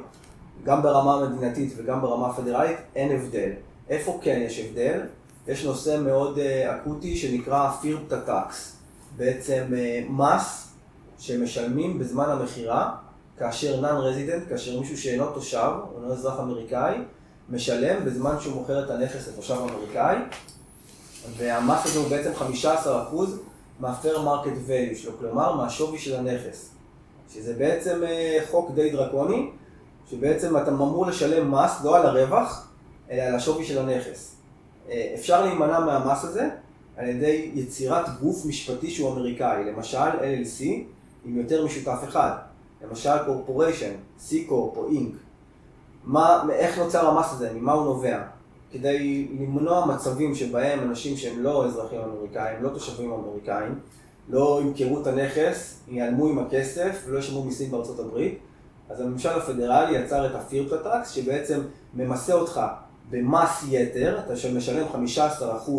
גם 0.64 0.82
ברמה 0.82 1.14
המדינתית 1.14 1.72
וגם 1.76 2.00
ברמה 2.00 2.28
הפדרלית, 2.28 2.76
אין 2.96 3.12
הבדל. 3.12 3.50
איפה 3.88 4.18
כן 4.22 4.42
יש 4.46 4.60
הבדל? 4.60 5.00
יש 5.48 5.64
נושא 5.64 6.00
מאוד 6.04 6.38
אה, 6.38 6.40
אקוטי 6.74 7.16
שנקרא 7.16 7.70
FIRPTA 7.80 8.20
tax. 8.20 8.76
בעצם 9.16 9.64
אה, 9.70 10.10
מס 10.10 10.68
שמשלמים 11.18 11.98
בזמן 11.98 12.24
המכירה, 12.28 12.96
כאשר 13.38 13.80
non 13.80 13.96
resident, 13.96 14.48
כאשר 14.48 14.80
מישהו 14.80 14.98
שאינו 14.98 15.26
תושב, 15.26 15.72
או 15.82 16.02
אינו 16.02 16.12
אזרח 16.12 16.40
אמריקאי, 16.40 16.94
משלם 17.48 18.04
בזמן 18.04 18.34
שהוא 18.40 18.54
מוכר 18.54 18.84
את 18.84 18.90
הנכס 18.90 19.28
לתושב 19.28 19.54
אמריקאי, 19.54 20.16
והמס 21.36 21.86
הזה 21.86 21.98
הוא 21.98 22.08
בעצם 22.08 22.30
15% 22.64 22.66
מה-fair 23.80 24.16
market 24.16 24.68
value 24.68 24.96
שלו, 24.96 25.12
כלומר 25.18 25.56
מהשווי 25.56 25.98
של 25.98 26.16
הנכס. 26.16 26.70
שזה 27.34 27.54
בעצם 27.54 28.02
אה, 28.04 28.38
חוק 28.50 28.70
די 28.74 28.90
דרקוני, 28.90 29.50
שבעצם 30.10 30.56
אתה 30.56 30.70
אמור 30.70 31.06
לשלם 31.06 31.54
מס 31.54 31.84
לא 31.84 31.96
על 31.96 32.06
הרווח, 32.06 32.68
אלא 33.10 33.22
על 33.22 33.34
השווי 33.34 33.64
של 33.64 33.78
הנכס. 33.78 34.39
אה, 34.90 35.12
אפשר 35.14 35.44
להימנע 35.44 35.80
מהמס 35.80 36.24
הזה 36.24 36.48
על 36.96 37.08
ידי 37.08 37.50
יצירת 37.54 38.04
גוף 38.20 38.46
משפטי 38.46 38.90
שהוא 38.90 39.12
אמריקאי, 39.12 39.64
למשל 39.64 39.98
LLC 39.98 40.64
עם 41.24 41.36
יותר 41.36 41.64
משותף 41.64 41.98
אחד, 42.04 42.30
למשל 42.84 43.10
corporation, 43.10 44.20
C-Corp 44.28 44.50
או 44.50 44.88
Inc. 44.90 45.16
מה, 46.04 46.42
איך 46.50 46.78
נוצר 46.78 47.08
המס 47.08 47.32
הזה, 47.32 47.52
ממה 47.54 47.72
הוא 47.72 47.84
נובע? 47.84 48.22
כדי 48.72 49.28
למנוע 49.40 49.86
מצבים 49.86 50.34
שבהם 50.34 50.80
אנשים 50.80 51.16
שהם 51.16 51.42
לא 51.42 51.66
אזרחים 51.66 52.00
אמריקאים, 52.00 52.62
לא 52.62 52.68
תושבים 52.68 53.12
אמריקאים, 53.12 53.78
לא 54.28 54.60
ימכרו 54.62 55.02
את 55.02 55.06
הנכס, 55.06 55.80
ייעלמו 55.88 56.26
עם 56.26 56.38
הכסף 56.38 57.04
ולא 57.06 57.18
ישלמו 57.18 57.44
מיסים 57.44 57.70
בארצות 57.70 57.98
הברית. 57.98 58.38
אז 58.90 59.00
הממשל 59.00 59.28
הפדרלי 59.28 59.98
יצר 59.98 60.26
את 60.26 60.34
הפירטה 60.34 60.76
טקס, 60.78 61.10
שבעצם 61.10 61.60
ממסה 61.94 62.34
אותך 62.34 62.60
במס 63.10 63.64
יתר, 63.68 64.18
אתה 64.26 64.32
משלם 64.54 64.86
15% 65.16 65.70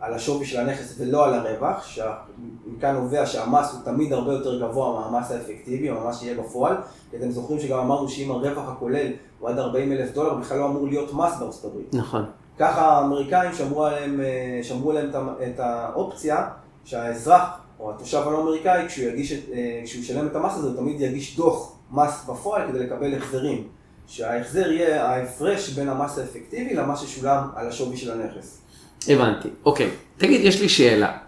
על 0.00 0.14
השווי 0.14 0.46
של 0.46 0.60
הנכס 0.60 0.94
ולא 0.98 1.24
על 1.24 1.34
הרווח, 1.34 1.86
שמכאן 1.86 2.94
נובע 2.94 3.26
שהמס 3.26 3.72
הוא 3.72 3.80
תמיד 3.84 4.12
הרבה 4.12 4.32
יותר 4.32 4.60
גבוה 4.60 5.10
מהמס 5.10 5.30
האפקטיבי, 5.30 5.90
או 5.90 5.94
מהמס 5.94 6.20
שיהיה 6.20 6.42
בפועל, 6.42 6.76
כי 7.10 7.16
אתם 7.16 7.30
זוכרים 7.30 7.60
שגם 7.60 7.78
אמרנו 7.78 8.08
שאם 8.08 8.30
הרווח 8.30 8.68
הכולל 8.68 9.06
הוא 9.38 9.48
עד 9.48 9.58
40 9.58 9.92
אלף 9.92 10.14
דולר, 10.14 10.34
בכלל 10.34 10.58
לא 10.58 10.66
אמור 10.66 10.88
להיות 10.88 11.14
מס 11.14 11.36
בארצות 11.38 11.64
הברית. 11.64 11.94
נכון. 11.94 12.24
ככה 12.58 12.80
האמריקאים 12.80 13.52
שמרו 13.52 13.84
עליהם, 13.84 14.20
אה, 14.20 14.60
שמרו 14.62 14.90
עליהם 14.90 15.10
את 15.46 15.60
האופציה 15.60 16.48
שהאזרח 16.84 17.60
או 17.80 17.90
התושב 17.90 18.22
הלא 18.26 18.42
אמריקאי, 18.42 18.88
כשהוא, 18.88 19.08
יגיש, 19.08 19.32
אה, 19.32 19.80
כשהוא 19.84 20.02
ישלם 20.02 20.26
את 20.26 20.36
המס 20.36 20.52
הזה, 20.56 20.68
הוא 20.68 20.76
תמיד 20.76 21.00
יגיש 21.00 21.36
דוח 21.36 21.72
מס 21.90 22.24
בפועל 22.28 22.68
כדי 22.68 22.78
לקבל 22.78 23.14
החזרים. 23.14 23.68
שההחזר 24.10 24.72
יהיה 24.72 25.06
ההפרש 25.06 25.68
בין 25.68 25.88
המס 25.88 26.18
האפקטיבי 26.18 26.74
למס 26.74 27.00
ששולם 27.00 27.48
על 27.56 27.68
השווי 27.68 27.96
של 27.96 28.10
הנכס. 28.10 28.62
הבנתי. 29.08 29.48
אוקיי, 29.64 29.90
תגיד, 30.16 30.40
יש 30.44 30.60
לי 30.60 30.68
שאלה. 30.68 31.18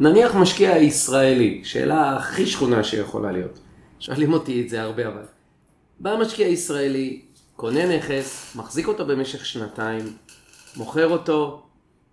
נניח 0.00 0.34
משקיע 0.34 0.76
ישראלי, 0.76 1.60
שאלה 1.64 2.16
הכי 2.16 2.46
שכונה 2.46 2.84
שיכולה 2.84 3.32
להיות. 3.32 3.58
שואלים 4.00 4.32
אותי 4.32 4.62
את 4.62 4.68
זה 4.68 4.82
הרבה 4.82 5.08
אבל. 5.08 5.22
בא 6.00 6.16
משקיע 6.20 6.48
ישראלי, 6.48 7.22
קונה 7.56 7.96
נכס, 7.96 8.56
מחזיק 8.56 8.88
אותו 8.88 9.06
במשך 9.06 9.46
שנתיים, 9.46 10.04
מוכר 10.76 11.08
אותו, 11.08 11.62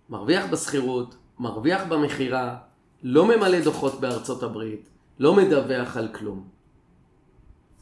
מרוויח 0.08 0.46
בשכירות, 0.46 1.14
מרוויח 1.38 1.82
במכירה, 1.88 2.56
לא 3.02 3.24
ממלא 3.26 3.60
דוחות 3.60 4.00
בארצות 4.00 4.42
הברית, 4.42 4.88
לא 5.18 5.34
מדווח 5.34 5.96
על 5.96 6.08
כלום. 6.08 6.44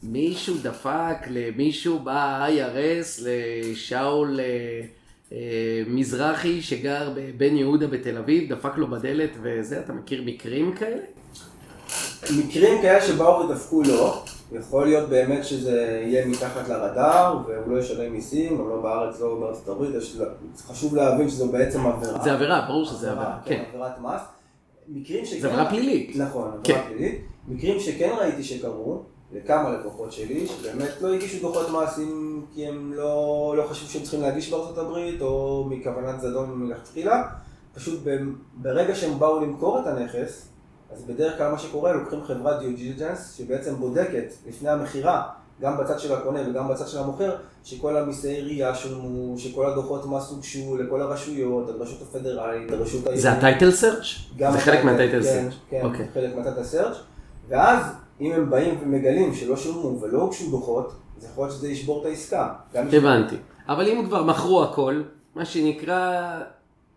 מישהו 0.03 0.55
דפק 0.61 1.27
למישהו 1.27 1.99
ב-IRS, 1.99 3.21
לשאול 3.21 4.39
אה, 4.39 4.45
אה, 5.31 5.83
מזרחי 5.87 6.61
שגר 6.61 7.09
בבן 7.15 7.55
יהודה 7.55 7.87
בתל 7.87 8.17
אביב, 8.17 8.53
דפק 8.53 8.77
לו 8.77 8.87
בדלת 8.87 9.29
וזה, 9.41 9.79
אתה 9.79 9.93
מכיר 9.93 10.23
מקרים 10.25 10.73
כאלה? 10.73 11.03
מקרים 12.37 12.81
כאלה 12.81 13.01
שבאו 13.01 13.49
ודפקו 13.49 13.81
לו, 13.83 14.23
יכול 14.51 14.85
להיות 14.85 15.09
באמת 15.09 15.45
שזה 15.45 16.01
יהיה 16.05 16.25
מתחת 16.25 16.69
לרדאר, 16.69 17.37
והוא 17.47 17.75
לא 17.75 17.79
ישלם 17.79 18.13
מיסים, 18.13 18.57
גם 18.57 18.69
לא 18.69 18.81
בארץ, 18.81 19.19
לא 19.19 19.39
בארצות 19.39 19.69
הברית, 19.69 19.95
חשוב 20.67 20.95
להבין 20.95 21.29
שזו 21.29 21.51
בעצם 21.51 21.87
עבירה. 21.87 22.23
זה 22.23 22.33
עבירה, 22.33 22.65
ברור 22.67 22.85
שזה 22.85 23.11
עבירה, 23.11 23.37
כן. 23.45 23.63
עבירת 23.69 23.99
מס. 23.99 24.21
מקרים 24.87 25.25
שכן... 25.25 25.39
זה 25.39 25.47
עבירה 25.47 25.69
פלילית. 25.69 26.15
נכון, 26.15 26.47
עבירה 26.47 26.63
כן. 26.63 26.87
פלילית. 26.87 27.21
מקרים 27.47 27.79
שכן 27.79 28.09
ראיתי 28.19 28.43
שקרו, 28.43 29.03
לכמה 29.33 29.69
לקוחות 29.69 30.11
שלי, 30.11 30.47
שבאמת 30.47 30.89
לא 31.01 31.13
הגישו 31.13 31.41
דוחות 31.41 31.67
מס 31.69 31.99
אם- 31.99 32.41
כי 32.53 32.67
הם 32.67 32.93
לא, 32.93 33.53
לא 33.57 33.63
חשבו 33.67 33.89
שהם 33.89 34.01
צריכים 34.01 34.21
להגיש 34.21 34.51
בארצות 34.51 34.77
הברית, 34.77 35.21
או 35.21 35.65
מכוונת 35.69 36.21
זדון 36.21 36.51
מלכתחילה. 36.55 37.23
פשוט 37.75 37.99
ב- 38.03 38.17
ברגע 38.53 38.95
שהם 38.95 39.19
באו 39.19 39.39
למכור 39.39 39.79
את 39.79 39.87
הנכס, 39.87 40.47
אז 40.93 41.01
בדרך 41.03 41.37
כלל 41.37 41.51
מה 41.51 41.59
שקורה, 41.59 41.93
לוקחים 41.93 42.19
חברת 42.23 42.59
due 42.59 42.75
diligence, 42.75 43.33
שבעצם 43.37 43.75
בודקת 43.75 44.33
לפני 44.47 44.69
המכירה, 44.69 45.23
גם 45.61 45.77
בצד 45.77 45.99
של 45.99 46.13
הקונה 46.13 46.39
וגם 46.49 46.67
בצד 46.67 46.87
של 46.87 46.97
המוכר, 46.99 47.35
שכל 47.63 47.97
המיסי 47.97 48.27
עירייה 48.29 48.75
שולמו, 48.75 49.37
שכל 49.37 49.65
הדוחות 49.65 50.05
מס 50.05 50.29
הוגשו 50.29 50.77
לכל 50.77 51.01
הרשויות, 51.01 51.69
לרשות 51.79 52.01
הפדרלית, 52.01 52.71
לרשות 52.71 53.03
העירית. 53.05 53.21
זה 53.21 53.31
ה 53.31 53.38
title 53.38 53.71
search? 53.71 54.03
זה 54.37 54.59
חלק 54.59 54.59
ה 54.79 54.80
title, 54.80 54.85
מה 54.85 54.95
title 54.95 55.21
כן, 55.23 55.23
סרצ'. 55.23 55.53
כן, 55.69 55.81
אוקיי. 55.83 56.07
חלק 56.13 56.35
מה 56.35 56.43
title 56.43 56.63
search. 56.63 56.97
ואז, 57.47 57.83
אם 58.21 58.31
הם 58.31 58.49
באים 58.49 58.77
ומגלים 58.83 59.33
שלא 59.33 59.57
שולמו 59.57 60.01
ולא 60.01 60.21
הוגשו 60.21 60.49
דוחות, 60.49 60.93
אז 61.17 61.25
יכול 61.25 61.43
להיות 61.45 61.55
שזה 61.55 61.69
ישבור 61.69 62.01
את 62.01 62.05
העסקה. 62.05 62.53
הבנתי. 62.73 63.35
אבל 63.67 63.87
אם 63.87 64.05
כבר 64.05 64.23
מכרו 64.23 64.63
הכל, 64.63 65.01
מה 65.35 65.45
שנקרא, 65.45 66.31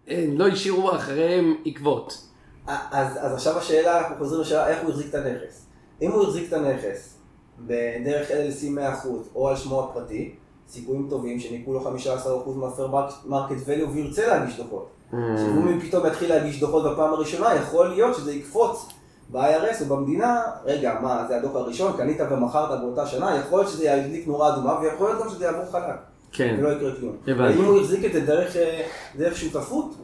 אין, 0.07 0.37
לא 0.37 0.49
השאירו 0.49 0.95
אחריהם 0.95 1.55
עקבות. 1.65 2.29
אז, 2.67 3.19
אז 3.21 3.33
עכשיו 3.33 3.59
השאלה, 3.59 4.01
אנחנו 4.01 4.17
חוזרים 4.17 4.41
לשאלה 4.41 4.69
איך 4.69 4.83
הוא 4.83 4.91
החזיק 4.91 5.09
את 5.09 5.15
הנכס. 5.15 5.67
אם 6.03 6.11
הוא 6.11 6.23
החזיק 6.23 6.49
את 6.49 6.53
הנכס 6.53 7.19
בדרך 7.61 8.31
LLC 8.31 8.79
100% 9.05 9.07
או 9.35 9.49
על 9.49 9.57
שמו 9.57 9.85
הפרטי, 9.85 10.35
סיכויים 10.69 11.07
טובים 11.11 11.41
שניכו 11.41 11.73
לו 11.73 11.81
15% 11.81 12.51
מה 12.57 12.67
fair 12.67 12.89
market 13.27 13.57
value 13.67 13.89
וירצה 13.93 14.27
להגיש 14.27 14.57
דוחות. 14.57 14.91
אמ. 15.13 15.15
שאם 15.37 15.81
פתאום 15.81 16.07
יתחיל 16.07 16.29
להגיש 16.29 16.61
דוחות 16.61 16.93
בפעם 16.93 17.13
הראשונה, 17.13 17.55
יכול 17.55 17.89
להיות 17.89 18.17
שזה 18.17 18.35
יקפוץ 18.35 18.89
ב-IRS 19.31 19.83
או 19.83 19.97
במדינה, 19.97 20.43
רגע, 20.65 20.99
מה, 21.03 21.25
זה 21.29 21.37
הדוח 21.37 21.57
הראשון, 21.57 21.97
קנית 21.97 22.21
ומכרת 22.31 22.81
באותה 22.81 23.07
שנה, 23.07 23.37
יכול 23.37 23.59
להיות 23.59 23.71
שזה 23.71 23.85
ידליק 23.85 24.27
נורה 24.27 24.55
אדומה, 24.55 24.81
ויכול 24.81 25.09
להיות 25.09 25.23
גם 25.23 25.29
שזה 25.29 25.45
יעבור 25.45 25.73
חלק, 25.73 25.95
כן. 26.33 26.57
ולא 26.59 26.69
יקרה 26.69 26.95
כלום. 27.01 27.17
הבנתי. 27.27 27.59
ואם 27.59 27.65
הוא 27.65 27.81
החזיק 27.81 28.05
את 28.05 28.13
זה 28.13 28.21
דרך, 28.21 28.57
אה, 28.57 28.87
דרך 29.17 29.37
שותפות, 29.37 29.95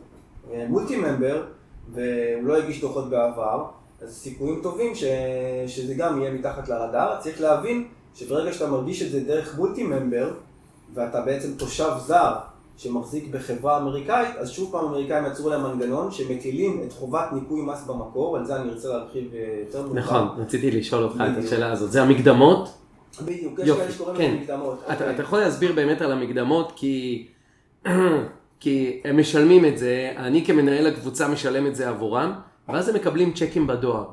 מולטי 0.68 0.96
ממבר, 0.96 1.44
והוא 1.94 2.48
לא 2.48 2.56
הגיש 2.56 2.80
דוחות 2.80 3.10
בעבר, 3.10 3.64
אז 4.02 4.14
סיכויים 4.14 4.60
טובים 4.62 4.94
ש... 4.94 5.04
שזה 5.66 5.94
גם 5.94 6.20
יהיה 6.20 6.30
מתחת 6.32 6.68
לרדאר. 6.68 7.20
צריך 7.20 7.40
להבין 7.40 7.88
שברגע 8.14 8.52
שאתה 8.52 8.70
מרגיש 8.70 9.02
את 9.02 9.10
זה 9.10 9.20
דרך 9.20 9.58
מולטי 9.58 9.82
ממבר, 9.82 10.34
ואתה 10.94 11.20
בעצם 11.20 11.54
תושב 11.56 11.90
זר 11.98 12.34
שמחזיק 12.80 13.28
בחברה 13.30 13.78
אמריקאית, 13.78 14.36
אז 14.36 14.50
שוב 14.50 14.72
פעם 14.72 14.84
האמריקאים 14.84 15.26
יצרו 15.26 15.50
להם 15.50 15.62
מנגנון 15.62 16.10
שמטילים 16.10 16.82
את 16.86 16.92
חובת 16.92 17.32
ניכוי 17.32 17.62
מס 17.62 17.86
במקור, 17.86 18.36
על 18.36 18.44
זה 18.44 18.56
אני 18.56 18.70
ארצה 18.70 18.88
להרחיב 18.88 19.34
אה, 19.34 19.62
יותר 19.66 19.82
מאוחר. 19.82 20.00
נכון, 20.00 20.28
רציתי 20.38 20.70
לשאול 20.70 21.02
אותך 21.02 21.16
את. 21.20 21.44
השאלה 21.44 21.72
הזאת. 21.72 21.92
זה 21.92 22.02
המקדמות? 22.02 22.68
בדיוק, 23.24 23.58
יש 23.58 23.70
כאלה 23.70 23.92
שקוראים 23.92 24.16
כן. 24.16 24.30
לזה 24.34 24.42
מקדמות. 24.42 24.82
אתה, 24.84 24.92
אוקיי. 24.92 25.14
אתה 25.14 25.22
יכול 25.22 25.38
להסביר 25.38 25.72
באמת 25.72 26.00
על 26.00 26.12
המקדמות 26.12 26.72
כי, 26.76 27.26
כי 28.60 29.00
הם 29.04 29.20
משלמים 29.20 29.64
את 29.64 29.78
זה, 29.78 30.12
אני 30.16 30.44
כמנהל 30.44 30.86
הקבוצה 30.86 31.28
משלם 31.28 31.66
את 31.66 31.76
זה 31.76 31.88
עבורם, 31.88 32.32
ואז 32.68 32.88
הם 32.88 32.94
מקבלים 32.94 33.32
צ'קים 33.32 33.66
בדואר. 33.66 34.04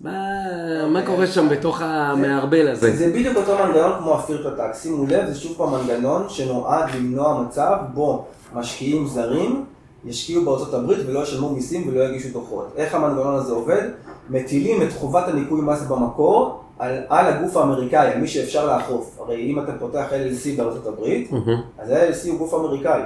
מה. 0.00 1.02
קורה 1.06 1.26
שם 1.26 1.48
בתוך 1.48 1.80
המערבל 1.82 2.68
הזה? 2.68 2.96
זה 2.96 3.10
בדיוק 3.10 3.36
אותו 3.36 3.58
מנגנון 3.64 3.92
כמו 3.98 4.14
הפירטו 4.14 4.50
טאקס. 4.56 4.82
שימו 4.82 5.06
לב, 5.06 5.26
זה 5.26 5.40
שוב 5.40 5.56
פעם 5.56 5.72
מנגנון 5.72 6.28
שנועד 6.28 6.94
למנוע 6.94 7.42
מצב 7.42 7.76
בו 7.94 8.24
משקיעים 8.54 9.06
זרים 9.06 9.64
ישקיעו 10.04 10.44
בארצות 10.44 10.74
הברית 10.74 10.98
ולא 11.06 11.20
ישלמו 11.20 11.50
מיסים 11.50 11.88
ולא 11.88 12.04
יגישו 12.04 12.28
דוחות. 12.32 12.72
איך 12.76 12.94
המנגנון 12.94 13.34
הזה 13.34 13.52
עובד? 13.52 13.82
מטילים 14.30 14.82
את 14.82 14.92
חובת 14.92 15.28
הניכוי 15.28 15.60
מס 15.60 15.82
במקור 15.82 16.60
על, 16.78 16.98
על 17.08 17.26
הגוף 17.26 17.56
האמריקאי, 17.56 18.12
על 18.12 18.20
מי 18.20 18.28
שאפשר 18.28 18.66
לאכוף. 18.76 19.18
הרי 19.20 19.50
אם 19.50 19.60
אתה 19.60 19.72
פותח 19.78 20.04
LLC 20.10 20.56
בארצות 20.56 20.86
הברית. 20.86 21.30
אז 21.78 21.90
ה-LLC 21.90 22.28
הוא 22.30 22.38
גוף 22.38 22.54
אמריקאי, 22.54 23.00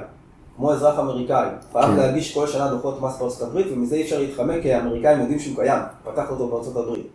כמו 0.58 0.72
אזרח 0.72 0.98
אמריקאי. 0.98 1.48
חייב 1.72 1.86
כן. 1.86 1.96
להגיש 1.96 2.34
כל 2.34 2.46
שנה 2.46 2.70
דוחות 2.70 3.00
מס 3.02 3.18
בארצות 3.18 3.48
הברית, 3.48 3.66
ומזה 3.72 3.96
אי 3.96 4.02
אפשר 4.02 4.18
להתחמק, 4.18 4.62
כי 4.62 4.72
האמריקאים 4.72 5.20
יודעים 5.20 5.38
שהוא 5.38 5.56
קיים, 5.56 5.82
פתח 6.04 6.30
אותו 6.30 6.48
בארצות 6.48 6.76
הברית. 6.76 7.06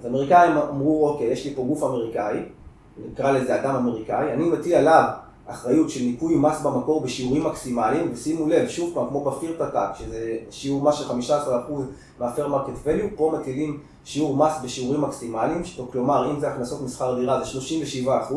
אז 0.00 0.04
האמריקאים 0.04 0.56
אמרו, 0.56 1.08
אוקיי, 1.08 1.26
יש 1.26 1.44
לי 1.44 1.54
פה 1.54 1.62
גוף 1.62 1.82
אמריקאי, 1.82 2.38
נקרא 3.12 3.30
לזה 3.30 3.60
אדם 3.60 3.74
אמריקאי, 3.74 4.32
אני 4.32 4.48
מטיל 4.48 4.74
עליו 4.74 5.04
אחריות 5.46 5.90
של 5.90 6.00
ניכוי 6.00 6.36
מס 6.36 6.60
במקור 6.62 7.00
בשיעורים 7.00 7.44
מקסימליים, 7.44 8.10
ושימו 8.12 8.48
לב, 8.48 8.68
שוב 8.68 8.94
פעם, 8.94 9.08
כמו 9.08 9.24
בפירטה 9.24 9.70
טאק, 9.70 9.96
שזה 9.98 10.36
שיעור 10.50 10.82
מס 10.82 10.94
של 10.94 11.04
15% 11.30 11.32
מה 12.20 12.29
fair 12.29 12.48
market 12.48 12.72
value, 12.84 13.16
פה 13.16 13.32
מטילים 13.38 13.80
שיעור 14.04 14.36
מס 14.36 14.52
בשיעורים 14.64 15.00
מקסימליים, 15.00 15.62
כלומר, 15.92 16.30
אם 16.30 16.40
זה 16.40 16.48
הכנסות 16.48 16.82
משכר 16.82 17.18
דירה 17.20 17.44
זה 17.44 17.58
37%, 18.06 18.34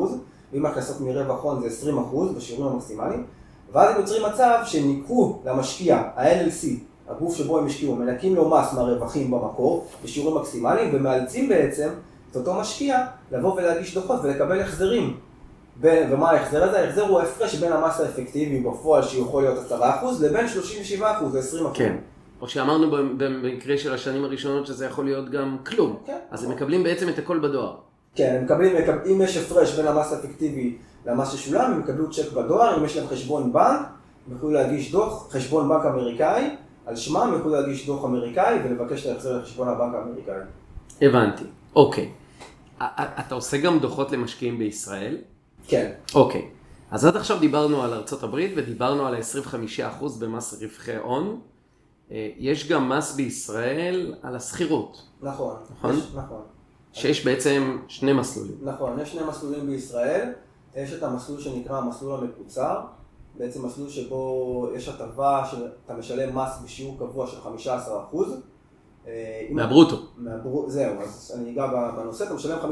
ואם 0.53 0.65
הכנסות 0.65 1.01
מרווח 1.01 1.43
הון 1.43 1.69
זה 1.69 1.91
20% 1.91 2.35
בשיעורים 2.37 2.73
המקסימליים, 2.73 3.25
ואז 3.73 3.95
הם 3.95 4.01
יוצרים 4.01 4.23
מצב 4.33 4.57
שהם 4.65 4.87
ניכו 4.87 5.39
למשקיע, 5.45 5.95
ה-LLC, 6.15 6.67
הגוף 7.09 7.35
שבו 7.35 7.57
הם 7.57 7.65
השקיעו, 7.65 7.95
מנכים 7.95 8.35
לו 8.35 8.49
מס 8.49 8.73
מהרווחים 8.73 9.31
במקור, 9.31 9.87
בשיעורים 10.03 10.37
מקסימליים, 10.41 10.89
ומאלצים 10.93 11.49
בעצם 11.49 11.89
את 12.31 12.35
אותו 12.35 12.53
משקיע 12.53 12.97
לבוא 13.31 13.53
ולהגיש 13.53 13.93
דוחות 13.93 14.19
ולקבל 14.23 14.61
החזרים. 14.61 15.17
בין, 15.75 16.13
ומה 16.13 16.31
ההחזר 16.31 16.63
הזה? 16.63 16.79
ההחזר 16.79 17.01
הוא 17.07 17.19
ההפרש 17.19 17.55
בין 17.55 17.71
המס 17.73 17.99
האפקטיבי 17.99 18.59
בפועל 18.59 19.03
שיכול 19.03 19.43
להיות 19.43 19.71
10% 19.71 19.73
לבין 20.21 20.45
37% 20.99 21.03
ו-20%. 21.31 21.67
כן. 21.73 21.95
או 22.41 22.47
שאמרנו 22.47 22.91
במ- 22.91 23.17
במקרה 23.17 23.77
של 23.77 23.93
השנים 23.93 24.23
הראשונות 24.23 24.65
שזה 24.67 24.85
יכול 24.85 25.05
להיות 25.05 25.29
גם 25.29 25.57
כלום. 25.65 25.95
כן. 26.05 26.17
אז 26.31 26.43
הם 26.43 26.51
מקבלים 26.51 26.83
בעצם 26.83 27.09
את 27.09 27.17
הכל 27.19 27.39
בדואר. 27.39 27.75
כן, 28.15 28.35
הם 28.37 28.45
מקבלים, 28.45 28.75
מקב- 28.77 29.07
אם 29.11 29.21
יש 29.21 29.37
הפרש 29.37 29.75
בין 29.75 29.87
המס 29.87 30.13
האפקטיבי 30.13 30.75
למס 31.05 31.31
ששולם, 31.31 31.71
הם 31.71 31.79
יקבלו 31.79 32.11
צ'ק 32.11 32.31
בדואר, 32.31 32.77
אם 32.77 32.85
יש 32.85 32.97
להם 32.97 33.07
חשבון 33.07 33.53
בנק, 33.53 33.79
הם 34.27 34.33
יוכלו 34.33 34.49
להגיש 34.49 34.91
דוח, 34.91 35.31
חשבון 35.31 35.69
בנק 35.69 35.85
אמריקאי, 35.85 36.55
על 36.85 36.95
שמם 36.95 37.17
הם 37.17 37.33
יוכלו 37.33 37.51
להגיש 37.51 37.85
דוח 37.85 38.05
אמריקאי 38.05 38.59
ולבקש 38.63 39.05
את 39.05 39.11
ההחזר 39.11 39.37
לחשבון 39.37 39.67
הבנק 39.67 39.95
האמריקאי. 39.95 40.35
הבנתי. 41.01 41.43
אוקיי. 41.75 42.11
אתה 43.19 43.35
עושה 43.35 43.57
גם 43.57 43.79
דוחות 43.79 44.11
למשקיעים 44.11 44.57
בישראל? 44.57 45.17
כן, 45.67 45.91
אוקיי. 46.15 46.49
אז 46.91 47.05
עד 47.05 47.15
עכשיו 47.15 47.39
דיברנו 47.39 47.83
על 47.83 47.93
ארצות 47.93 48.23
הברית 48.23 48.53
ודיברנו 48.55 49.05
על 49.05 49.15
ה-25% 49.15 50.05
במס 50.19 50.61
רווחי 50.61 50.95
הון. 50.95 51.39
אה, 52.11 52.29
יש 52.37 52.69
גם 52.69 52.89
מס 52.89 53.15
בישראל 53.15 54.15
על 54.21 54.35
השכירות, 54.35 55.01
נכון. 55.21 55.55
נכון? 55.77 55.97
יש, 55.97 56.03
נכון. 56.15 56.41
שיש 56.93 57.25
בעצם 57.25 57.77
שני 57.87 58.13
מסלולים. 58.13 58.55
נכון, 58.61 58.99
יש 58.99 59.11
שני 59.11 59.21
מסלולים 59.29 59.67
בישראל, 59.67 60.31
יש 60.75 60.93
את 60.93 61.03
המסלול 61.03 61.41
שנקרא 61.41 61.77
המסלול 61.77 62.19
המקוצר, 62.19 62.79
בעצם 63.37 63.65
מסלול 63.65 63.89
שבו 63.89 64.67
יש 64.75 64.89
הטבה 64.89 65.43
שאתה 65.51 65.93
משלם 65.93 66.37
מס 66.37 66.59
בשיעור 66.63 66.97
קבוע 66.99 67.27
של 67.27 67.37
15%. 68.15 68.17
אה, 69.07 69.47
מהברוטו. 69.51 69.95
מהברו... 70.17 70.69
זהו, 70.69 71.01
אז 71.01 71.33
אני 71.39 71.51
אגע 71.51 71.91
בנושא, 71.91 72.23
אתה 72.23 72.33
משלם 72.33 72.57
15%, 72.59 72.63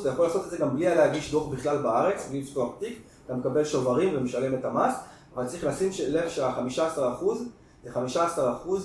אתה 0.00 0.08
יכול 0.08 0.26
לעשות 0.26 0.44
את 0.44 0.50
זה 0.50 0.56
גם 0.56 0.76
בלי 0.76 0.94
להגיש 0.94 1.30
דוח 1.30 1.48
בכלל 1.48 1.82
בארץ, 1.82 2.28
בלי 2.30 2.40
לפתוח 2.40 2.74
תיק, 2.78 3.02
אתה 3.26 3.34
מקבל 3.34 3.64
שוברים 3.64 4.14
ומשלם 4.16 4.54
את 4.54 4.64
המס, 4.64 4.94
אבל 5.34 5.46
צריך 5.46 5.64
לשים 5.64 5.90
לב 6.08 6.28
שה-15% 6.28 7.24
זה 7.84 7.90
15% 8.36 8.38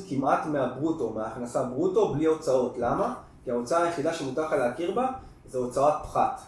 כמעט 0.10 0.46
מהברוטו, 0.46 1.14
מההכנסה 1.16 1.64
ברוטו, 1.64 2.14
בלי 2.14 2.26
הוצאות. 2.26 2.78
למה? 2.78 3.14
כי 3.44 3.52
ההוצאה 3.52 3.84
היחידה 3.84 4.14
שמותר 4.14 4.42
לך 4.46 4.52
להכיר 4.52 4.92
בה 4.92 5.08
זה 5.46 5.58
הוצאות 5.58 5.94
פחת. 6.04 6.42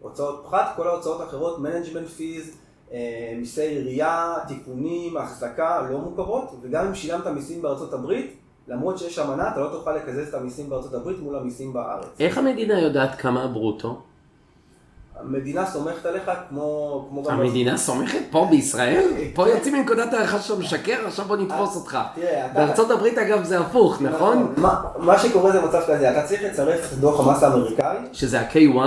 הוצאות 0.00 0.44
פחת, 0.46 0.72
כל 0.76 0.88
ההוצאות 0.88 1.20
האחרות, 1.20 1.58
management 1.58 2.18
fees, 2.18 2.48
אה, 2.92 2.98
מיסי 3.38 3.62
עירייה, 3.62 4.34
תיקונים, 4.48 5.16
החזקה, 5.16 5.82
לא 5.90 5.98
מוכרות, 5.98 6.54
וגם 6.62 6.86
אם 6.86 6.94
שילמת 6.94 7.26
מיסים 7.26 7.62
בארצות 7.62 7.92
הברית, 7.92 8.36
למרות 8.68 8.98
שיש 8.98 9.18
אמנה, 9.18 9.48
אתה 9.48 9.60
לא 9.60 9.68
תוכל 9.68 9.92
לקזז 9.96 10.28
את 10.28 10.34
המיסים 10.34 10.70
בארצות 10.70 10.94
הברית 10.94 11.18
מול 11.20 11.36
המיסים 11.36 11.72
בארץ. 11.72 12.06
איך 12.20 12.38
המדינה 12.38 12.80
יודעת 12.80 13.14
כמה 13.20 13.42
הברוטו? 13.44 13.98
המדינה 15.20 15.66
סומכת 15.66 16.06
עליך 16.06 16.30
כמו... 16.48 17.06
כמו 17.10 17.30
המדינה 17.30 17.76
סומכת 17.76 18.18
פה 18.30 18.46
בישראל? 18.50 19.04
פה 19.34 19.48
יוצאים 19.48 19.74
מנקודת 19.74 20.14
ההנחה 20.14 20.38
שאתה 20.40 20.60
משקר, 20.60 21.06
עכשיו 21.06 21.24
בוא 21.24 21.36
נתפוס 21.36 21.76
אותך. 21.76 21.98
תראה, 22.14 22.46
אתה- 22.46 22.54
בארצות 22.54 22.90
הברית 22.90 23.18
אגב 23.18 23.44
זה 23.44 23.60
הפוך, 23.60 24.02
נכון? 24.02 24.54
מה, 24.56 24.82
מה 24.98 25.18
שקורה 25.18 25.52
זה 25.52 25.60
מצב 25.60 25.80
כזה, 25.86 26.10
אתה 26.10 26.26
צריך 26.28 26.42
לצרף 26.42 26.92
דוח 26.94 27.26
המס 27.28 27.42
האמריקאי, 27.42 27.96
שזה 28.12 28.40
ה-K1, 28.40 28.78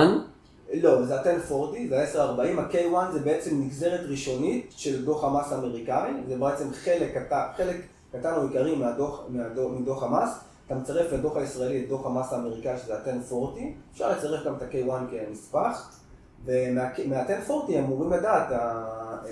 לא, 0.81 1.05
זה 1.05 1.15
ה-1040, 1.19 1.53
זה 1.89 2.21
ה-1040, 2.21 2.59
ה-K1 2.61 3.11
זה 3.13 3.19
בעצם 3.19 3.61
נגזרת 3.61 3.99
ראשונית 4.09 4.67
של 4.75 5.05
דוח 5.05 5.23
המס 5.23 5.51
האמריקאי, 5.51 6.11
זה 6.27 6.35
בעצם 6.37 6.73
חלק, 6.73 7.17
קטן- 7.17 7.47
חלק 7.57 7.75
קטן 8.11 8.33
או 8.35 8.41
עיקרי 8.43 8.75
מהדוח, 8.75 9.21
מהדוח, 9.29 9.71
מדוח 9.71 10.03
המס, 10.03 10.29
אתה 10.67 10.75
מצרף 10.75 11.11
לדוח 11.13 11.37
הישראלי 11.37 11.83
את 11.83 11.89
דוח 11.89 12.05
המס 12.05 12.33
האמריקאי 12.33 12.77
שזה 12.77 12.95
ה-1040, 12.97 13.59
אפשר 13.93 14.11
לצרף 14.11 14.45
גם 14.45 14.55
את 14.55 14.61
ה-K1 14.61 15.11
כנספח, 15.11 15.99
ומה-1040 16.45 17.51
אמורים 17.79 18.13
לדעת, 18.13 18.47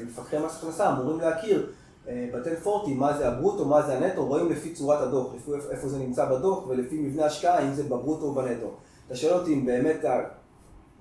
מפקחי 0.05 0.37
מס 0.45 0.57
הכנסה 0.63 0.89
אמורים 0.93 1.19
להכיר 1.19 1.69
אה, 2.07 2.27
ב-1040 2.33 2.69
מה 2.95 3.17
זה 3.17 3.27
הברוטו, 3.27 3.65
מה 3.65 3.81
זה 3.81 3.97
הנטו, 3.97 4.25
רואים 4.25 4.51
לפי 4.51 4.73
צורת 4.73 5.01
הדוח, 5.01 5.33
לפי 5.35 5.51
איפה- 5.71 5.87
זה 5.89 5.97
נמצא 5.99 6.25
בדוח 6.25 6.67
ולפי 6.67 6.99
מבנה 6.99 7.25
השקעה, 7.25 7.59
אם 7.67 7.73
זה 7.73 7.83
בברוטו 7.83 8.25
או 8.25 8.33
בנטו. 8.33 8.71
אתה 9.07 9.15
שואל 9.15 9.33
אותי 9.33 9.53
אם 9.53 9.65
באמת 9.65 10.05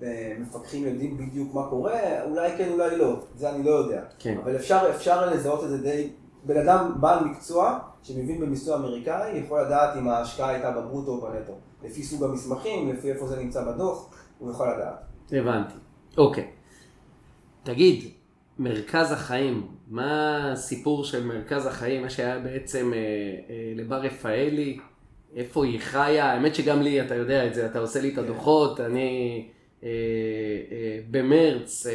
המפקחים 0.01 0.87
יודעים 0.87 1.17
בדיוק 1.17 1.53
מה 1.53 1.67
קורה, 1.69 2.23
אולי 2.23 2.57
כן, 2.57 2.69
אולי 2.71 2.97
לא, 2.97 3.23
זה 3.35 3.49
אני 3.49 3.63
לא 3.63 3.71
יודע. 3.71 4.01
כן. 4.19 4.37
אבל 4.43 4.55
אפשר, 4.55 4.87
אפשר 4.95 5.31
לזהות 5.31 5.63
את 5.63 5.69
זה 5.69 5.77
די, 5.77 6.09
בן 6.43 6.57
אדם 6.57 6.95
בעל 6.99 7.25
מקצוע 7.25 7.79
שמבין 8.03 8.39
במיסוי 8.41 8.75
אמריקאי, 8.75 9.37
יכול 9.37 9.61
לדעת 9.61 9.97
אם 9.97 10.07
ההשקעה 10.07 10.49
הייתה 10.49 10.71
בברוטו 10.71 11.11
או 11.11 11.21
בנטו. 11.21 11.53
לפי 11.83 12.03
סוג 12.03 12.23
המסמכים, 12.23 12.93
לפי 12.93 13.11
איפה 13.11 13.27
זה 13.27 13.39
נמצא 13.39 13.63
בדוח, 13.63 14.13
הוא 14.39 14.51
יכול 14.51 14.67
לדעת. 14.73 15.01
הבנתי. 15.31 15.73
אוקיי. 16.17 16.47
תגיד, 17.63 18.03
מרכז 18.59 19.11
החיים, 19.11 19.67
מה 19.87 20.51
הסיפור 20.51 21.03
של 21.03 21.25
מרכז 21.25 21.65
החיים, 21.65 22.01
מה 22.01 22.09
שהיה 22.09 22.39
בעצם 22.39 22.91
אה, 22.93 22.97
אה, 23.49 23.73
לבר 23.75 24.01
רפאלי, 24.01 24.79
איפה 25.35 25.65
היא 25.65 25.79
חיה? 25.79 26.31
האמת 26.31 26.55
שגם 26.55 26.81
לי, 26.81 27.01
אתה 27.01 27.15
יודע 27.15 27.47
את 27.47 27.53
זה, 27.53 27.65
אתה 27.65 27.79
עושה 27.79 28.01
לי 28.01 28.13
את 28.13 28.17
הדוחות, 28.17 28.79
אני 28.79 29.47
במרץ 31.11 31.87
אה, 31.87 31.91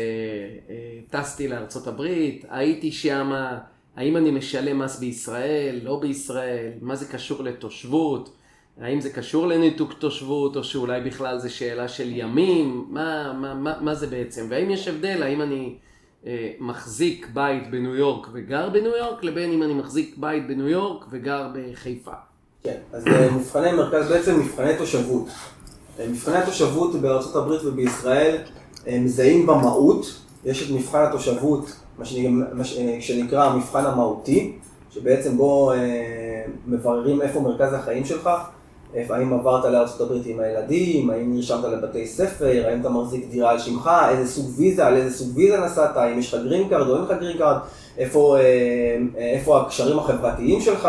אה, 0.70 0.98
טסתי 1.10 1.48
לארצות 1.48 1.86
הברית, 1.86 2.44
הייתי 2.48 2.92
שמה, 2.92 3.58
האם 3.96 4.16
אני 4.16 4.30
משלם 4.30 4.78
מס 4.78 4.98
בישראל, 4.98 5.80
לא 5.82 6.00
בישראל, 6.00 6.70
מה 6.80 6.96
זה 6.96 7.06
קשור 7.06 7.42
לתושבות? 7.42 8.36
האם 8.80 9.00
זה 9.00 9.10
קשור 9.10 9.46
לניתוק 9.46 9.92
תושבות, 9.92 10.56
או 10.56 10.64
שאולי 10.64 11.00
בכלל 11.00 11.38
זה 11.38 11.50
שאלה 11.50 11.88
של 11.88 12.08
ימים? 12.08 12.86
מה, 12.88 13.32
מה, 13.32 13.54
מה, 13.54 13.74
מה 13.80 13.94
זה 13.94 14.06
בעצם? 14.06 14.46
והאם 14.50 14.70
יש 14.70 14.88
הבדל, 14.88 15.22
האם 15.22 15.42
אני 15.42 15.74
אה, 16.26 16.52
מחזיק 16.60 17.28
בית 17.34 17.70
בניו 17.70 17.94
יורק 17.94 18.28
וגר 18.32 18.68
בניו 18.68 18.96
יורק, 18.96 19.24
לבין 19.24 19.52
אם 19.52 19.62
אני 19.62 19.74
מחזיק 19.74 20.14
בית 20.18 20.46
בניו 20.46 20.68
יורק 20.68 21.04
וגר 21.10 21.48
בחיפה? 21.54 22.12
כן, 22.62 22.78
אז 22.92 23.06
אה, 23.06 23.30
מבחני 23.30 23.72
מרכז 23.72 24.08
בעצם 24.08 24.40
מבחני 24.40 24.76
תושבות. 24.78 25.28
מבחני 26.04 26.36
התושבות 26.36 26.94
בארצות 26.94 27.36
הברית 27.36 27.60
ובישראל 27.64 28.36
מזהים 28.86 29.46
במהות, 29.46 30.20
יש 30.44 30.62
את 30.62 30.76
מבחן 30.76 31.04
התושבות, 31.08 31.72
מה 31.98 32.64
שנקרא, 33.00 33.44
המבחן 33.44 33.84
המהותי, 33.84 34.52
שבעצם 34.90 35.36
בו 35.36 35.72
אה, 35.72 36.44
מבררים 36.66 37.22
איפה 37.22 37.40
מרכז 37.40 37.72
החיים 37.72 38.04
שלך, 38.04 38.30
האם 38.94 39.32
עברת 39.32 39.64
לארצות 39.64 40.00
הברית 40.00 40.26
עם 40.26 40.40
הילדים, 40.40 41.10
האם 41.10 41.34
נרשמת 41.34 41.64
לבתי 41.64 42.06
ספר, 42.06 42.66
האם 42.68 42.80
אתה 42.80 42.88
מחזיק 42.88 43.30
דירה 43.30 43.50
על 43.50 43.58
שמך, 43.58 43.90
איזה 44.08 44.32
סוג 44.32 44.46
ויזה, 44.56 44.86
על 44.86 44.96
איזה 44.96 45.18
סוג 45.18 45.36
ויזה 45.36 45.60
נסעת, 45.60 45.96
האם 45.96 46.18
יש 46.18 46.34
לך 46.34 46.40
green 46.42 46.68
card 46.68 46.88
או 46.88 46.96
אין 46.96 47.04
לך 47.04 47.12
green 47.20 47.38
card, 47.38 47.56
איפה, 47.98 48.38
אה, 48.38 48.98
איפה 49.16 49.60
הקשרים 49.60 49.98
החברתיים 49.98 50.60
שלך 50.60 50.88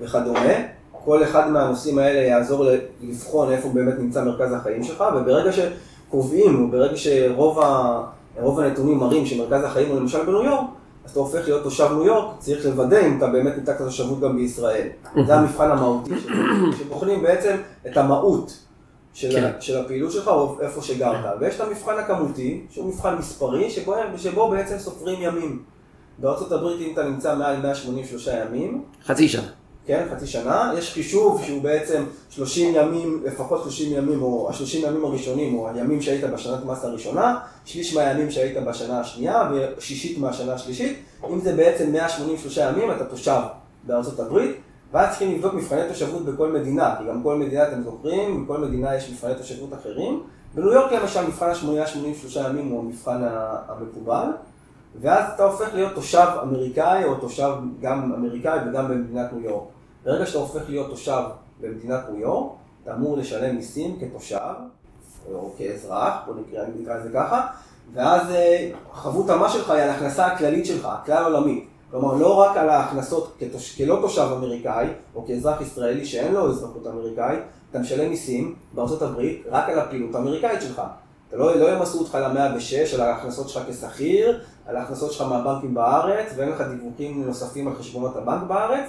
וכדומה. 0.00 0.77
כל 1.08 1.24
אחד 1.24 1.50
מהנושאים 1.50 1.98
האלה 1.98 2.18
יעזור 2.18 2.66
לבחון 3.02 3.50
איפה 3.50 3.68
באמת 3.68 3.98
נמצא 3.98 4.24
מרכז 4.24 4.52
החיים 4.52 4.84
שלך, 4.84 5.04
וברגע 5.16 5.50
שקובעים, 5.52 6.62
או 6.62 6.70
ברגע 6.70 6.96
שרוב 6.96 7.58
ה, 7.58 8.00
רוב 8.40 8.60
הנתונים 8.60 8.98
מראים 8.98 9.26
שמרכז 9.26 9.64
החיים 9.64 9.88
הוא 9.88 9.96
למשל 9.96 10.22
בניו 10.26 10.44
יורק, 10.44 10.66
אז 11.04 11.10
אתה 11.10 11.20
הופך 11.20 11.44
להיות 11.44 11.62
תושב 11.62 11.88
ניו 11.92 12.04
יורק, 12.04 12.38
צריך 12.38 12.66
לוודא 12.66 13.06
אם 13.06 13.18
אתה 13.18 13.26
באמת 13.26 13.56
ניתקת 13.56 13.78
תושבות 13.78 14.20
גם 14.20 14.36
בישראל. 14.36 14.88
זה 15.26 15.34
המבחן 15.34 15.70
המהותי 15.70 16.20
שלו, 16.20 16.36
שבוחנים 16.78 17.22
בעצם 17.22 17.56
את 17.86 17.96
המהות 17.96 18.58
של, 19.12 19.32
כן. 19.32 19.50
של 19.60 19.78
הפעילות 19.78 20.12
שלך 20.12 20.28
או 20.28 20.56
איפה 20.60 20.82
שגרת. 20.82 21.24
ויש 21.40 21.56
את 21.56 21.60
המבחן 21.60 21.98
הכמותי, 21.98 22.66
שהוא 22.70 22.88
מבחן 22.88 23.16
מספרי, 23.18 23.70
שבו, 23.70 23.94
שבו 24.16 24.48
בעצם 24.48 24.78
סופרים 24.78 25.22
ימים. 25.22 25.62
בארצות 26.18 26.52
הברית 26.52 26.80
אם 26.80 26.92
אתה 26.92 27.08
נמצא 27.08 27.36
מעל 27.36 27.56
183 27.62 28.28
ימים, 28.28 28.84
חצי 29.04 29.28
שנה. 29.28 29.57
כן, 29.88 30.06
חצי 30.10 30.26
שנה, 30.26 30.72
יש 30.78 30.92
חישוב 30.92 31.42
שהוא 31.44 31.62
בעצם 31.62 32.04
30 32.30 32.74
ימים, 32.74 33.22
לפחות 33.24 33.62
30 33.62 33.92
ימים, 33.92 34.22
או 34.22 34.50
ה-30 34.50 34.86
ימים 34.86 35.04
הראשונים, 35.04 35.54
או 35.54 35.68
הימים 35.68 36.02
שהיית 36.02 36.24
בשנת 36.24 36.64
מס 36.64 36.84
הראשונה, 36.84 37.38
שליש 37.64 37.96
מהימים 37.96 38.30
שהיית 38.30 38.56
בשנה 38.66 39.00
השנייה, 39.00 39.50
ושישית 39.76 40.18
מהשנה 40.18 40.52
השלישית, 40.52 40.98
אם 41.30 41.40
זה 41.40 41.56
בעצם 41.56 41.92
183 41.92 42.56
ימים, 42.56 42.90
אתה 42.90 43.04
תושב 43.04 43.40
בארצות 43.86 44.20
הברית, 44.20 44.56
ואז 44.92 45.08
צריכים 45.08 45.34
לבדוק 45.34 45.54
מבחני 45.54 45.80
תושבות 45.88 46.24
בכל 46.24 46.52
מדינה, 46.52 46.94
כי 46.98 47.04
גם 47.08 47.22
כל 47.22 47.36
מדינה, 47.36 47.68
אתם 47.68 47.82
זוכרים, 47.82 48.44
בכל 48.44 48.58
מדינה 48.58 48.96
יש 48.96 49.10
מבחני 49.10 49.34
תושבות 49.34 49.74
אחרים. 49.74 50.22
בניו 50.54 50.72
יורק 50.72 50.92
למשל, 50.92 51.26
מבחן 51.26 51.50
ה-183 51.50 52.38
ימים 52.48 52.68
הוא 52.68 52.80
המבחן 52.80 53.20
המקובל, 53.68 54.26
ואז 55.00 55.24
אתה 55.34 55.44
הופך 55.44 55.74
להיות 55.74 55.94
תושב 55.94 56.26
אמריקאי, 56.42 57.04
או 57.04 57.14
תושב 57.14 57.50
גם 57.80 58.12
אמריקאי 58.12 58.58
וגם 58.68 58.88
במדינת 58.88 59.32
ניו 59.32 59.44
יורק. 59.44 59.77
ברגע 60.04 60.26
שאתה 60.26 60.38
הופך 60.38 60.62
להיות 60.68 60.90
תושב 60.90 61.22
במדינת 61.60 62.00
ניו 62.08 62.20
יורק, 62.20 62.52
אתה 62.82 62.94
אמור 62.94 63.16
לשלם 63.16 63.56
מיסים 63.56 63.98
כתושב, 64.00 64.38
או 65.32 65.52
כאזרח, 65.58 66.14
בוא 66.26 66.34
נקרא, 66.34 66.64
נקרא 66.80 66.98
לזה 66.98 67.10
ככה, 67.14 67.46
ואז 67.92 68.30
אה, 68.30 68.70
חבות 68.92 69.30
המס 69.30 69.52
שלך 69.52 69.70
היא 69.70 69.82
על 69.82 69.90
ההכנסה 69.90 70.26
הכללית 70.26 70.66
שלך, 70.66 70.88
הכלל 70.92 71.24
עולמית. 71.24 71.68
כלומר, 71.90 72.14
לא 72.14 72.34
רק 72.34 72.56
על 72.56 72.70
ההכנסות 72.70 73.36
כתוש, 73.38 73.76
כלא 73.76 73.98
תושב 74.00 74.28
אמריקאי, 74.36 74.86
או 75.14 75.26
כאזרח 75.26 75.60
ישראלי 75.60 76.04
שאין 76.04 76.34
לו 76.34 76.48
אזרחות 76.50 76.86
אמריקאית, 76.86 77.40
אתה 77.70 77.78
משלם 77.78 78.10
מיסים 78.10 78.54
הברית 78.76 79.42
רק 79.50 79.68
על 79.68 79.78
הפעילות 79.78 80.14
האמריקאית 80.14 80.62
שלך. 80.62 80.82
אתה 81.28 81.36
לא, 81.36 81.56
לא 81.56 81.72
ימסו 81.72 81.98
אותך 81.98 82.14
ל-106 82.14 82.94
על 82.94 83.00
ההכנסות 83.00 83.48
שלך 83.48 83.62
כשכיר, 83.68 84.40
על 84.66 84.76
ההכנסות 84.76 85.12
שלך 85.12 85.22
מהבנקים 85.28 85.74
בארץ, 85.74 86.32
ואין 86.36 86.48
לך 86.48 86.60
דיווחים 86.60 87.26
נוספים 87.26 87.68
על 87.68 87.74
חשבונות 87.74 88.16
הבנק 88.16 88.42
בארץ, 88.42 88.84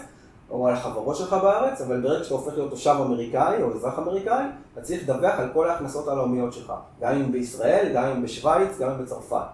או 0.52 0.68
על 0.68 0.74
החברות 0.74 1.16
שלך 1.16 1.34
בארץ, 1.34 1.82
אבל 1.82 2.02
ברגע 2.02 2.24
שאתה 2.24 2.36
הופך 2.36 2.54
להיות 2.54 2.70
תושב 2.70 2.96
אמריקאי 3.06 3.64
או 3.64 3.74
אזרח 3.74 4.00
אמריקאי, 4.00 4.46
אתה 4.74 4.82
צריך 4.82 5.04
לדווח 5.04 5.40
על 5.40 5.48
כל 5.54 5.70
ההכנסות 5.70 6.08
הלאומיות 6.08 6.54
שלך, 6.54 6.74
גם 7.02 7.16
אם 7.16 7.32
בישראל, 7.32 7.92
גם 7.94 8.04
אם 8.04 8.24
בשוויץ, 8.24 8.78
גם 8.80 8.90
אם 8.92 9.04
בצרפת. 9.04 9.46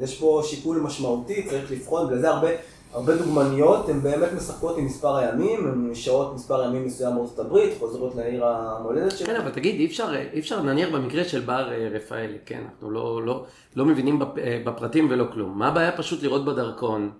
יש 0.00 0.20
פה 0.20 0.42
שיקול 0.44 0.80
משמעותי, 0.80 1.46
צריך 1.48 1.72
לבחון, 1.72 2.06
בגלל 2.06 2.18
זה 2.18 2.30
הרבה, 2.30 2.48
הרבה 2.92 3.16
דוגמניות, 3.16 3.88
הן 3.88 4.00
באמת 4.00 4.32
משחקות 4.36 4.78
עם 4.78 4.84
מספר 4.84 5.16
הימים, 5.16 5.66
הן 5.66 5.90
נשארות 5.90 6.34
מספר 6.34 6.64
ימים 6.64 6.86
מסוים 6.86 7.16
בארצות 7.16 7.38
הברית, 7.38 7.74
חוזרות 7.78 8.14
לעיר 8.14 8.46
המולדת 8.46 9.10
כן, 9.10 9.16
שלהן. 9.16 9.40
אבל 9.40 9.50
תגיד, 9.50 9.74
אי 9.74 9.86
אפשר, 9.86 10.14
אי 10.32 10.40
אפשר, 10.40 10.62
נניח 10.62 10.88
במקרה 10.88 11.24
של 11.24 11.40
בר 11.40 11.72
אה, 11.72 11.88
רפאלי, 11.92 12.38
כן, 12.46 12.62
אנחנו 12.70 12.90
לא, 12.90 13.22
לא, 13.26 13.44
לא 13.76 13.84
מבינים 13.84 14.22
אה, 14.22 14.62
בפרטים 14.64 15.08
ולא 15.10 15.24
כלום. 15.32 15.58
מה 15.58 15.68
הבעיה 15.68 15.96
פשוט 15.96 16.22
לראות 16.22 16.44
בדרכון 16.44 17.10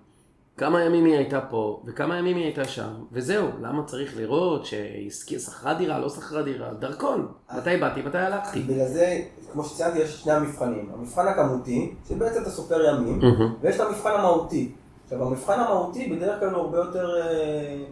כמה 0.61 0.83
ימים 0.83 1.05
היא 1.05 1.15
הייתה 1.17 1.41
פה 1.41 1.81
וכמה 1.85 2.17
ימים 2.17 2.37
היא 2.37 2.45
הייתה 2.45 2.65
שם, 2.65 2.89
וזהו, 3.11 3.47
למה 3.61 3.83
צריך 3.83 4.17
לראות 4.17 4.65
שהיא 4.65 5.11
שכרה 5.11 5.73
דירה, 5.73 5.99
לא 5.99 6.09
שכרה 6.09 6.41
דירה, 6.41 6.73
דרכון, 6.73 7.27
מתי 7.57 7.77
באתי, 7.77 8.01
מתי 8.01 8.17
הלכתי. 8.17 8.59
בגלל 8.59 8.87
זה, 8.87 9.21
כמו 9.53 9.63
שציינתי, 9.63 9.99
יש 9.99 10.23
שני 10.23 10.33
המבחנים. 10.33 10.89
המבחן 10.93 11.27
הכמותי, 11.27 11.93
שבעצם 12.09 12.41
אתה 12.41 12.49
סופר 12.49 12.85
ימים. 12.85 13.19
ויש 13.61 13.75
את 13.75 13.81
המבחן 13.81 14.09
המהותי. 14.09 14.71
עכשיו, 15.03 15.23
המבחן 15.23 15.59
המהותי 15.59 16.09
בדרך 16.09 16.39
כלל 16.39 16.49
הוא 16.49 16.61
הרבה 16.61 16.77
יותר 16.77 17.09
אה, 17.21 17.83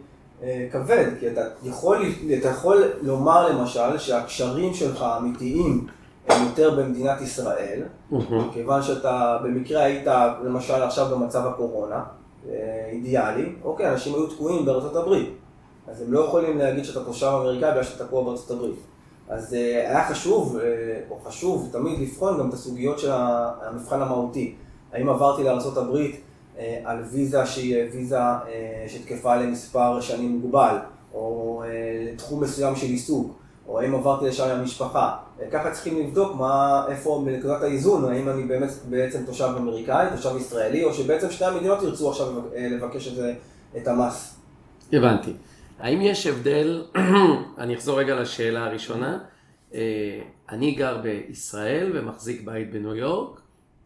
אה, 0.43 0.67
כבד, 0.71 1.05
כי 1.19 1.27
אתה 1.31 1.41
יכול, 1.63 2.05
אתה 2.39 2.47
יכול 2.47 2.83
לומר 3.01 3.49
למשל 3.49 3.97
שהקשרים 3.97 4.73
שלך 4.73 5.01
האמיתיים 5.01 5.87
הם 6.27 6.45
יותר 6.45 6.75
במדינת 6.75 7.21
ישראל. 7.21 7.81
כיוון 8.53 8.81
שאתה 8.81 9.37
במקרה 9.43 9.83
היית 9.83 10.07
למשל 10.43 10.83
עכשיו 10.83 11.15
במצב 11.15 11.47
הקורונה, 11.47 12.03
אידיאלי, 12.91 13.45
אוקיי, 13.63 13.91
אנשים 13.91 14.13
היו 14.13 14.27
תקועים 14.27 14.65
בארצות 14.65 14.95
הברית, 14.95 15.29
אז 15.87 16.01
הם 16.01 16.13
לא 16.13 16.19
יכולים 16.19 16.57
להגיד 16.57 16.85
שאתה 16.85 17.05
תושב 17.05 17.25
אמריקאי 17.25 17.71
בגלל 17.71 17.83
שאתה 17.83 18.05
תקוע 18.05 18.23
בארצות 18.23 18.51
הברית. 18.51 18.79
אז 19.29 19.53
אה, 19.53 19.89
היה 19.89 20.07
חשוב, 20.07 20.57
אה, 20.57 20.99
או 21.09 21.19
חשוב 21.19 21.69
תמיד 21.71 21.99
לבחון 21.99 22.39
גם 22.39 22.49
את 22.49 22.53
הסוגיות 22.53 22.99
של 22.99 23.11
המבחן 23.11 24.01
המהותי. 24.01 24.55
האם 24.93 25.09
עברתי 25.09 25.43
אה, 26.59 26.81
על 26.85 27.03
ויזה 27.11 27.45
שהיא 27.45 27.75
ויזה 27.93 28.19
אה, 28.19 28.85
שתקפה 28.87 29.35
למספר 29.35 30.01
שנים 30.01 30.31
מוגבל, 30.31 30.77
או 31.13 31.63
אה, 31.65 32.11
לתחום 32.11 32.43
מסוים 32.43 32.75
של 32.75 32.87
עיסוק, 32.87 33.35
או 33.67 33.79
האם 33.79 33.95
עברתי 33.95 34.25
לשם 34.25 34.43
עם 34.43 34.59
המשפחה. 34.59 35.17
ככה 35.51 35.71
צריכים 35.71 35.99
לבדוק 35.99 36.35
מה, 36.35 36.85
איפה 36.89 37.23
בנקודת 37.25 37.61
האיזון, 37.61 38.11
האם 38.11 38.29
אני 38.29 38.43
באמת 38.43 38.69
בעצם 38.89 39.25
תושב 39.25 39.49
אמריקאי, 39.57 40.07
תושב 40.15 40.35
ישראלי, 40.37 40.83
או 40.83 40.93
שבעצם 40.93 41.31
שתי 41.31 41.45
המדינות 41.45 41.83
ירצו 41.83 42.09
עכשיו 42.09 42.27
לבקש 42.55 43.07
את, 43.07 43.15
זה, 43.15 43.33
את 43.77 43.87
המס. 43.87 44.39
הבנתי. 44.93 45.33
האם 45.79 46.01
יש 46.01 46.27
הבדל, 46.27 46.83
אני 47.57 47.75
אחזור 47.75 47.99
רגע 47.99 48.15
לשאלה 48.15 48.65
הראשונה, 48.65 49.19
אני 50.49 50.71
גר 50.71 50.97
בישראל 50.97 51.91
ומחזיק 51.93 52.41
בית 52.45 52.71
בניו 52.71 52.95
יורק, 52.95 53.41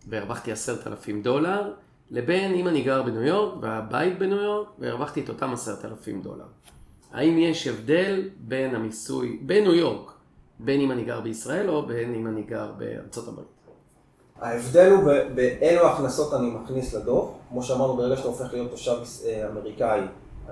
והרווחתי 0.08 0.52
עשרת 0.52 0.88
אלפים 0.88 1.22
דולר, 1.22 1.74
לבין 2.12 2.54
אם 2.54 2.68
אני 2.68 2.82
גר 2.82 3.04
בניו 3.04 3.22
יורק 3.22 3.54
והבית 3.62 4.20
בניו 4.20 4.38
יורק 4.38 4.68
והרווחתי 4.80 5.22
את 5.22 5.30
אותם 5.30 5.54
עשרת 5.54 5.86
אלפים 5.86 6.22
דולר. 6.22 6.46
האם 7.14 7.38
יש 7.38 7.68
הבדל 7.68 8.30
בין 8.38 8.76
המיסוי 8.76 9.40
בניו 9.42 9.74
יורק, 9.74 10.13
בין 10.60 10.82
אם 10.82 10.92
אני 10.92 11.04
גר 11.04 11.22
בישראל 11.22 11.70
או 11.70 11.86
בין 11.86 12.16
אם 12.16 12.28
אני 12.28 12.44
גר 12.44 12.72
בארצות 12.78 13.28
הברית? 13.28 13.48
ההבדל 14.42 14.92
הוא 14.92 15.04
באילו 15.36 15.88
הכנסות 15.88 16.34
אני 16.34 16.50
מכניס 16.50 16.94
לדוח. 16.94 17.30
כמו 17.50 17.64
שאמרנו, 17.64 17.98
ברגע 17.98 18.16
שאתה 18.16 18.28
הופך 18.28 18.54
להיות 18.54 18.72
תושב 18.72 18.98
אה, 19.26 19.48
אמריקאי, 19.52 20.02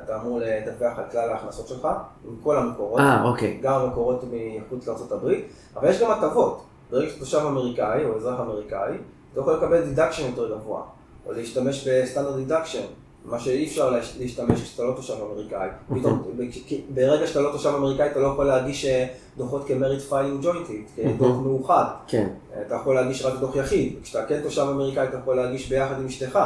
אתה 0.04 0.22
אמור 0.22 0.40
לדווח 0.40 0.98
על 0.98 1.04
כלל 1.12 1.30
ההכנסות 1.30 1.68
שלך, 1.68 1.88
עם 2.28 2.36
כל 2.44 2.58
המקורות. 2.58 3.00
אה, 3.00 3.24
אוקיי. 3.24 3.60
גם 3.62 3.82
המקורות 3.82 4.24
מחוץ 4.24 4.88
לארה"ב, 4.88 5.32
אבל 5.76 5.90
יש 5.90 6.02
גם 6.02 6.12
הטבות. 6.12 6.64
ברגע 6.92 7.10
שאתה 7.10 7.20
תושב 7.20 7.38
אמריקאי 7.38 8.06
או 8.06 8.18
אזרח 8.18 8.40
אמריקאי, 8.40 8.94
אתה 9.34 9.40
יכול 9.40 9.54
לקבל 9.54 9.84
deduction 9.84 10.30
יותר 10.30 10.58
גבוה. 10.58 10.82
או 11.26 11.32
להשתמש 11.32 11.88
ב 11.88 11.93
standard 11.93 12.36
deduction, 12.36 12.86
מה 13.26 13.40
שאי 13.40 13.66
אפשר 13.66 13.98
להשתמש 14.20 14.62
כשאתה 14.62 14.84
לא 14.84 14.94
תושב 14.96 15.14
אמריקאי. 15.14 15.70
פתאום, 16.00 16.24
ברגע 16.94 17.28
שאתה 17.28 17.42
לא 17.42 17.52
תושב 17.52 17.70
אמריקאי 17.70 18.12
אתה 18.12 18.20
לא 18.20 18.28
יכול 18.28 18.46
להגיש 18.46 18.86
אה, 18.86 19.08
דוחות 19.38 19.68
כ 19.68 19.76
married 19.76 20.02
filing 20.02 20.44
jointly, 20.44 20.84
כדוח 20.96 21.38
מאוחד. 21.38 21.86
כן. 22.08 22.28
אתה 22.68 22.76
יכול 22.76 22.96
להגיש 22.96 23.26
רק 23.26 23.40
דוח 23.40 23.56
יחיד. 23.56 23.96
כשאתה 24.04 24.26
כן 24.26 24.40
תושב 24.44 24.62
אמריקאי 24.62 25.08
אתה 25.08 25.18
יכול 25.18 25.36
להגיש 25.36 25.70
ביחד 25.70 26.00
עם 26.00 26.06
אשתך. 26.06 26.40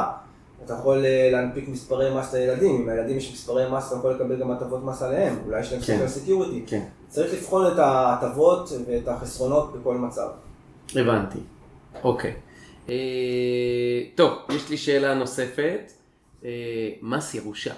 אתה 0.64 0.74
יכול 0.74 1.04
אה, 1.04 1.28
להנפיק 1.32 1.68
מספרי 1.68 2.14
מס 2.14 2.34
לילדים, 2.34 2.76
אם 2.76 2.88
לילדים 2.88 3.16
יש 3.16 3.32
מספרי 3.32 3.64
מס 3.70 3.88
אתה 3.88 3.96
יכול 3.96 4.14
לקבל 4.14 4.36
גם 4.40 4.50
הטבות 4.50 4.84
מס 4.84 5.02
עליהם, 5.02 5.36
אולי 5.46 5.60
יש 5.60 5.72
להם 5.72 5.80
social 5.80 6.08
security. 6.08 6.62
כן. 6.66 6.82
צריך 7.08 7.34
לבחון 7.34 7.72
את 7.72 7.78
ההטבות 7.78 8.72
ואת 8.86 9.08
החסרונות 9.08 9.72
בכל 9.72 9.96
מצב. 9.96 10.28
הבנתי, 10.96 11.38
אוקיי. 12.04 12.32
אה, 12.88 12.94
טוב, 14.14 14.32
יש 14.48 14.70
לי 14.70 14.76
שאלה 14.76 15.14
נוספת. 15.14 15.92
אה, 16.44 16.90
מס 17.02 17.34
ירושה. 17.34 17.74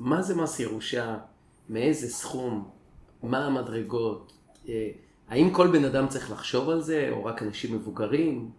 מה 0.00 0.22
זה 0.22 0.34
מס 0.34 0.60
ירושה? 0.60 1.16
מאיזה 1.68 2.08
סכום? 2.08 2.68
מה 3.22 3.46
המדרגות? 3.46 4.32
אה, 4.68 4.88
האם 5.28 5.50
כל 5.50 5.66
בן 5.66 5.84
אדם 5.84 6.08
צריך 6.08 6.30
לחשוב 6.30 6.70
על 6.70 6.82
זה, 6.82 7.08
או 7.10 7.24
רק 7.24 7.42
אנשים 7.42 7.74
מבוגרים? 7.74 8.50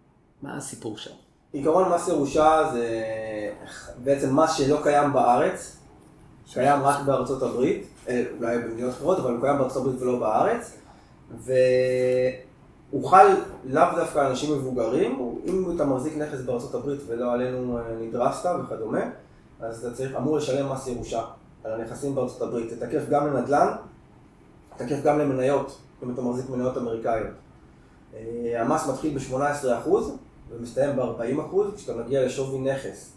מה 0.42 0.56
הסיפור 0.56 0.98
שם? 0.98 1.14
עיקרון 1.52 1.92
מס 1.92 2.08
ירושה 2.08 2.70
זה 2.72 3.04
בעצם 4.04 4.40
מס 4.40 4.56
שלא 4.56 4.78
קיים 4.82 5.12
בארץ, 5.12 5.76
קיים 6.52 6.82
רק 6.82 7.06
בארצות 7.06 7.42
הברית, 7.42 7.86
אולי 8.38 8.58
במדינות 8.58 8.92
אחרות, 8.94 9.18
אבל 9.18 9.32
הוא 9.32 9.40
קיים 9.40 9.58
בארצות 9.58 9.82
הברית 9.82 10.02
ולא 10.02 10.18
בארץ, 10.18 10.78
הוא 12.90 13.10
חל 13.10 13.26
לאו 13.64 13.84
דווקא 13.96 14.30
אנשים 14.30 14.58
מבוגרים, 14.58 15.38
אם 15.44 15.76
אתה 15.76 15.84
מחזיק 15.84 16.16
נכס 16.16 16.38
הברית 16.74 17.00
ולא 17.06 17.32
עלינו 17.32 17.78
אה, 17.78 17.82
נדרסת 18.00 18.50
וכדומה, 18.64 19.00
אז 19.60 19.86
אתה 19.86 19.96
צריך, 19.96 20.16
אמור 20.16 20.36
לשלם 20.36 20.72
מס 20.72 20.86
ירושה 20.86 21.24
על 21.64 21.72
הנכסים 21.72 22.14
הברית. 22.40 22.70
זה 22.70 22.86
תקף 22.86 23.08
גם 23.10 23.26
לנדל"ן, 23.26 23.72
תקף 24.76 25.02
גם 25.04 25.18
למניות, 25.18 25.78
אם 26.02 26.10
אתה 26.14 26.22
מחזיק 26.22 26.50
מניות 26.50 26.76
אמריקאיות. 26.76 27.30
אה, 28.14 28.62
המס 28.62 28.88
מתחיל 28.88 29.18
ב-18% 29.18 29.90
ומסתיים 30.50 30.96
ב-40%, 30.96 31.76
כשאתה 31.76 31.96
מגיע 31.96 32.26
לשווי 32.26 32.58
נכס 32.58 33.12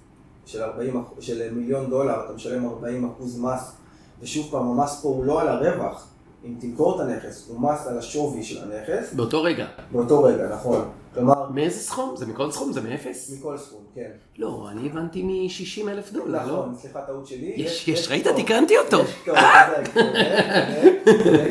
של, 0.46 0.64
40, 0.64 1.04
של 1.20 1.54
מיליון 1.54 1.90
דולר, 1.90 2.26
אתה 2.26 2.34
משלם 2.34 2.70
40% 2.70 3.40
מס, 3.40 3.76
ושוב 4.22 4.52
פעם, 4.52 4.68
המס 4.68 5.02
פה 5.02 5.10
הוא 5.10 5.26
לא 5.26 5.42
על 5.42 5.48
הרווח, 5.48 6.11
אם 6.46 6.56
תמכור 6.60 6.96
את 6.96 7.00
הנכס, 7.00 7.50
הוא 7.50 7.62
מס 7.62 7.88
על 7.88 7.98
השווי 7.98 8.44
של 8.44 8.64
הנכס. 8.64 9.14
באותו 9.14 9.44
רגע. 9.44 9.68
באותו 9.92 10.24
רגע, 10.24 10.50
נכון. 10.54 10.90
כלומר... 11.14 11.50
מאיזה 11.50 11.80
סכום? 11.80 12.16
זה 12.16 12.26
מכל 12.26 12.52
סכום? 12.52 12.72
זה 12.72 12.82
מאפס? 12.82 13.38
מכל 13.38 13.58
סכום, 13.58 13.80
כן. 13.96 14.12
לא, 14.38 14.68
אני 14.72 14.90
הבנתי 14.90 15.24
מ-60 15.24 15.90
אלף 15.90 16.12
דולר, 16.12 16.46
לא? 16.46 16.54
נכון, 16.54 16.76
סליחה, 16.76 17.02
טעות 17.02 17.28
שלי. 17.28 17.54
יש, 17.58 17.88
יש, 17.88 18.12
ראית? 18.12 18.28
תיקנתי 18.28 18.78
אותו. 18.78 19.00
יש 19.02 19.16
פטור, 19.24 20.04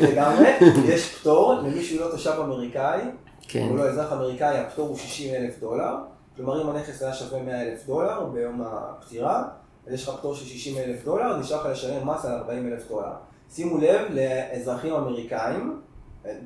לגמרי. 0.01 0.49
יש 0.85 1.15
פטור 1.15 1.53
למי 1.53 1.83
שהוא 1.83 2.01
לא 2.01 2.11
תושב 2.11 2.33
אמריקאי, 2.43 3.01
כן. 3.47 3.67
הוא 3.69 3.77
לא 3.77 3.83
אזרח 3.83 4.13
אמריקאי, 4.13 4.57
הפטור 4.57 4.87
הוא 4.87 4.97
60 4.97 5.35
אלף 5.35 5.59
דולר. 5.59 5.95
כלומר, 6.35 6.61
אם 6.61 6.69
הנכס 6.69 7.01
היה 7.01 7.13
שווה 7.13 7.43
100 7.43 7.61
אלף 7.61 7.85
דולר 7.87 8.25
ביום 8.25 8.61
הפטירה, 8.65 9.43
אז 9.87 9.93
יש 9.93 10.07
לך 10.07 10.15
פטור 10.15 10.35
של 10.35 10.45
60 10.45 10.77
אלף 10.77 11.05
דולר, 11.05 11.37
נשאר 11.37 11.59
לך 11.59 11.65
לשלם 11.65 12.09
מס 12.09 12.25
על 12.25 12.31
40 12.31 12.67
אלף 12.67 12.87
דולר. 12.89 13.11
שימו 13.51 13.77
לב 13.77 14.01
לאזרחים 14.11 14.93
אמריקאים, 14.93 15.81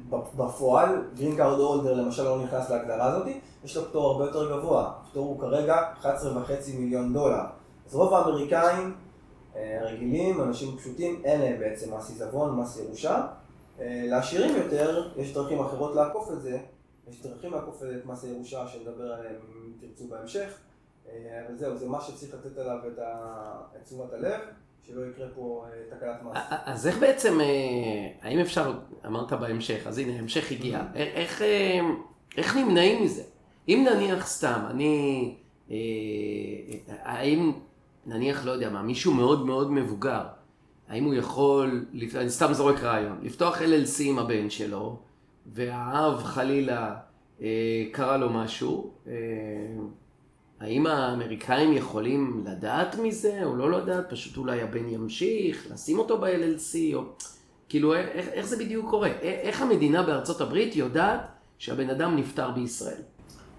בפועל, 0.10 0.90
green 1.16 1.36
card 1.36 1.60
holder 1.60 1.94
למשל 1.94 2.24
לא 2.24 2.44
נכנס 2.44 2.70
להגדרה 2.70 3.06
הזאת, 3.06 3.28
יש 3.66 3.78
לו 3.78 3.86
פטור 3.86 4.12
הרבה 4.12 4.26
יותר 4.26 4.58
גבוה, 4.58 4.94
הפטור 5.02 5.26
הוא 5.26 5.40
כרגע 5.40 5.76
11.5 6.02 6.08
מיליון 6.80 7.14
דולר. 7.14 7.44
אז 7.88 7.96
רוב 7.96 8.14
האמריקאים 8.14 8.96
אה, 9.56 9.80
רגילים, 9.84 10.42
אנשים 10.42 10.78
פשוטים, 10.78 11.22
אין 11.26 11.42
להם 11.42 11.60
בעצם 11.60 11.94
מס 11.94 12.10
עיזבון, 12.10 12.60
מס 12.60 12.80
ירושה. 12.80 13.28
אה, 13.80 14.04
לעשירים 14.06 14.56
יותר, 14.56 15.12
יש 15.18 15.34
דרכים 15.34 15.60
אחרות 15.60 15.96
לעקוף 15.96 16.32
את 16.32 16.42
זה, 16.42 16.58
יש 17.08 17.22
דרכים 17.22 17.54
לעקוף 17.54 17.84
את 17.84 18.06
מס 18.06 18.24
הירושה 18.24 18.68
שנדבר 18.68 19.14
עליהם 19.14 19.36
אם 19.36 19.72
תרצו 19.80 20.08
בהמשך, 20.08 20.58
אה, 21.10 21.42
אבל 21.48 21.58
זהו, 21.58 21.78
זה 21.78 21.88
מה 21.88 22.02
שצריך 22.02 22.34
לתת 22.34 22.58
עליו 22.58 22.78
את 23.76 23.84
תשומת 23.84 24.14
הלב. 24.14 24.40
שלא 24.88 25.02
יקרה 25.06 25.28
פה 25.36 25.66
אה, 25.68 25.98
תקלת 25.98 26.24
מס. 26.24 26.38
אז 26.66 26.88
איך 26.88 26.98
בעצם, 26.98 27.42
אה, 27.42 27.48
האם 28.22 28.40
אפשר, 28.40 28.74
אמרת 29.06 29.34
בהמשך, 29.34 29.88
אז 29.88 29.98
הנה, 29.98 30.20
המשך 30.20 30.52
הגיע, 30.52 30.80
mm-hmm. 30.80 30.98
איך, 30.98 31.42
אה, 31.42 31.80
איך 32.38 32.56
נמנעים 32.56 33.04
מזה? 33.04 33.24
אם 33.68 33.88
נניח 33.94 34.28
סתם, 34.28 34.60
אני, 34.70 35.36
האם, 36.90 37.52
נניח, 38.06 38.46
לא 38.46 38.52
יודע 38.52 38.70
מה, 38.70 38.82
מישהו 38.82 39.14
מאוד 39.14 39.46
מאוד 39.46 39.72
מבוגר, 39.72 40.24
האם 40.88 41.04
הוא 41.04 41.14
יכול, 41.14 41.86
אני 42.16 42.30
סתם 42.30 42.54
זורק 42.54 42.80
רעיון, 42.80 43.20
לפתוח 43.22 43.62
LLC 43.62 44.02
עם 44.04 44.20
הבן 44.20 44.50
שלו, 44.50 45.00
והאב 45.46 46.24
חלילה 46.24 46.96
קרה 47.92 48.18
לו 48.18 48.30
משהו, 48.30 48.94
האם 50.66 50.88
האמריקאים 50.88 51.74
יכולים 51.74 52.44
לדעת 52.46 52.96
מזה 52.96 53.40
או 53.44 53.56
לא 53.56 53.72
לדעת? 53.72 54.10
פשוט 54.10 54.38
אולי 54.38 54.62
הבן 54.62 54.90
ימשיך, 54.90 55.68
לשים 55.72 56.00
אותו 56.00 56.18
ב-LLC 56.18 56.96
או... 56.96 57.02
כאילו, 57.70 57.94
איך, 57.96 58.28
איך 58.34 58.46
זה 58.46 58.58
בדיוק 58.58 58.90
קורה? 58.90 59.10
איך 59.22 59.62
המדינה 59.62 60.04
בארצות 60.04 60.42
הברית 60.42 60.76
יודעת 60.76 61.20
שהבן 61.58 61.90
אדם 61.90 62.16
נפטר 62.16 62.52
בישראל? 62.52 63.02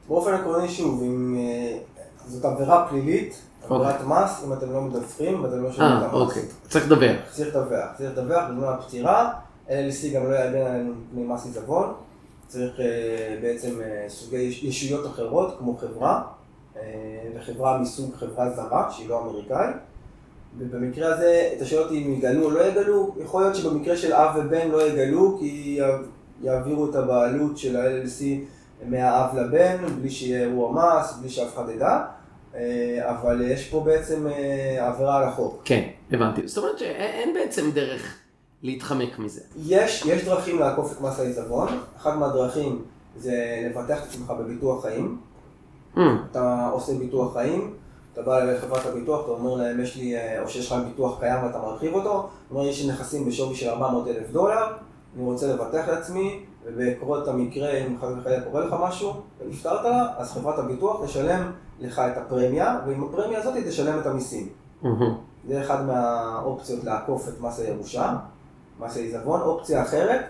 באופן 0.09 0.35
עקרוני 0.35 0.69
שוב, 0.69 1.03
אם 1.03 1.37
אה, 1.39 1.79
זאת 2.27 2.45
עבירה 2.45 2.89
פלילית, 2.89 3.43
עבירת 3.65 4.01
okay. 4.01 4.03
אוקיי. 4.03 4.25
מס, 4.25 4.45
אם 4.47 4.53
אתם 4.53 4.73
לא 4.73 4.81
מדווחים 4.81 5.45
ואתם 5.45 5.63
לא 5.63 5.73
שומעים 5.73 5.97
את 5.97 6.03
המס. 6.03 6.13
אוקיי, 6.13 6.43
צריך 6.69 6.87
לדווח. 6.87 7.17
צריך 7.31 7.57
לדווח, 7.57 7.87
צריך 7.97 8.11
לדווח 8.11 8.45
בזמן 8.51 8.69
הפטירה, 8.69 9.33
LLC 9.69 10.15
גם 10.15 10.31
לא 10.31 10.35
יגן 10.35 10.67
עלינו 10.67 10.93
מפני 10.95 11.25
מס 11.25 11.45
עיזבון, 11.45 11.93
צריך 12.47 12.81
אה, 12.81 13.39
בעצם 13.43 13.81
אה, 13.81 14.05
סוגי 14.09 14.37
ישויות 14.63 15.07
אחרות, 15.07 15.57
כמו 15.59 15.77
חברה. 15.77 16.23
לחברה 17.37 17.75
אה, 17.75 17.79
מסוג 17.79 18.15
חברה 18.15 18.51
זרה, 18.51 18.91
שהיא 18.91 19.09
לא 19.09 19.21
אמריקאית. 19.21 19.77
ובמקרה 20.59 21.15
הזה, 21.15 21.51
אתה 21.57 21.65
שואל 21.65 21.83
אותי 21.83 22.05
אם 22.05 22.13
יגלו 22.13 22.45
או 22.45 22.51
לא 22.51 22.67
יגלו, 22.67 23.15
יכול 23.21 23.43
להיות 23.43 23.57
שבמקרה 23.57 23.97
של 23.97 24.13
אב 24.13 24.37
ובן 24.37 24.69
לא 24.69 24.89
יגלו, 24.89 25.37
כי 25.39 25.81
יעבירו 26.43 26.91
את 26.91 26.95
הבעלות 26.95 27.59
של 27.59 27.77
ה-LLC 27.77 28.25
מהאב 28.85 29.37
לבן, 29.39 29.77
בלי 30.01 30.11
שיהיה 30.11 30.41
אירוע 30.41 30.73
מס, 30.73 31.17
בלי 31.21 31.29
שאף 31.29 31.55
אחד 31.55 31.69
ידע, 31.75 32.05
אה, 32.55 33.11
אבל 33.11 33.41
יש 33.51 33.69
פה 33.69 33.81
בעצם 33.81 34.27
אה, 34.27 34.89
עבירה 34.89 35.19
על 35.19 35.25
החוק. 35.25 35.63
כן, 35.65 35.89
הבנתי. 36.13 36.49
זאת 36.49 36.59
אומרת 36.59 36.79
שאין 36.79 37.35
בעצם 37.35 37.71
דרך 37.71 38.17
להתחמק 38.63 39.19
מזה. 39.19 39.41
יש, 39.57 40.07
יש 40.07 40.25
דרכים 40.25 40.59
לעקוף 40.59 40.93
את 40.93 41.01
מס 41.01 41.21
העיזבון. 41.21 41.69
אחת 41.97 42.15
מהדרכים 42.15 42.83
זה 43.17 43.35
לבטח 43.71 44.03
את 44.03 44.09
עצמך 44.09 44.31
בביטוח 44.31 44.83
חיים. 44.83 45.19
Mm. 45.97 46.01
אתה 46.31 46.69
עושה 46.73 46.95
ביטוח 46.99 47.33
חיים, 47.33 47.75
אתה 48.13 48.23
בא 48.23 48.45
לחברת 48.45 48.87
הביטוח, 48.87 49.25
אתה 49.25 49.31
אומר 49.31 49.55
להם, 49.55 49.81
יש 49.81 49.97
לי, 49.97 50.17
אה, 50.17 50.43
או 50.43 50.49
שיש 50.49 50.73
לך 50.73 50.79
ביטוח 50.89 51.21
קיים 51.21 51.45
ואתה 51.45 51.59
מרחיב 51.59 51.95
אותו, 51.95 52.29
אומר, 52.51 52.67
יש 52.67 52.83
לי 52.85 52.93
נכסים 52.93 53.27
בשווי 53.29 53.55
של 53.55 53.69
400 53.69 54.09
אלף 54.09 54.31
דולר, 54.31 54.67
אני 55.17 55.25
רוצה 55.25 55.55
לבטח 55.55 55.89
לעצמי, 55.89 56.45
ובקרות 56.65 57.29
המקרה, 57.29 57.71
אם 57.71 57.97
חס 58.01 58.09
וחלילה 58.19 58.43
קורה 58.43 58.65
לך 58.65 58.77
משהו, 58.83 59.13
ונפטרת 59.41 59.85
לה, 59.85 60.07
אז 60.17 60.33
חברת 60.33 60.59
הביטוח 60.59 61.05
תשלם 61.05 61.53
לך 61.81 61.99
את 61.99 62.17
הפרמיה, 62.17 62.81
ועם 62.87 63.05
הפרמיה 63.05 63.39
הזאת 63.39 63.55
תשלם 63.67 63.99
את 63.99 64.07
המיסים. 64.07 64.49
זה 65.49 65.61
אחד 65.61 65.87
מהאופציות 65.87 66.85
לעקוף 66.85 67.29
את 67.29 67.41
מס 67.41 67.61
הירושה, 67.61 68.15
מס 68.81 68.97
העיזבון. 68.97 69.41
אופציה 69.41 69.83
אחרת, 69.83 70.21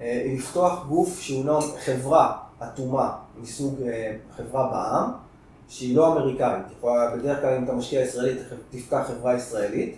אה, 0.00 0.26
לפתוח 0.34 0.86
גוף 0.88 1.20
שהוא 1.20 1.44
לא 1.44 1.60
חברה 1.84 2.32
אטומה 2.62 3.12
מסוג 3.42 3.82
אה, 3.82 4.16
חברה 4.36 4.70
בע"מ, 4.70 5.12
שהיא 5.68 5.96
לא 5.96 6.12
אמריקאית. 6.12 6.64
יכולה, 6.78 7.16
בדרך 7.16 7.40
כלל 7.40 7.56
אם 7.56 7.64
אתה 7.64 7.72
משקיע 7.72 8.00
ישראלית, 8.00 8.38
תפתח 8.70 9.02
חברה 9.06 9.34
ישראלית, 9.34 9.96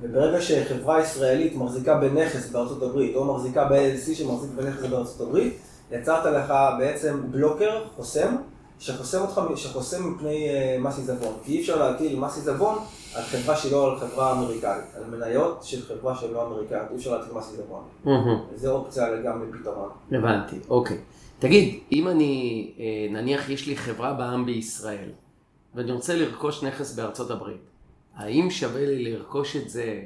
וברגע 0.00 0.40
שחברה 0.40 1.00
ישראלית 1.00 1.56
מחזיקה 1.56 1.98
בנכס 1.98 2.50
בארצות 2.50 2.82
הברית, 2.82 3.16
או 3.16 3.34
מחזיקה 3.34 3.64
ב-LLC 3.64 4.14
שמחזיק 4.14 4.50
בנכס 4.50 4.82
בארצות 4.82 5.20
הברית, 5.20 5.58
יצרת 5.90 6.26
לך 6.26 6.54
בעצם 6.78 7.20
בלוקר, 7.30 7.84
חוסם, 7.96 8.36
שחוסם 8.78 9.20
אותך, 9.20 9.40
שחוסם 9.56 10.12
מפני 10.12 10.48
uh, 10.48 10.82
מס 10.82 10.98
עיזבון. 10.98 11.34
כי 11.44 11.52
אי 11.52 11.60
אפשר 11.60 11.76
להטיל 11.76 12.18
מס 12.18 12.36
עיזבון 12.36 12.78
על 13.14 13.22
חברה 13.22 13.56
שהיא 13.56 13.72
לא 13.72 13.92
על 13.92 13.98
חברה 13.98 14.32
אמריקאית, 14.32 14.84
על 14.96 15.04
מניות 15.04 15.60
של 15.62 15.82
חברה 15.82 16.16
שהיא 16.16 16.32
לא 16.32 16.46
אמריקאית, 16.46 16.90
אי 16.90 16.96
אפשר 16.96 17.18
להטיל 17.18 17.34
מס 17.34 17.50
עיזבון. 17.50 17.82
זו 18.56 18.72
אופציה 18.72 19.10
לגמרי 19.10 19.46
פתרון. 19.60 19.88
הבנתי, 20.12 20.56
אוקיי. 20.68 20.98
תגיד, 21.44 21.80
אם 21.92 22.08
אני, 22.08 22.70
אה, 22.78 23.06
נניח 23.10 23.48
יש 23.48 23.66
לי 23.66 23.76
חברה 23.76 24.14
בעם 24.14 24.46
בישראל, 24.46 25.10
ואני 25.74 25.92
רוצה 25.92 26.16
לרכוש 26.16 26.62
נכס 26.64 26.94
בארצות 26.94 27.30
הברית, 27.30 27.60
האם 28.16 28.50
שווה 28.50 28.86
לי 28.86 29.04
לרכוש 29.04 29.56
את 29.56 29.70
זה 29.70 30.02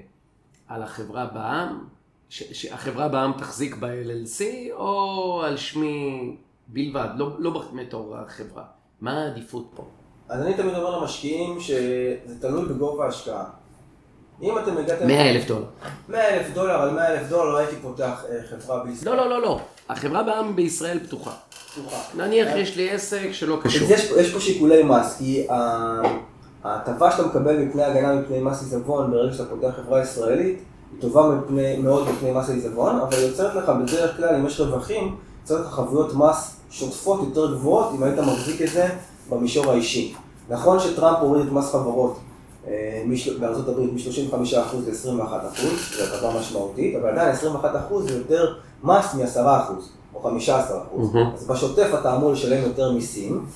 על 0.69 0.83
החברה 0.83 1.27
בעם, 1.27 1.85
שהחברה 2.29 3.09
בעם 3.09 3.33
תחזיק 3.33 3.75
ב-LLC, 3.75 4.43
או 4.73 5.43
על 5.45 5.57
שמי 5.57 6.37
בלבד, 6.69 7.09
לא, 7.17 7.31
לא 7.39 7.63
בתור 7.77 8.17
החברה? 8.17 8.65
מה 9.01 9.23
העדיפות 9.23 9.71
פה? 9.77 9.85
אז 10.29 10.43
אני 10.43 10.55
תמיד 10.55 10.75
אומר 10.75 11.01
למשקיעים 11.01 11.61
שזה 11.61 12.41
תלוי 12.41 12.69
בגובה 12.69 13.05
ההשקעה. 13.05 13.45
אם 14.43 14.59
אתם 14.59 14.79
הגעתם... 14.79 15.07
100 15.07 15.31
אלף 15.31 15.47
דולר. 15.47 15.65
100 16.09 16.29
אלף 16.29 16.47
דולר, 16.55 16.75
על 16.75 16.91
100 16.91 17.09
אלף 17.09 17.29
דולר 17.29 17.53
לא 17.53 17.59
הייתי 17.59 17.77
פותח 17.83 18.25
אה, 18.31 18.37
חברה 18.51 18.85
בישראל. 18.85 19.17
לא, 19.17 19.25
לא, 19.25 19.31
לא, 19.31 19.43
לא. 19.43 19.61
החברה 19.89 20.23
בעם 20.23 20.57
בישראל 20.57 20.99
פתוחה. 20.99 21.31
פתוחה. 21.73 21.97
נניח 22.15 22.49
יש 22.57 22.77
לי 22.77 22.91
עסק 22.91 23.29
שלא 23.33 23.59
קשור. 23.63 23.89
יש, 23.91 24.11
יש 24.19 24.33
פה 24.33 24.41
שיקולי 24.41 24.83
מס, 24.83 25.17
כי 25.19 25.47
ההטבה 26.65 27.11
שאתה 27.11 27.27
מקבל 27.27 27.57
מפני 27.57 27.85
הגנה 27.85 28.15
מפני 28.15 28.41
מס 28.41 28.61
עיזבון 28.61 29.11
ברגע 29.11 29.33
שאתה 29.33 29.49
פותח 29.49 29.75
חברה 29.77 30.03
ישראלית, 30.03 30.59
היא 30.93 31.01
טובה 31.01 31.29
מפני, 31.29 31.77
מאוד 31.77 32.09
מפני 32.11 32.33
מס 32.33 32.49
העיזבון, 32.49 32.97
אבל 33.01 33.15
היא 33.15 33.27
יוצרת 33.27 33.55
לך 33.55 33.69
בדרך 33.69 34.17
כלל, 34.17 34.35
אם 34.35 34.47
יש 34.47 34.61
רווחים, 34.61 35.17
יוצרת 35.43 35.67
לך 35.67 35.73
חבויות 35.73 36.15
מס 36.15 36.61
שוטפות 36.71 37.21
יותר 37.21 37.55
גבוהות 37.55 37.95
אם 37.95 38.03
היית 38.03 38.19
מחזיק 38.19 38.63
את 38.63 38.69
זה 38.69 38.89
במישור 39.31 39.71
האישי. 39.73 40.15
נכון 40.49 40.81
שטראמפ 40.81 41.19
הוריד 41.19 41.47
את 41.47 41.53
מס 41.53 41.73
חברות 41.73 42.19
אה, 42.19 42.23
בארצות 43.41 43.69
הברית 43.69 43.91
מ-35% 43.93 44.37
ל-21%, 44.37 45.61
זו 45.97 46.05
הטבה 46.05 46.41
משמעותית, 46.41 46.97
אבל 46.97 47.09
עדיין 47.09 47.35
21% 47.35 48.01
זה 48.03 48.15
יותר 48.15 48.55
מס 48.85 49.15
מ-10% 49.15 49.39
או 50.15 50.31
15%. 50.49 50.51
אז 51.35 51.47
בשוטף 51.47 51.91
אתה 52.01 52.17
אמור 52.17 52.33
לשלם 52.33 52.63
יותר 52.63 52.93
מיסים 52.93 53.47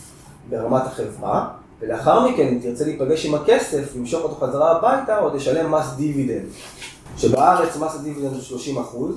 ברמת 0.50 0.82
החברה, 0.86 1.48
ולאחר 1.80 2.28
מכן, 2.28 2.48
אם 2.48 2.58
תרצה 2.62 2.84
להיפגש 2.84 3.26
עם 3.26 3.34
הכסף, 3.34 3.96
למשוך 3.96 4.22
אותו 4.22 4.46
חזרה 4.46 4.76
הביתה, 4.76 5.18
או 5.18 5.30
תשלם 5.36 5.74
מס 5.74 5.86
דיבידנד. 5.96 6.46
שבארץ 7.16 7.76
מס 7.76 7.94
הדיבידנד 7.94 8.32
הוא 8.32 8.40
30 8.40 8.78
אחוז, 8.78 9.16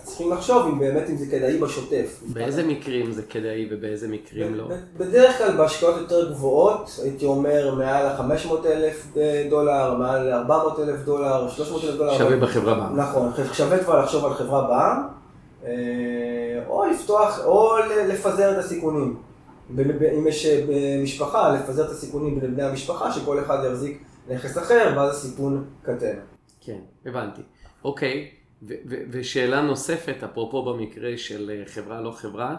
אז 0.00 0.06
צריכים 0.06 0.32
לחשוב 0.32 0.66
אם 0.66 0.78
באמת 0.78 1.10
אם 1.10 1.16
זה 1.16 1.26
כדאי 1.26 1.58
בשוטף. 1.58 2.22
באיזה 2.32 2.66
מקרים 2.66 3.12
זה 3.12 3.22
כדאי 3.22 3.68
ובאיזה 3.70 4.08
מקרים 4.08 4.54
לא? 4.54 4.68
בדרך 4.96 5.38
כלל 5.38 5.56
בהשקעות 5.56 5.96
יותר 5.96 6.30
גבוהות, 6.32 7.00
הייתי 7.02 7.26
אומר 7.26 7.74
מעל 7.74 8.06
ה-500 8.06 8.66
אלף 8.66 9.06
דולר, 9.50 9.94
מעל 9.94 10.34
ל-400 10.34 10.80
אלף 10.82 11.00
דולר, 11.04 11.48
300 11.48 11.84
אלף 11.84 11.94
דולר. 11.94 12.18
שווה 12.18 12.36
בחברה 12.36 12.74
בעם. 12.74 12.96
נכון, 12.96 13.32
שווה 13.52 13.78
כבר 13.78 14.02
לחשוב 14.02 14.24
על 14.24 14.34
חברה 14.34 14.68
בעם, 14.68 15.08
אה, 15.64 15.70
או 16.68 16.84
לפתוח, 16.84 17.40
או 17.44 17.76
לפזר 18.08 18.52
את 18.52 18.64
הסיכונים. 18.64 19.16
אם 20.18 20.26
יש 20.26 20.46
אה, 20.46 21.00
משפחה, 21.02 21.54
לפזר 21.54 21.84
את 21.84 21.90
הסיכונים 21.90 22.40
בין 22.40 22.54
בני 22.54 22.62
המשפחה, 22.62 23.12
שכל 23.12 23.40
אחד 23.40 23.58
יחזיק 23.66 24.02
נכס 24.28 24.58
אחר, 24.58 24.92
ואז 24.96 25.10
הסיכון 25.10 25.64
קטן. 25.82 26.16
כן, 26.60 26.78
הבנתי. 27.06 27.42
אוקיי, 27.84 28.28
ושאלה 29.10 29.60
נוספת, 29.62 30.16
אפרופו 30.24 30.62
במקרה 30.62 31.10
של 31.16 31.50
אה, 31.54 31.62
חברה 31.74 32.00
לא 32.00 32.10
חברה, 32.10 32.56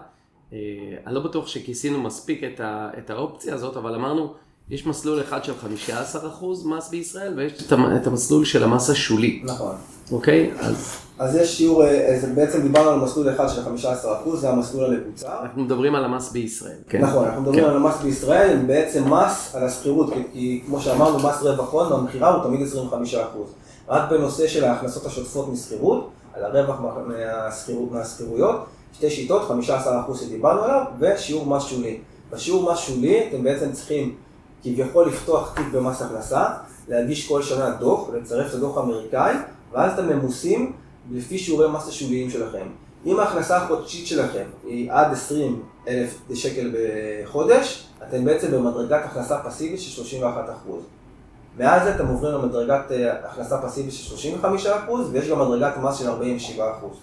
אה, 0.54 0.58
אני 1.06 1.16
לא 1.16 1.22
בטוח 1.22 1.48
שכיסינו 1.48 2.02
מספיק 2.02 2.44
את, 2.44 2.60
ה, 2.60 2.90
את 2.98 3.10
האופציה 3.10 3.54
הזאת, 3.54 3.78
אבל 3.78 3.96
אמרנו, 3.96 4.34
יש 4.70 4.88
מסלול 4.88 5.22
אחד 5.22 5.44
של 5.44 5.54
15% 5.90 6.46
מס 6.66 6.90
בישראל, 6.90 7.34
ויש 7.38 7.54
את 7.74 8.08
המסלול 8.08 8.46
של 8.46 8.64
המס 8.64 8.90
השולי. 8.90 9.42
נכון. 9.44 9.76
אוקיי? 10.12 10.52
אז... 10.60 10.98
אז 11.20 11.36
יש 11.36 11.58
שיעור, 11.58 11.84
אה, 11.84 12.20
בעצם 12.36 12.62
דיברנו 12.62 12.90
על 12.90 13.00
מסלול 13.00 13.36
אחד 13.36 13.48
של 13.50 13.62
15%, 13.86 14.36
זה 14.36 14.50
המסלול 14.50 14.96
המקוצר. 14.96 15.42
אנחנו 15.42 15.64
מדברים 15.64 15.96
על 15.96 16.06
המס 16.06 16.32
בישראל. 16.32 16.78
כן. 16.90 17.02
נכון, 17.02 17.26
אנחנו 17.26 17.42
מדברים 17.42 17.64
כן. 17.64 17.70
על 17.70 17.76
המס 17.76 18.02
בישראל, 18.04 18.58
בעצם 18.68 19.14
מס 19.14 19.56
על 19.56 19.64
השכירות, 19.64 20.14
כי, 20.14 20.24
כי 20.34 20.64
כמו 20.66 20.82
שאמרנו, 20.82 21.18
מס 21.18 21.42
רווח 21.42 21.72
הון 21.74 21.90
במכירה 21.90 22.34
הוא 22.34 22.44
תמיד 22.44 22.68
25%. 22.68 23.16
רק 23.92 24.10
בנושא 24.10 24.48
של 24.48 24.64
ההכנסות 24.64 25.06
השוטפות 25.06 25.50
משכירות, 25.50 26.10
על 26.34 26.44
הרווח 26.44 26.80
מהשכירויות, 27.92 28.66
שתי 28.94 29.10
שיטות, 29.10 29.50
15% 30.10 30.16
שדיברנו 30.20 30.64
עליו, 30.64 30.84
ושיעור 31.00 31.46
מס 31.46 31.64
שולי. 31.64 32.00
בשיעור 32.32 32.72
מס 32.72 32.80
שולי 32.80 33.28
אתם 33.30 33.44
בעצם 33.44 33.72
צריכים 33.72 34.16
כביכול 34.64 35.08
לפתוח 35.08 35.54
תיק 35.56 35.66
במס 35.74 36.02
הכנסה, 36.02 36.48
להגיש 36.88 37.28
כל 37.28 37.42
שנה 37.42 37.70
דוח, 37.70 38.10
לצרף 38.14 38.50
את 38.50 38.54
הדוח 38.54 38.78
האמריקאי, 38.78 39.36
ואז 39.72 39.92
אתם 39.94 40.10
ממוסים 40.10 40.74
לפי 41.12 41.38
שיעורי 41.38 41.70
מס 41.72 41.88
השוליים 41.88 42.30
שלכם. 42.30 42.68
אם 43.06 43.20
ההכנסה 43.20 43.58
החודשית 43.58 44.08
שלכם 44.08 44.46
היא 44.64 44.92
עד 44.92 45.12
20 45.12 45.64
אלף 45.88 46.18
שקל 46.34 46.72
בחודש, 46.74 47.88
אתם 48.08 48.26
בעצם 48.26 48.52
במדרגת 48.52 49.02
הכנסה 49.06 49.38
פסיבית 49.38 49.80
של 49.80 49.90
31 49.90 50.50
אחוז. 50.50 50.82
זה 51.58 51.96
אתם 51.96 52.08
עוברים 52.08 52.34
למדרגת 52.34 52.92
אה, 52.92 53.14
הכנסה 53.26 53.62
פסיבית 53.62 53.94
של 53.94 54.04
35 54.04 54.66
אחוז, 54.66 55.10
ויש 55.12 55.30
גם 55.30 55.40
מדרגת 55.40 55.78
מס 55.78 55.98
של 55.98 56.08
47 56.08 56.72
אחוז. 56.78 56.98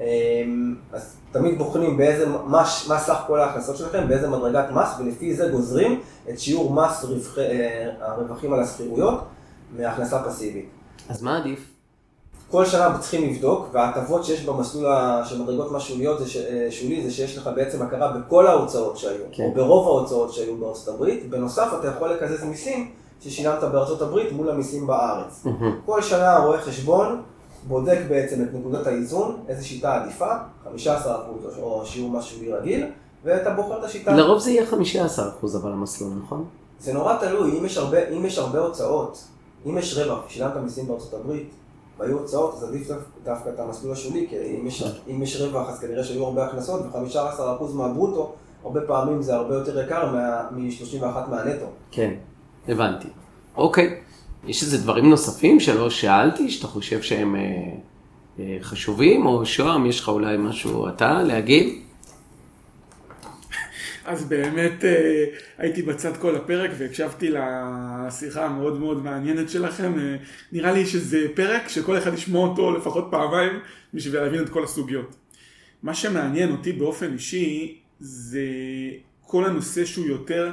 אמ, 0.00 0.74
אז 0.92 1.16
תמיד 1.32 1.58
בוחנים 1.58 1.96
באיזה, 1.96 2.26
מה, 2.26 2.64
מה 2.88 2.98
סך 2.98 3.18
כל 3.26 3.40
ההכנסות 3.40 3.76
שלכם, 3.76 4.08
באיזה 4.08 4.28
מדרגת 4.28 4.70
מס, 4.70 4.88
ולפי 4.98 5.34
זה 5.34 5.48
גוזרים 5.48 6.00
את 6.30 6.40
שיעור 6.40 6.72
מס 6.72 7.04
רווחי, 7.04 7.40
אה, 7.40 7.90
הרווחים 8.00 8.52
על 8.52 8.60
השכירויות 8.60 9.20
מהכנסה 9.76 10.22
פסיבית. 10.22 10.68
אז 11.08 11.22
מה 11.22 11.38
עדיף? 11.38 11.70
כל 12.50 12.66
שנה 12.66 12.98
צריכים 12.98 13.30
לבדוק, 13.30 13.68
וההטבות 13.72 14.24
שיש 14.24 14.44
במסלול 14.44 14.92
של 15.24 15.42
מדרגות 15.42 15.72
מס 15.72 15.82
שוליות, 15.82 16.18
זה 16.18 16.28
ש, 16.28 16.36
אה, 16.36 16.66
שולי, 16.70 17.02
זה 17.02 17.10
שיש 17.10 17.38
לך 17.38 17.50
בעצם 17.56 17.82
הכרה 17.82 18.12
בכל 18.12 18.46
ההוצאות 18.46 18.96
שהיו, 18.96 19.24
כן. 19.32 19.42
או 19.42 19.54
ברוב 19.54 19.88
ההוצאות 19.88 20.32
שהיו 20.32 20.56
בארצות 20.56 20.94
הברית, 20.94 21.30
בנוסף 21.30 21.68
אתה 21.80 21.88
יכול 21.88 22.12
לקזז 22.12 22.44
מיסים 22.44 22.90
ששילמת 23.24 23.62
בארצות 23.62 24.02
הברית 24.02 24.32
מול 24.32 24.50
המיסים 24.50 24.86
בארץ. 24.86 25.46
כל 25.86 26.02
שנה 26.02 26.38
רואה 26.38 26.60
חשבון 26.60 27.22
בודק 27.68 27.98
בעצם 28.08 28.42
את 28.42 28.54
נקודות 28.54 28.86
האיזון, 28.86 29.36
איזה 29.48 29.64
שיטה 29.64 30.02
עדיפה, 30.02 30.32
15% 30.86 30.88
או 31.62 31.86
שיעור 31.86 32.20
שולי 32.20 32.52
רגיל, 32.52 32.86
ואתה 33.24 33.50
בוחר 33.50 33.78
את 33.78 33.84
השיטה. 33.84 34.12
לרוב 34.12 34.38
זה 34.38 34.50
יהיה 34.50 34.64
15% 35.42 35.56
אבל 35.56 35.72
המסלול, 35.72 36.12
נכון? 36.24 36.44
זה 36.80 36.92
נורא 36.92 37.16
תלוי, 37.20 37.58
אם 37.58 37.64
יש 37.64 37.78
הרבה, 37.78 38.08
אם 38.08 38.24
יש 38.24 38.38
הרבה 38.38 38.58
הוצאות, 38.58 39.24
אם 39.66 39.78
יש 39.78 39.98
רווח, 39.98 40.28
שילמת 40.28 40.56
מיסים 40.56 40.88
בארצות 40.88 41.14
הברית, 41.14 41.50
והיו 41.98 42.18
הוצאות, 42.18 42.54
אז 42.54 42.64
עדיף 42.64 42.90
דווקא 43.24 43.48
את 43.48 43.60
המסלול 43.60 43.92
השולי, 43.92 44.26
כי 44.30 44.36
אם 44.60 44.66
יש, 44.66 44.84
אם 45.08 45.22
יש 45.22 45.40
רווח 45.40 45.68
אז 45.68 45.78
כנראה 45.78 46.04
שהיו 46.04 46.24
הרבה 46.24 46.44
הכנסות, 46.44 46.80
ו-15% 46.80 47.72
מהברוטו, 47.74 48.32
הרבה 48.64 48.80
פעמים 48.80 49.22
זה 49.22 49.34
הרבה 49.34 49.54
יותר 49.54 49.80
יקר 49.80 50.10
מ-31 50.50 51.04
מהנטו. 51.30 51.66
כן, 51.90 52.14
הבנתי. 52.68 53.08
אוקיי. 53.56 54.00
יש 54.46 54.62
איזה 54.62 54.78
דברים 54.78 55.10
נוספים 55.10 55.60
שלא 55.60 55.90
שאלתי, 55.90 56.50
שאתה 56.50 56.66
חושב 56.66 57.02
שהם 57.02 57.36
אה, 57.36 57.40
אה, 58.38 58.56
חשובים, 58.60 59.26
או 59.26 59.46
שוהם, 59.46 59.86
יש 59.86 60.00
לך 60.00 60.08
אולי 60.08 60.36
משהו 60.36 60.88
אתה 60.88 61.22
להגיד? 61.22 61.84
אז 64.04 64.24
באמת 64.24 64.84
אה, 64.84 65.24
הייתי 65.58 65.82
בצד 65.82 66.16
כל 66.16 66.36
הפרק 66.36 66.70
והקשבתי 66.78 67.30
לשיחה 67.30 68.44
המאוד 68.44 68.80
מאוד 68.80 69.04
מעניינת 69.04 69.50
שלכם. 69.50 69.98
אה, 69.98 70.16
נראה 70.52 70.72
לי 70.72 70.86
שזה 70.86 71.26
פרק 71.34 71.68
שכל 71.68 71.98
אחד 71.98 72.14
ישמע 72.14 72.38
אותו 72.38 72.72
לפחות 72.72 73.08
פעמיים 73.10 73.52
בשביל 73.94 74.20
להבין 74.20 74.42
את 74.42 74.48
כל 74.48 74.64
הסוגיות. 74.64 75.16
מה 75.82 75.94
שמעניין 75.94 76.50
אותי 76.50 76.72
באופן 76.72 77.12
אישי 77.12 77.78
זה 78.00 78.46
כל 79.26 79.44
הנושא 79.44 79.84
שהוא 79.84 80.06
יותר 80.06 80.52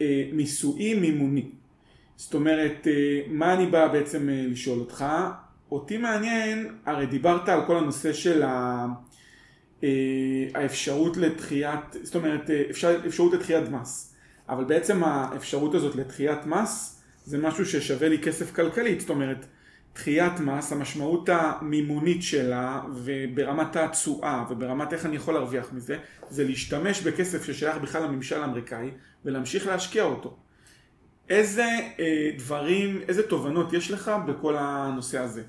אה, 0.00 0.24
מיסוי 0.32 0.94
מימוני. 0.94 1.50
זאת 2.16 2.34
אומרת, 2.34 2.86
אה, 2.86 3.20
מה 3.28 3.54
אני 3.54 3.66
בא 3.66 3.88
בעצם 3.88 4.28
אה, 4.28 4.44
לשאול 4.48 4.78
אותך? 4.78 5.04
אותי 5.72 5.96
מעניין, 5.96 6.68
הרי 6.86 7.06
דיברת 7.06 7.48
על 7.48 7.66
כל 7.66 7.76
הנושא 7.76 8.12
של 8.12 8.42
ה... 8.42 8.86
אה, 9.84 9.88
האפשרות 10.54 11.16
לדחיית, 11.16 11.96
זאת 12.02 12.14
אומרת, 12.14 12.50
אה, 12.50 12.62
אפשר, 12.70 13.00
אפשרות 13.06 13.32
לדחיית 13.32 13.68
מס. 13.68 14.14
אבל 14.48 14.64
בעצם 14.64 15.04
האפשרות 15.04 15.74
הזאת 15.74 15.96
לדחיית 15.96 16.46
מס 16.46 17.02
זה 17.24 17.38
משהו 17.38 17.66
ששווה 17.66 18.08
לי 18.08 18.18
כסף 18.18 18.54
כלכלית, 18.54 19.00
זאת 19.00 19.10
אומרת, 19.10 19.46
דחיית 19.94 20.40
מס, 20.40 20.72
המשמעות 20.72 21.28
המימונית 21.32 22.22
שלה 22.22 22.82
וברמת 22.94 23.76
התשואה 23.76 24.44
וברמת 24.50 24.92
איך 24.92 25.06
אני 25.06 25.16
יכול 25.16 25.34
להרוויח 25.34 25.72
מזה, 25.72 25.96
זה 26.30 26.44
להשתמש 26.44 27.02
בכסף 27.02 27.44
ששייך 27.44 27.76
בכלל 27.76 28.02
לממשל 28.02 28.42
האמריקאי 28.42 28.90
ולהמשיך 29.24 29.66
להשקיע 29.66 30.04
אותו. 30.04 30.34
איזה 31.30 31.64
אה, 32.00 32.30
דברים, 32.38 33.00
איזה 33.08 33.22
תובנות 33.22 33.72
יש 33.72 33.90
לך 33.90 34.10
בכל 34.26 34.56
הנושא 34.58 35.18
הזה? 35.18 35.42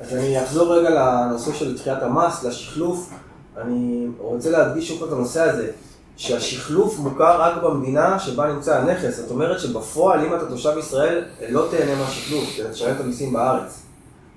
אז 0.00 0.14
אני 0.14 0.44
אחזור 0.44 0.74
רגע 0.74 0.90
לנושא 0.90 1.52
של 1.52 1.76
דחיית 1.76 2.02
המס, 2.02 2.44
לשחלוף. 2.44 3.12
אני 3.56 4.06
רוצה 4.18 4.50
להדגיש 4.50 4.88
שוב 4.88 5.04
את 5.04 5.12
הנושא 5.12 5.42
הזה, 5.42 5.70
שהשחלוף 6.16 6.98
מוכר 6.98 7.40
רק 7.40 7.62
במדינה 7.62 8.18
שבה 8.18 8.52
נמצא 8.52 8.78
הנכס. 8.78 9.16
זאת 9.16 9.30
אומרת 9.30 9.60
שבפועל, 9.60 10.26
אם 10.26 10.34
אתה 10.34 10.48
תושב 10.48 10.78
ישראל, 10.78 11.24
לא 11.48 11.68
תהנה 11.70 11.94
מהשחלוף, 11.94 12.44
כי 12.54 12.62
אתה 12.62 12.70
תשלם 12.70 12.94
את 12.94 13.00
המיסים 13.00 13.32
בארץ. 13.32 13.82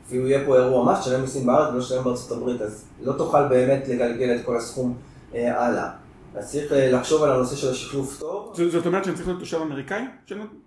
אפילו 0.08 0.28
יהיה 0.28 0.46
פה 0.46 0.58
אירוע 0.58 0.94
מס, 0.94 1.00
תשלם 1.00 1.22
מיסים 1.22 1.46
בארץ 1.46 1.74
ולא 1.74 1.82
תשלם 1.82 2.04
בארצות 2.04 2.32
הברית, 2.32 2.62
אז 2.62 2.86
לא 3.04 3.14
תוכל 3.14 3.48
באמת 3.48 3.88
לגלגל 3.88 4.36
את 4.36 4.46
כל 4.46 4.58
הסכום 4.58 4.98
אה, 5.36 5.66
הלאה. 5.66 5.90
אז 6.38 6.52
צריך 6.52 6.72
אה, 6.72 6.92
לחשוב 6.92 7.24
על 7.24 7.32
הנושא 7.32 7.56
של 7.56 7.72
השחלוף 7.72 8.20
טוב. 8.20 8.54
זאת 8.72 8.86
אומרת 8.86 9.04
שאני 9.04 9.16
צריך 9.16 9.28
להיות 9.28 9.40
תושב 9.40 9.58
אמריקאי? 9.62 10.02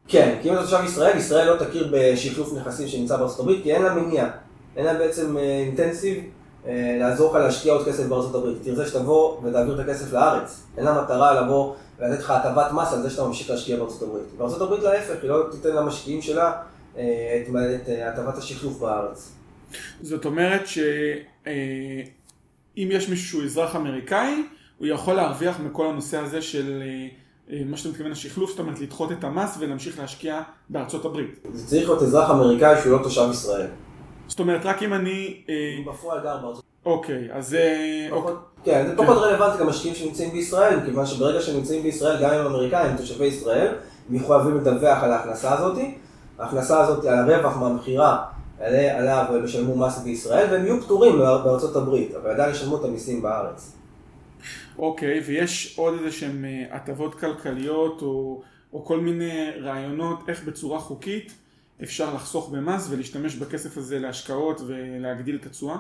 כן, 0.09 0.39
כי 0.43 0.49
אם 0.49 0.55
אתה 0.55 0.63
תושב 0.63 0.81
ישראל, 0.85 1.19
ישראל 1.19 1.53
לא 1.53 1.57
תכיר 1.57 1.93
בשחלוף 1.93 2.53
נכסים 2.53 2.89
שנמצא 2.89 3.17
בארצות 3.17 3.41
הברית, 3.41 3.63
כי 3.63 3.75
אין 3.75 3.83
לה 3.83 3.95
מניע. 3.95 4.29
אין 4.77 4.85
לה 4.85 4.95
בעצם 4.95 5.37
אה, 5.37 5.43
אינטנסיב 5.43 6.25
אה, 6.67 6.97
לעזור 7.01 7.31
לך 7.31 7.45
להשקיע 7.45 7.73
עוד 7.73 7.87
כסף 7.87 8.07
בארצות 8.07 8.35
הברית. 8.35 8.57
תרצה 8.63 8.87
שתבוא 8.87 9.41
ותעביר 9.43 9.75
את 9.75 9.89
הכסף 9.89 10.13
לארץ. 10.13 10.63
אין 10.77 10.85
לה 10.85 11.03
מטרה 11.03 11.41
לבוא 11.41 11.75
ולתת 11.99 12.21
לך 12.21 12.31
הטבת 12.31 12.73
מס 12.73 12.93
על 12.93 13.03
זה 13.03 13.11
שאתה 13.11 13.25
ממשיך 13.25 13.51
להשקיע 13.51 13.77
בארצות 13.77 14.03
הברית. 14.03 14.25
בארצות 14.39 14.63
הברית 14.63 14.83
להפך, 14.83 15.23
היא 15.23 15.31
לא 15.31 15.43
תיתן 15.51 15.77
למשקיעים 15.77 16.23
שלה 16.23 16.53
את 16.93 16.99
הטבת 18.07 18.39
השחלוף 18.39 18.79
בארץ. 18.79 19.33
זאת 20.03 20.25
אומרת 20.25 20.67
שאם 20.67 21.53
יש 22.77 23.09
מישהו 23.09 23.29
שהוא 23.29 23.45
אזרח 23.45 23.77
אמריקאי, 23.77 24.43
הוא 24.81 24.87
יכול 24.87 25.15
להרוויח 25.15 25.61
מכל 25.61 25.87
הנושא 25.87 26.19
הזה 26.19 26.43
של 26.43 26.83
אה, 26.83 27.09
אה, 27.53 27.63
מה 27.67 27.77
שאתה 27.77 27.89
מתכוון 27.89 28.13
השחלוף, 28.13 28.51
זאת 28.51 28.59
אומרת 28.59 28.81
לדחות 28.81 29.13
את 29.13 29.25
המס 29.25 29.57
ולהמשיך 29.59 29.99
להשקיע 29.99 30.43
בארצות 30.69 31.05
הברית. 31.05 31.41
זה 31.53 31.67
צריך 31.67 31.89
להיות 31.89 32.03
אזרח 32.03 32.31
אמריקאי 32.31 32.83
שהוא 32.83 32.93
לא 32.93 33.03
תושב 33.03 33.29
ישראל. 33.31 33.67
זאת 34.29 34.41
אומרת 34.41 34.67
רק 34.67 34.83
אם 34.83 34.95
אני... 34.95 35.43
אה, 35.49 35.55
הוא 35.85 35.93
בפועל 35.93 36.21
גר 36.23 36.37
בארצות 36.37 36.65
אוקיי, 36.85 37.29
אז 37.33 37.49
זה... 37.49 37.77
אוקיי. 38.11 38.35
כן, 38.65 38.87
זה 38.87 38.97
פחות 38.97 39.17
רלוונטי 39.17 39.63
למשקיעים 39.63 39.95
שנמצאים 39.95 40.31
בישראל, 40.31 40.77
מכיוון 40.81 41.07
שברגע 41.07 41.41
שהם 41.41 41.57
נמצאים 41.57 41.83
בישראל, 41.83 42.23
גם 42.23 42.31
אם 42.31 42.41
הם 42.41 42.47
אמריקאים, 42.47 42.97
תושבי 42.97 43.25
ישראל, 43.25 43.69
הם 44.09 44.17
מחויבים 44.17 44.57
לדווח 44.57 45.03
על 45.03 45.13
ההכנסה 45.13 45.53
הזאת. 45.53 45.79
ההכנסה 46.39 46.81
הזאת, 46.81 47.05
על 47.05 47.19
הרווח 47.19 47.57
מהמכירה, 47.57 48.25
עליו 48.59 49.25
הם 49.29 49.45
ישלמו 49.45 49.77
מס 49.77 49.99
בישראל, 49.99 50.47
והם 50.51 50.65
יהיו 50.65 50.83
פטורים 50.83 51.19
בארצות 51.19 51.77
הברית, 51.77 52.15
אבל 52.15 52.31
עדיין 52.31 52.51
ישלמו 52.51 52.77
את 52.77 52.85
המיסים 52.85 53.23
בארץ. 53.23 53.80
אוקיי, 54.79 55.21
ויש 55.27 55.75
עוד 55.79 55.95
איזה 55.99 56.13
שהן 56.13 56.45
אה, 56.45 56.65
הטבות 56.71 57.15
כלכליות 57.15 58.03
או, 58.03 58.43
או 58.73 58.85
כל 58.85 59.01
מיני 59.01 59.51
רעיונות 59.61 60.29
איך 60.29 60.45
בצורה 60.45 60.79
חוקית 60.79 61.35
אפשר 61.83 62.15
לחסוך 62.15 62.51
במס 62.51 62.87
ולהשתמש 62.91 63.37
בכסף 63.37 63.77
הזה 63.77 63.99
להשקעות 63.99 64.61
ולהגדיל 64.67 65.39
את 65.41 65.47
התשואה? 65.47 65.77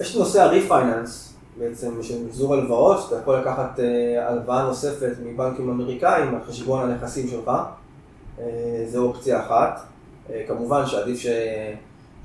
יש 0.00 0.10
את 0.14 0.20
נושא 0.20 0.42
הריפייננס, 0.42 1.34
בעצם 1.58 2.02
של 2.02 2.24
מחזור 2.26 2.54
הלוואות, 2.54 3.02
שאתה 3.02 3.16
יכול 3.16 3.36
לקחת 3.36 3.80
אה, 3.80 4.28
הלוואה 4.28 4.62
נוספת 4.62 5.12
מבנקים 5.24 5.70
אמריקאים 5.70 6.34
על 6.34 6.40
חשבון 6.48 6.90
הנכסים 6.90 7.28
שלך. 7.28 7.50
אה, 8.38 8.84
זו 8.88 9.02
אופציה 9.02 9.46
אחת. 9.46 9.80
כמובן 10.48 10.86
שעדיף 10.86 11.18
ש... 11.18 11.26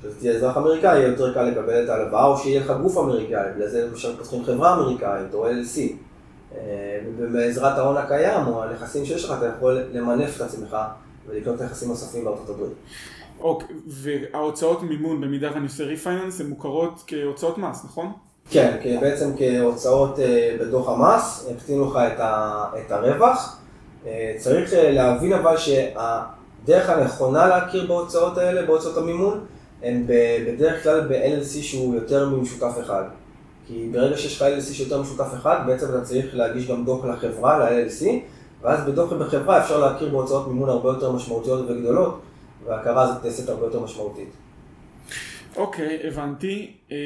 שאתה 0.02 0.14
תהיה 0.18 0.32
אזרח 0.32 0.56
אמריקאי, 0.56 0.98
יהיה 0.98 1.08
יותר 1.08 1.34
קל 1.34 1.42
לקבל 1.42 1.84
את 1.84 1.88
ההלוואה, 1.88 2.26
או 2.26 2.36
שיהיה 2.38 2.60
לך 2.60 2.72
גוף 2.82 2.98
אמריקאי, 2.98 3.52
בגלל 3.54 3.68
זה 3.68 3.86
למשל 3.86 4.16
פותחים 4.16 4.44
חברה 4.44 4.74
אמריקאית, 4.74 5.34
או 5.34 5.48
LLC. 5.48 5.78
אה, 6.54 6.98
ובעזרת 7.16 7.78
ההון 7.78 7.96
הקיים, 7.96 8.46
או 8.46 8.64
הנכסים 8.64 9.04
שיש 9.04 9.24
לך, 9.24 9.34
אתה 9.38 9.46
יכול 9.46 9.82
למנף 9.92 10.36
את 10.36 10.40
עצמך 10.40 10.76
ולקנות 11.28 11.62
נכסים 11.62 11.88
נוספים 11.88 12.24
בארצות 12.24 12.48
הברית. 12.48 12.72
אוקיי, 13.40 13.76
וההוצאות 13.86 14.82
מימון 14.82 15.20
במידה 15.20 15.50
ואני 15.54 15.64
עושה 15.64 15.84
refinance 15.84 16.40
הן 16.40 16.46
מוכרות 16.46 17.04
כהוצאות 17.06 17.58
מס, 17.58 17.84
נכון? 17.84 18.12
כן, 18.50 18.98
בעצם 19.00 19.30
כהוצאות 19.38 20.18
אה, 20.18 20.56
בדוח 20.60 20.88
המס, 20.88 21.48
יקטינו 21.50 21.90
לך 21.90 21.98
את, 22.86 22.90
הרווח. 22.92 23.58
אה, 24.06 24.34
צריך 24.38 24.70
להבין 24.76 25.32
אבל 25.32 25.56
שהדרך 25.56 26.88
הנכונה 26.90 27.46
להכיר 27.46 27.86
בהוצאות 27.86 28.38
האלה, 28.38 28.66
בהוצאות 28.66 28.96
המימון, 28.96 29.40
ב- 29.82 30.44
בדרך 30.48 30.82
כלל 30.82 31.08
ב-LLC 31.08 31.62
שהוא 31.62 31.94
יותר 31.94 32.28
ממשותף 32.28 32.72
אחד. 32.80 33.04
כי 33.66 33.88
ברגע 33.92 34.16
שיש 34.16 34.36
לך 34.36 34.42
LLC 34.42 34.72
שיותר 34.74 35.02
משותף 35.02 35.28
אחד, 35.34 35.60
בעצם 35.66 35.86
אתה 35.88 36.00
צריך 36.00 36.34
להגיש 36.34 36.68
גם 36.70 36.84
דוח 36.84 37.04
לחברה, 37.04 37.58
ל-LLC, 37.70 38.06
ואז 38.62 38.86
בדוח 38.86 39.12
בחברה 39.12 39.62
אפשר 39.62 39.78
להכיר 39.78 40.08
בהוצאות 40.08 40.48
מימון 40.48 40.68
הרבה 40.68 40.88
יותר 40.88 41.12
משמעותיות 41.12 41.70
וגדולות, 41.70 42.20
וההכרה 42.64 43.02
הזאת 43.02 43.24
נעשית 43.24 43.48
הרבה 43.48 43.66
יותר 43.66 43.80
משמעותית. 43.80 44.28
אוקיי, 45.56 45.98
הבנתי. 46.04 46.72
אה, 46.92 46.96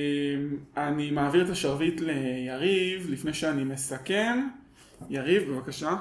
אני 0.77 1.11
מעביר 1.11 1.45
את 1.45 1.51
השרביט 1.51 2.01
ליריב 2.01 3.07
לפני 3.11 3.33
שאני 3.33 3.65
מסכם. 3.65 4.39
יריב, 5.11 5.51
בבקשה. 5.53 5.97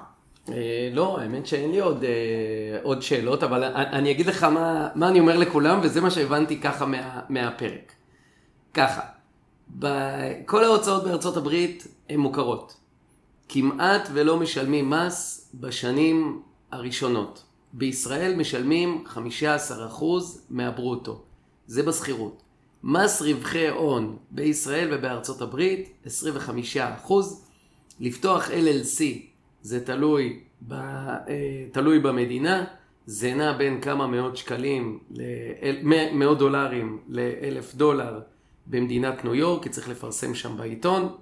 אה, 0.49 0.89
לא, 0.93 1.19
האמת 1.19 1.47
שאין 1.47 1.71
לי 1.71 1.79
עוד, 1.79 2.03
אה, 2.03 2.79
עוד 2.83 3.01
שאלות, 3.01 3.43
אבל 3.43 3.63
אני, 3.63 4.11
אגיד 4.11 4.25
לך 4.25 4.43
מה, 4.43 4.89
מה 4.95 5.07
אני 5.09 5.19
אומר 5.19 5.37
לכולם, 5.37 5.79
וזה 5.83 6.01
מה 6.01 6.11
שהבנתי 6.11 6.61
ככה 6.61 6.85
מה, 6.85 7.19
מהפרק. 7.29 7.91
ככה, 8.73 9.01
ב- 9.79 10.45
כל 10.45 10.63
ההוצאות 10.63 11.03
בארצות 11.03 11.37
הברית 11.37 11.87
הן 12.09 12.19
מוכרות. 12.19 12.77
כמעט 13.49 14.09
ולא 14.13 14.37
משלמים 14.37 14.89
מס 14.89 15.49
בשנים 15.53 16.41
הראשונות. 16.71 17.43
בישראל 17.73 18.35
משלמים 18.35 19.03
15% 19.07 20.03
מהברוטו. 20.49 21.21
זה 21.67 21.83
בשכירות. 21.83 22.43
מס 22.83 23.21
רווחי 23.21 23.67
הון 23.67 24.17
בישראל 24.31 24.87
ובארצות 24.91 25.41
הברית, 25.41 25.89
25%. 26.05 27.13
לפתוח 27.99 28.49
LLC 28.49 29.03
זה 29.63 29.85
תלוי, 29.85 30.39
ב, 30.67 30.73
אה, 30.73 31.65
תלוי 31.71 31.99
במדינה, 31.99 32.63
זה 33.05 33.33
נע 33.33 33.53
בין 33.53 33.81
כמה 33.81 34.07
מאות 34.07 34.37
שקלים, 34.37 34.99
מאות 36.13 36.37
דולרים 36.37 36.99
לאלף 37.07 37.75
דולר 37.75 38.19
במדינת 38.67 39.25
ניו 39.25 39.35
יורק, 39.35 39.63
כי 39.63 39.69
צריך 39.69 39.89
לפרסם 39.89 40.35
שם 40.35 40.57
בעיתון, 40.57 41.15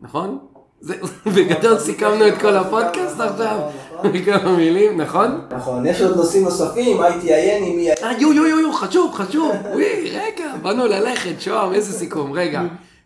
נכון? 0.00 0.38
בגדול 1.36 1.78
סיכמנו 1.88 2.28
את 2.28 2.38
כל 2.40 2.56
הפודקאסט 2.56 3.20
עכשיו, 3.20 3.70
בכמה 4.02 4.56
מילים, 4.56 5.00
נכון? 5.00 5.40
נכון, 5.50 5.86
יש 5.86 6.00
עוד 6.00 6.16
נושאים 6.16 6.44
נוספים, 6.44 7.00
ITIN, 7.00 7.64
עם 7.64 7.78
EIN. 7.78 8.04
אה, 8.04 8.12
יו, 8.20 8.32
יו, 8.32 8.46
יו, 8.46 8.60
יו, 8.60 8.72
חשוב, 8.72 9.14
חשוב. 9.14 9.52
וואי, 9.72 10.10
רגע, 10.10 10.56
באנו 10.62 10.86
ללכת, 10.86 11.40
שוהם, 11.40 11.72
איזה 11.72 11.92
סיכום. 11.92 12.32
רגע, 12.32 12.62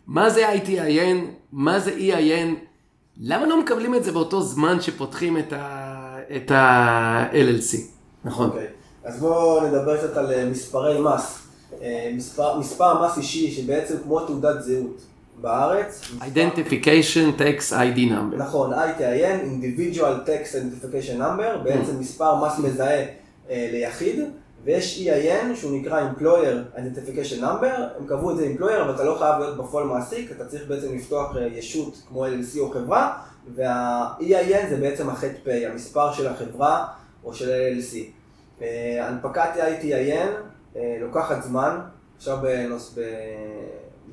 מה 0.07 0.29
זה 0.29 0.53
ITIN? 0.53 1.17
מה 1.51 1.79
זה 1.79 1.91
EIN? 1.91 2.55
למה 3.19 3.45
לא 3.45 3.59
מקבלים 3.61 3.95
את 3.95 4.03
זה 4.03 4.11
באותו 4.11 4.41
זמן 4.41 4.81
שפותחים 4.81 5.37
את 6.35 6.51
ה-LLC? 6.51 7.77
נכון. 8.23 8.47
אוקיי, 8.49 8.67
אז 9.03 9.19
בואו 9.19 9.67
נדבר 9.67 9.97
קצת 9.97 10.17
על 10.17 10.31
אה, 10.31 10.45
מספרי 10.45 11.01
מס. 11.01 11.41
אה, 11.81 12.11
מספר, 12.15 12.59
מספר 12.59 13.05
מס 13.05 13.17
אישי 13.17 13.51
שבעצם 13.51 13.95
כמו 14.03 14.19
תעודת 14.19 14.63
זהות 14.63 15.01
בארץ. 15.41 16.01
Identification 16.21 17.39
Tax 17.39 17.71
ID 17.71 17.97
Number. 17.97 18.37
נכון, 18.37 18.73
ITIN, 18.73 19.43
Individual 19.43 20.27
Tax 20.27 20.55
Identification 20.55 21.19
Number, 21.19 21.57
בעצם 21.63 21.99
מספר 21.99 22.45
מס 22.45 22.59
מזהה 22.59 23.05
אה, 23.49 23.69
ליחיד, 23.71 24.19
ויש 24.65 25.07
EIN 25.07 25.55
שהוא 25.55 25.79
נקרא 25.79 26.09
Employer 26.11 26.77
Identification 26.77 27.41
Number, 27.41 27.79
הם 27.97 28.07
קבעו 28.07 28.31
את 28.31 28.37
זה 28.37 28.53
Employer, 28.55 28.81
אבל 28.81 28.95
אתה 28.95 29.03
לא 29.03 29.15
חייב 29.19 29.39
להיות 29.39 29.57
בפועל 29.57 29.85
מעסיק, 29.87 30.31
אתה 30.31 30.45
צריך 30.45 30.67
בעצם 30.67 30.95
לפתוח 30.95 31.37
אה, 31.37 31.47
ישות 31.47 32.01
כמו 32.07 32.25
LLC 32.25 32.59
או 32.59 32.71
חברה, 32.71 33.17
וה-EIN 33.55 34.69
זה 34.69 34.77
בעצם 34.81 35.09
ה-HPA, 35.09 35.71
המספר 35.71 36.13
של 36.13 36.27
החברה 36.27 36.87
או 37.23 37.33
של 37.33 37.51
ה-LLC. 37.51 37.95
אה, 38.61 39.07
הנפקת 39.07 39.49
ITIN 39.55 40.29
אה, 40.75 40.97
לוקחת 41.01 41.43
זמן, 41.43 41.79
עכשיו 42.17 42.37
בנוס... 42.41 42.93
ב... 42.97 43.01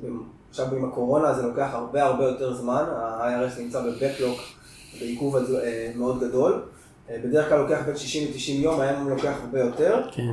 ב... 0.01 0.07
עכשיו 0.49 0.75
עם 0.75 0.85
הקורונה 0.85 1.33
זה 1.33 1.41
לוקח 1.41 1.69
הרבה 1.71 2.03
הרבה 2.03 2.23
יותר 2.23 2.53
זמן, 2.53 2.83
ה-IRS 2.95 3.59
נמצא 3.59 3.81
בבקלוק, 3.81 4.39
בעיכוב 4.99 5.37
מאוד 5.95 6.23
גדול. 6.23 6.61
אה, 7.09 7.17
בדרך 7.23 7.49
כלל 7.49 7.57
לוקח 7.57 7.81
בין 7.85 7.97
60 7.97 8.27
ל-90 8.27 8.63
יום, 8.63 8.79
היום 8.79 9.01
הוא 9.01 9.09
לוקח 9.09 9.33
הרבה 9.43 9.59
יותר. 9.59 10.01
כן. 10.11 10.31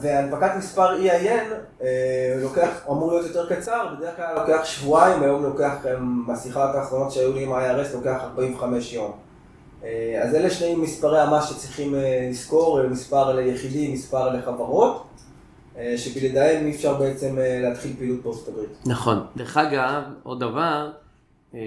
והנפקת 0.00 0.50
מספר 0.58 0.98
EIN 0.98 1.52
אה, 1.82 2.36
לוקח, 2.42 2.68
אמור 2.90 3.12
להיות 3.12 3.26
יותר 3.26 3.54
קצר, 3.54 3.94
בדרך 3.98 4.16
כלל 4.16 4.34
לוקח 4.34 4.64
שבועיים, 4.64 5.22
היום 5.22 5.42
לוקח, 5.42 5.86
אה, 5.86 5.94
בשיחות 6.28 6.74
האחרונות 6.74 7.12
שהיו 7.12 7.32
לי 7.32 7.42
עם 7.42 7.52
ה-IRS, 7.52 7.94
לוקח 7.94 8.20
45 8.22 8.92
יום. 8.92 9.12
אה, 9.84 10.20
אז 10.24 10.34
אלה 10.34 10.50
שני 10.50 10.74
מספרי 10.74 11.20
המס 11.20 11.50
שצריכים 11.50 11.94
אה, 11.94 12.26
לזכור, 12.30 12.80
אה, 12.80 12.88
מספר 12.88 13.32
ליחידים, 13.32 13.92
מספר 13.92 14.28
לחברות, 14.32 15.06
אה, 15.78 15.94
שבלעדיהם 15.96 16.66
אי 16.66 16.70
אפשר 16.70 16.94
בעצם 16.94 17.38
אה, 17.38 17.58
להתחיל 17.62 17.92
פעילות 17.98 18.22
בארצות 18.22 18.48
הברית. 18.48 18.68
נכון. 18.86 19.26
דרך 19.36 19.56
אגב, 19.56 20.02
עוד 20.22 20.40
דבר, 20.40 20.90
אה, 21.54 21.60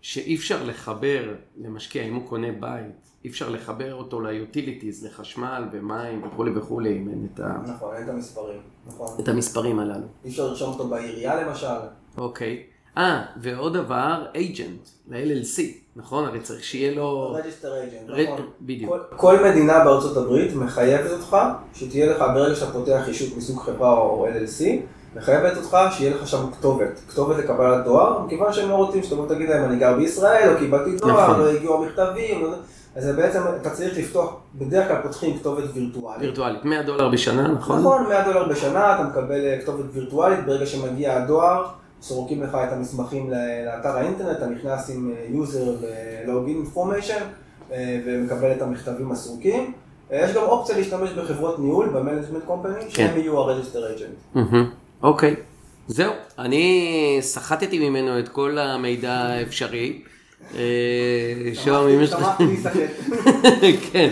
שאי 0.00 0.36
אפשר 0.36 0.64
לחבר 0.64 1.22
למשקיע, 1.56 2.02
אם 2.02 2.14
הוא 2.14 2.28
קונה 2.28 2.48
בית, 2.60 2.84
אי 3.24 3.30
אפשר 3.30 3.48
לחבר 3.50 3.94
אותו 3.94 4.20
ליוטיליטיז, 4.20 5.04
לחשמל 5.04 5.64
ומים 5.72 6.22
וכולי 6.26 6.50
וכולי, 6.54 6.98
אם 6.98 7.08
אין 7.08 7.26
את, 7.34 7.40
ה, 7.40 7.56
נכון, 7.66 7.94
אין 7.96 8.04
את 8.04 8.08
המספרים, 8.08 8.60
נכון. 8.86 9.06
את 9.20 9.28
המספרים 9.28 9.78
הללו. 9.78 10.06
אי 10.24 10.30
אפשר 10.30 10.46
לרשום 10.46 10.72
אותו 10.72 10.88
בעירייה 10.88 11.42
למשל. 11.42 11.66
אוקיי. 12.18 12.62
אה, 12.98 13.24
ועוד 13.42 13.74
דבר, 13.76 14.26
agent, 14.34 14.88
ל-LLC, 15.08 15.60
נכון? 15.96 16.24
הרי 16.24 16.40
צריך 16.40 16.64
שיהיה 16.64 16.94
לו... 16.94 17.36
register 17.38 17.64
agent, 17.64 18.10
ר- 18.12 18.22
נכון. 18.22 18.46
בדיוק. 18.60 18.90
כל, 18.92 19.16
כל 19.16 19.44
מדינה 19.50 19.84
בארצות 19.84 20.16
הברית 20.16 20.54
מחייבת 20.54 21.10
אותך 21.10 21.36
שתהיה 21.74 22.06
לך, 22.12 22.24
ברגע 22.34 22.54
שאתה 22.54 22.72
פותח 22.72 23.04
ישות 23.08 23.36
מסוג 23.36 23.58
חברה 23.58 23.98
או 23.98 24.26
LLC, 24.28 24.64
מחייבת 25.16 25.56
אותך 25.56 25.76
שיהיה 25.90 26.16
לך 26.16 26.28
שם 26.28 26.50
כתובת, 26.52 27.00
כתובת 27.08 27.36
לקבלת 27.36 27.84
דואר, 27.84 28.22
מכיוון 28.26 28.52
שהם 28.52 28.68
לא 28.68 28.74
רוצים 28.74 29.02
שתבוא 29.02 29.28
תגיד 29.28 29.48
להם 29.48 29.64
אני 29.64 29.76
גר 29.78 29.96
בישראל, 29.96 30.52
או 30.54 30.58
קיבלתי 30.58 30.96
דואר, 30.96 31.30
נכון. 31.30 31.40
לא 31.40 31.50
הגיעו 31.50 31.84
המכתבים, 31.84 32.44
לא- 32.44 32.52
אז 32.96 33.04
זה 33.04 33.12
בעצם, 33.12 33.40
אתה 33.62 33.70
צריך 33.70 33.98
לפתוח, 33.98 34.36
בדרך 34.54 34.88
כלל 34.88 34.96
פותחים 35.02 35.38
כתובת 35.38 35.64
וירטואלית. 35.74 36.22
וירטואלית, 36.22 36.64
100 36.64 36.82
דולר 36.82 37.08
בשנה, 37.08 37.48
נכון? 37.48 37.78
נכון, 37.80 38.06
100 38.08 38.24
דולר 38.24 38.48
בשנה, 38.48 38.94
אתה 38.94 39.02
מקבל 39.08 39.44
אה, 39.46 39.58
כתובת 39.62 39.84
וירטואלית, 39.92 40.46
ברגע 40.46 40.66
שמגיע 40.66 41.16
הדואר, 41.16 41.64
סורקים 42.02 42.42
לך 42.42 42.54
את 42.68 42.72
המסמכים 42.72 43.30
לאתר 43.66 43.96
האינטרנט, 43.96 44.36
אתה 44.36 44.46
נכנס 44.46 44.90
עם 44.90 45.12
ו-login 45.42 46.76
information 46.76 47.22
אה, 47.72 48.00
ומקבל 48.06 48.52
את 48.52 48.62
המכתבים 48.62 49.12
הסרוקים. 49.12 49.72
אה, 50.12 50.20
יש 50.24 50.36
גם 50.36 50.42
אופציה 50.42 50.76
להשתמש 50.76 51.10
בחברות 51.10 51.58
ניהול, 51.58 51.88
ב 51.88 51.93
management 51.93 52.44
company, 52.46 52.72
שהם 52.88 53.16
יהיו 53.16 53.40
ה-register 53.50 53.98
agent. 53.98 54.38
אוקיי. 55.02 55.34
זהו, 55.88 56.12
אני 56.38 57.16
סחטתי 57.20 57.88
ממנו 57.88 58.18
את 58.18 58.28
כל 58.28 58.58
המידע 58.58 59.12
האפשרי. 59.12 60.02
אה, 60.54 60.60
שוהם, 61.64 61.88
אם 61.88 62.00
יש 62.02 62.12
לך... 62.12 62.18
שמחתי 62.18 62.44
להיסחט. 62.50 62.80
כן. 63.92 64.10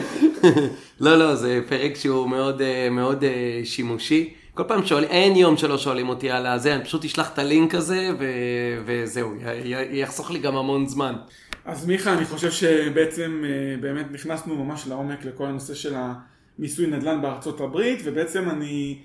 לא, 1.00 1.18
לא, 1.18 1.34
זה 1.34 1.60
פרק 1.68 1.96
שהוא 1.96 2.28
מאוד, 2.30 2.60
אה, 2.62 2.88
מאוד 2.90 3.24
אה, 3.24 3.30
שימושי. 3.64 4.34
כל 4.54 4.62
פעם 4.68 4.86
שואלים, 4.86 5.08
אין 5.08 5.36
יום 5.36 5.56
שלא 5.56 5.78
שואלים 5.78 6.08
אותי 6.08 6.30
על 6.30 6.46
הזה, 6.46 6.74
אני 6.74 6.84
פשוט 6.84 7.04
אשלח 7.04 7.32
את 7.32 7.38
הלינק 7.38 7.74
הזה, 7.74 8.08
ו- 8.18 8.24
וזהו, 8.86 9.34
י- 9.64 9.98
יחסוך 10.00 10.30
לי 10.30 10.38
גם 10.38 10.56
המון 10.56 10.86
זמן. 10.86 11.14
אז 11.64 11.86
מיכה, 11.86 12.12
אני 12.12 12.24
חושב 12.24 12.50
שבעצם 12.50 13.44
באמת 13.80 14.06
נכנסנו 14.12 14.64
ממש 14.64 14.86
לעומק 14.88 15.24
לכל 15.24 15.44
הנושא 15.46 15.74
של 15.74 15.94
המיסוי 16.58 16.86
נדל"ן 16.86 17.22
בארצות 17.22 17.60
הברית, 17.60 17.98
ובעצם 18.04 18.50
אני 18.50 18.98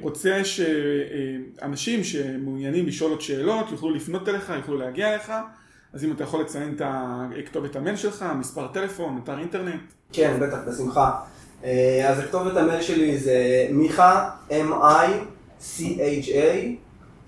רוצה 0.00 0.40
שאנשים 0.44 2.04
שמעוניינים 2.04 2.86
לשאול 2.86 3.10
עוד 3.10 3.20
שאלות 3.20 3.70
יוכלו 3.70 3.90
לפנות 3.90 4.28
אליך, 4.28 4.52
יוכלו 4.56 4.78
להגיע 4.78 5.10
אליך, 5.10 5.32
אז 5.92 6.04
אם 6.04 6.12
אתה 6.12 6.24
יכול 6.24 6.40
לציין 6.40 6.74
את 6.76 6.82
הכתובת 6.84 7.76
המייל 7.76 7.96
שלך, 7.96 8.24
מספר 8.38 8.66
טלפון, 8.68 9.20
אתר 9.24 9.38
אינטרנט. 9.38 9.80
כן, 10.12 10.38
בטח, 10.40 10.58
בשמחה. 10.68 11.20
אה, 11.64 12.08
אז 12.08 12.18
הכתובת 12.18 12.56
המייל 12.56 12.82
שלי 12.82 13.18
זה 13.18 13.66
מיכה, 13.70 14.30
M-I-C-H-A, 14.50 15.66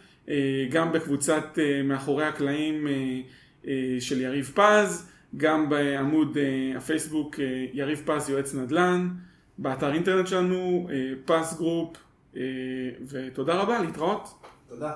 גם 0.70 0.92
בקבוצת 0.92 1.58
מאחורי 1.84 2.24
הקלעים 2.24 2.86
של 4.00 4.20
יריב 4.20 4.52
פז, 4.54 5.08
גם 5.36 5.68
בעמוד 5.68 6.36
אה, 6.36 6.78
הפייסבוק 6.78 7.40
אה, 7.40 7.66
יריב 7.72 8.02
פז 8.06 8.30
יועץ 8.30 8.54
נדל"ן, 8.54 9.08
באתר 9.58 9.92
אינטרנט 9.92 10.26
שלנו, 10.26 10.88
אה, 10.90 11.12
פז 11.24 11.56
גרופ, 11.56 11.96
ותודה 13.08 13.54
רבה, 13.54 13.78
להתראות. 13.78 14.28
תודה. 14.68 14.94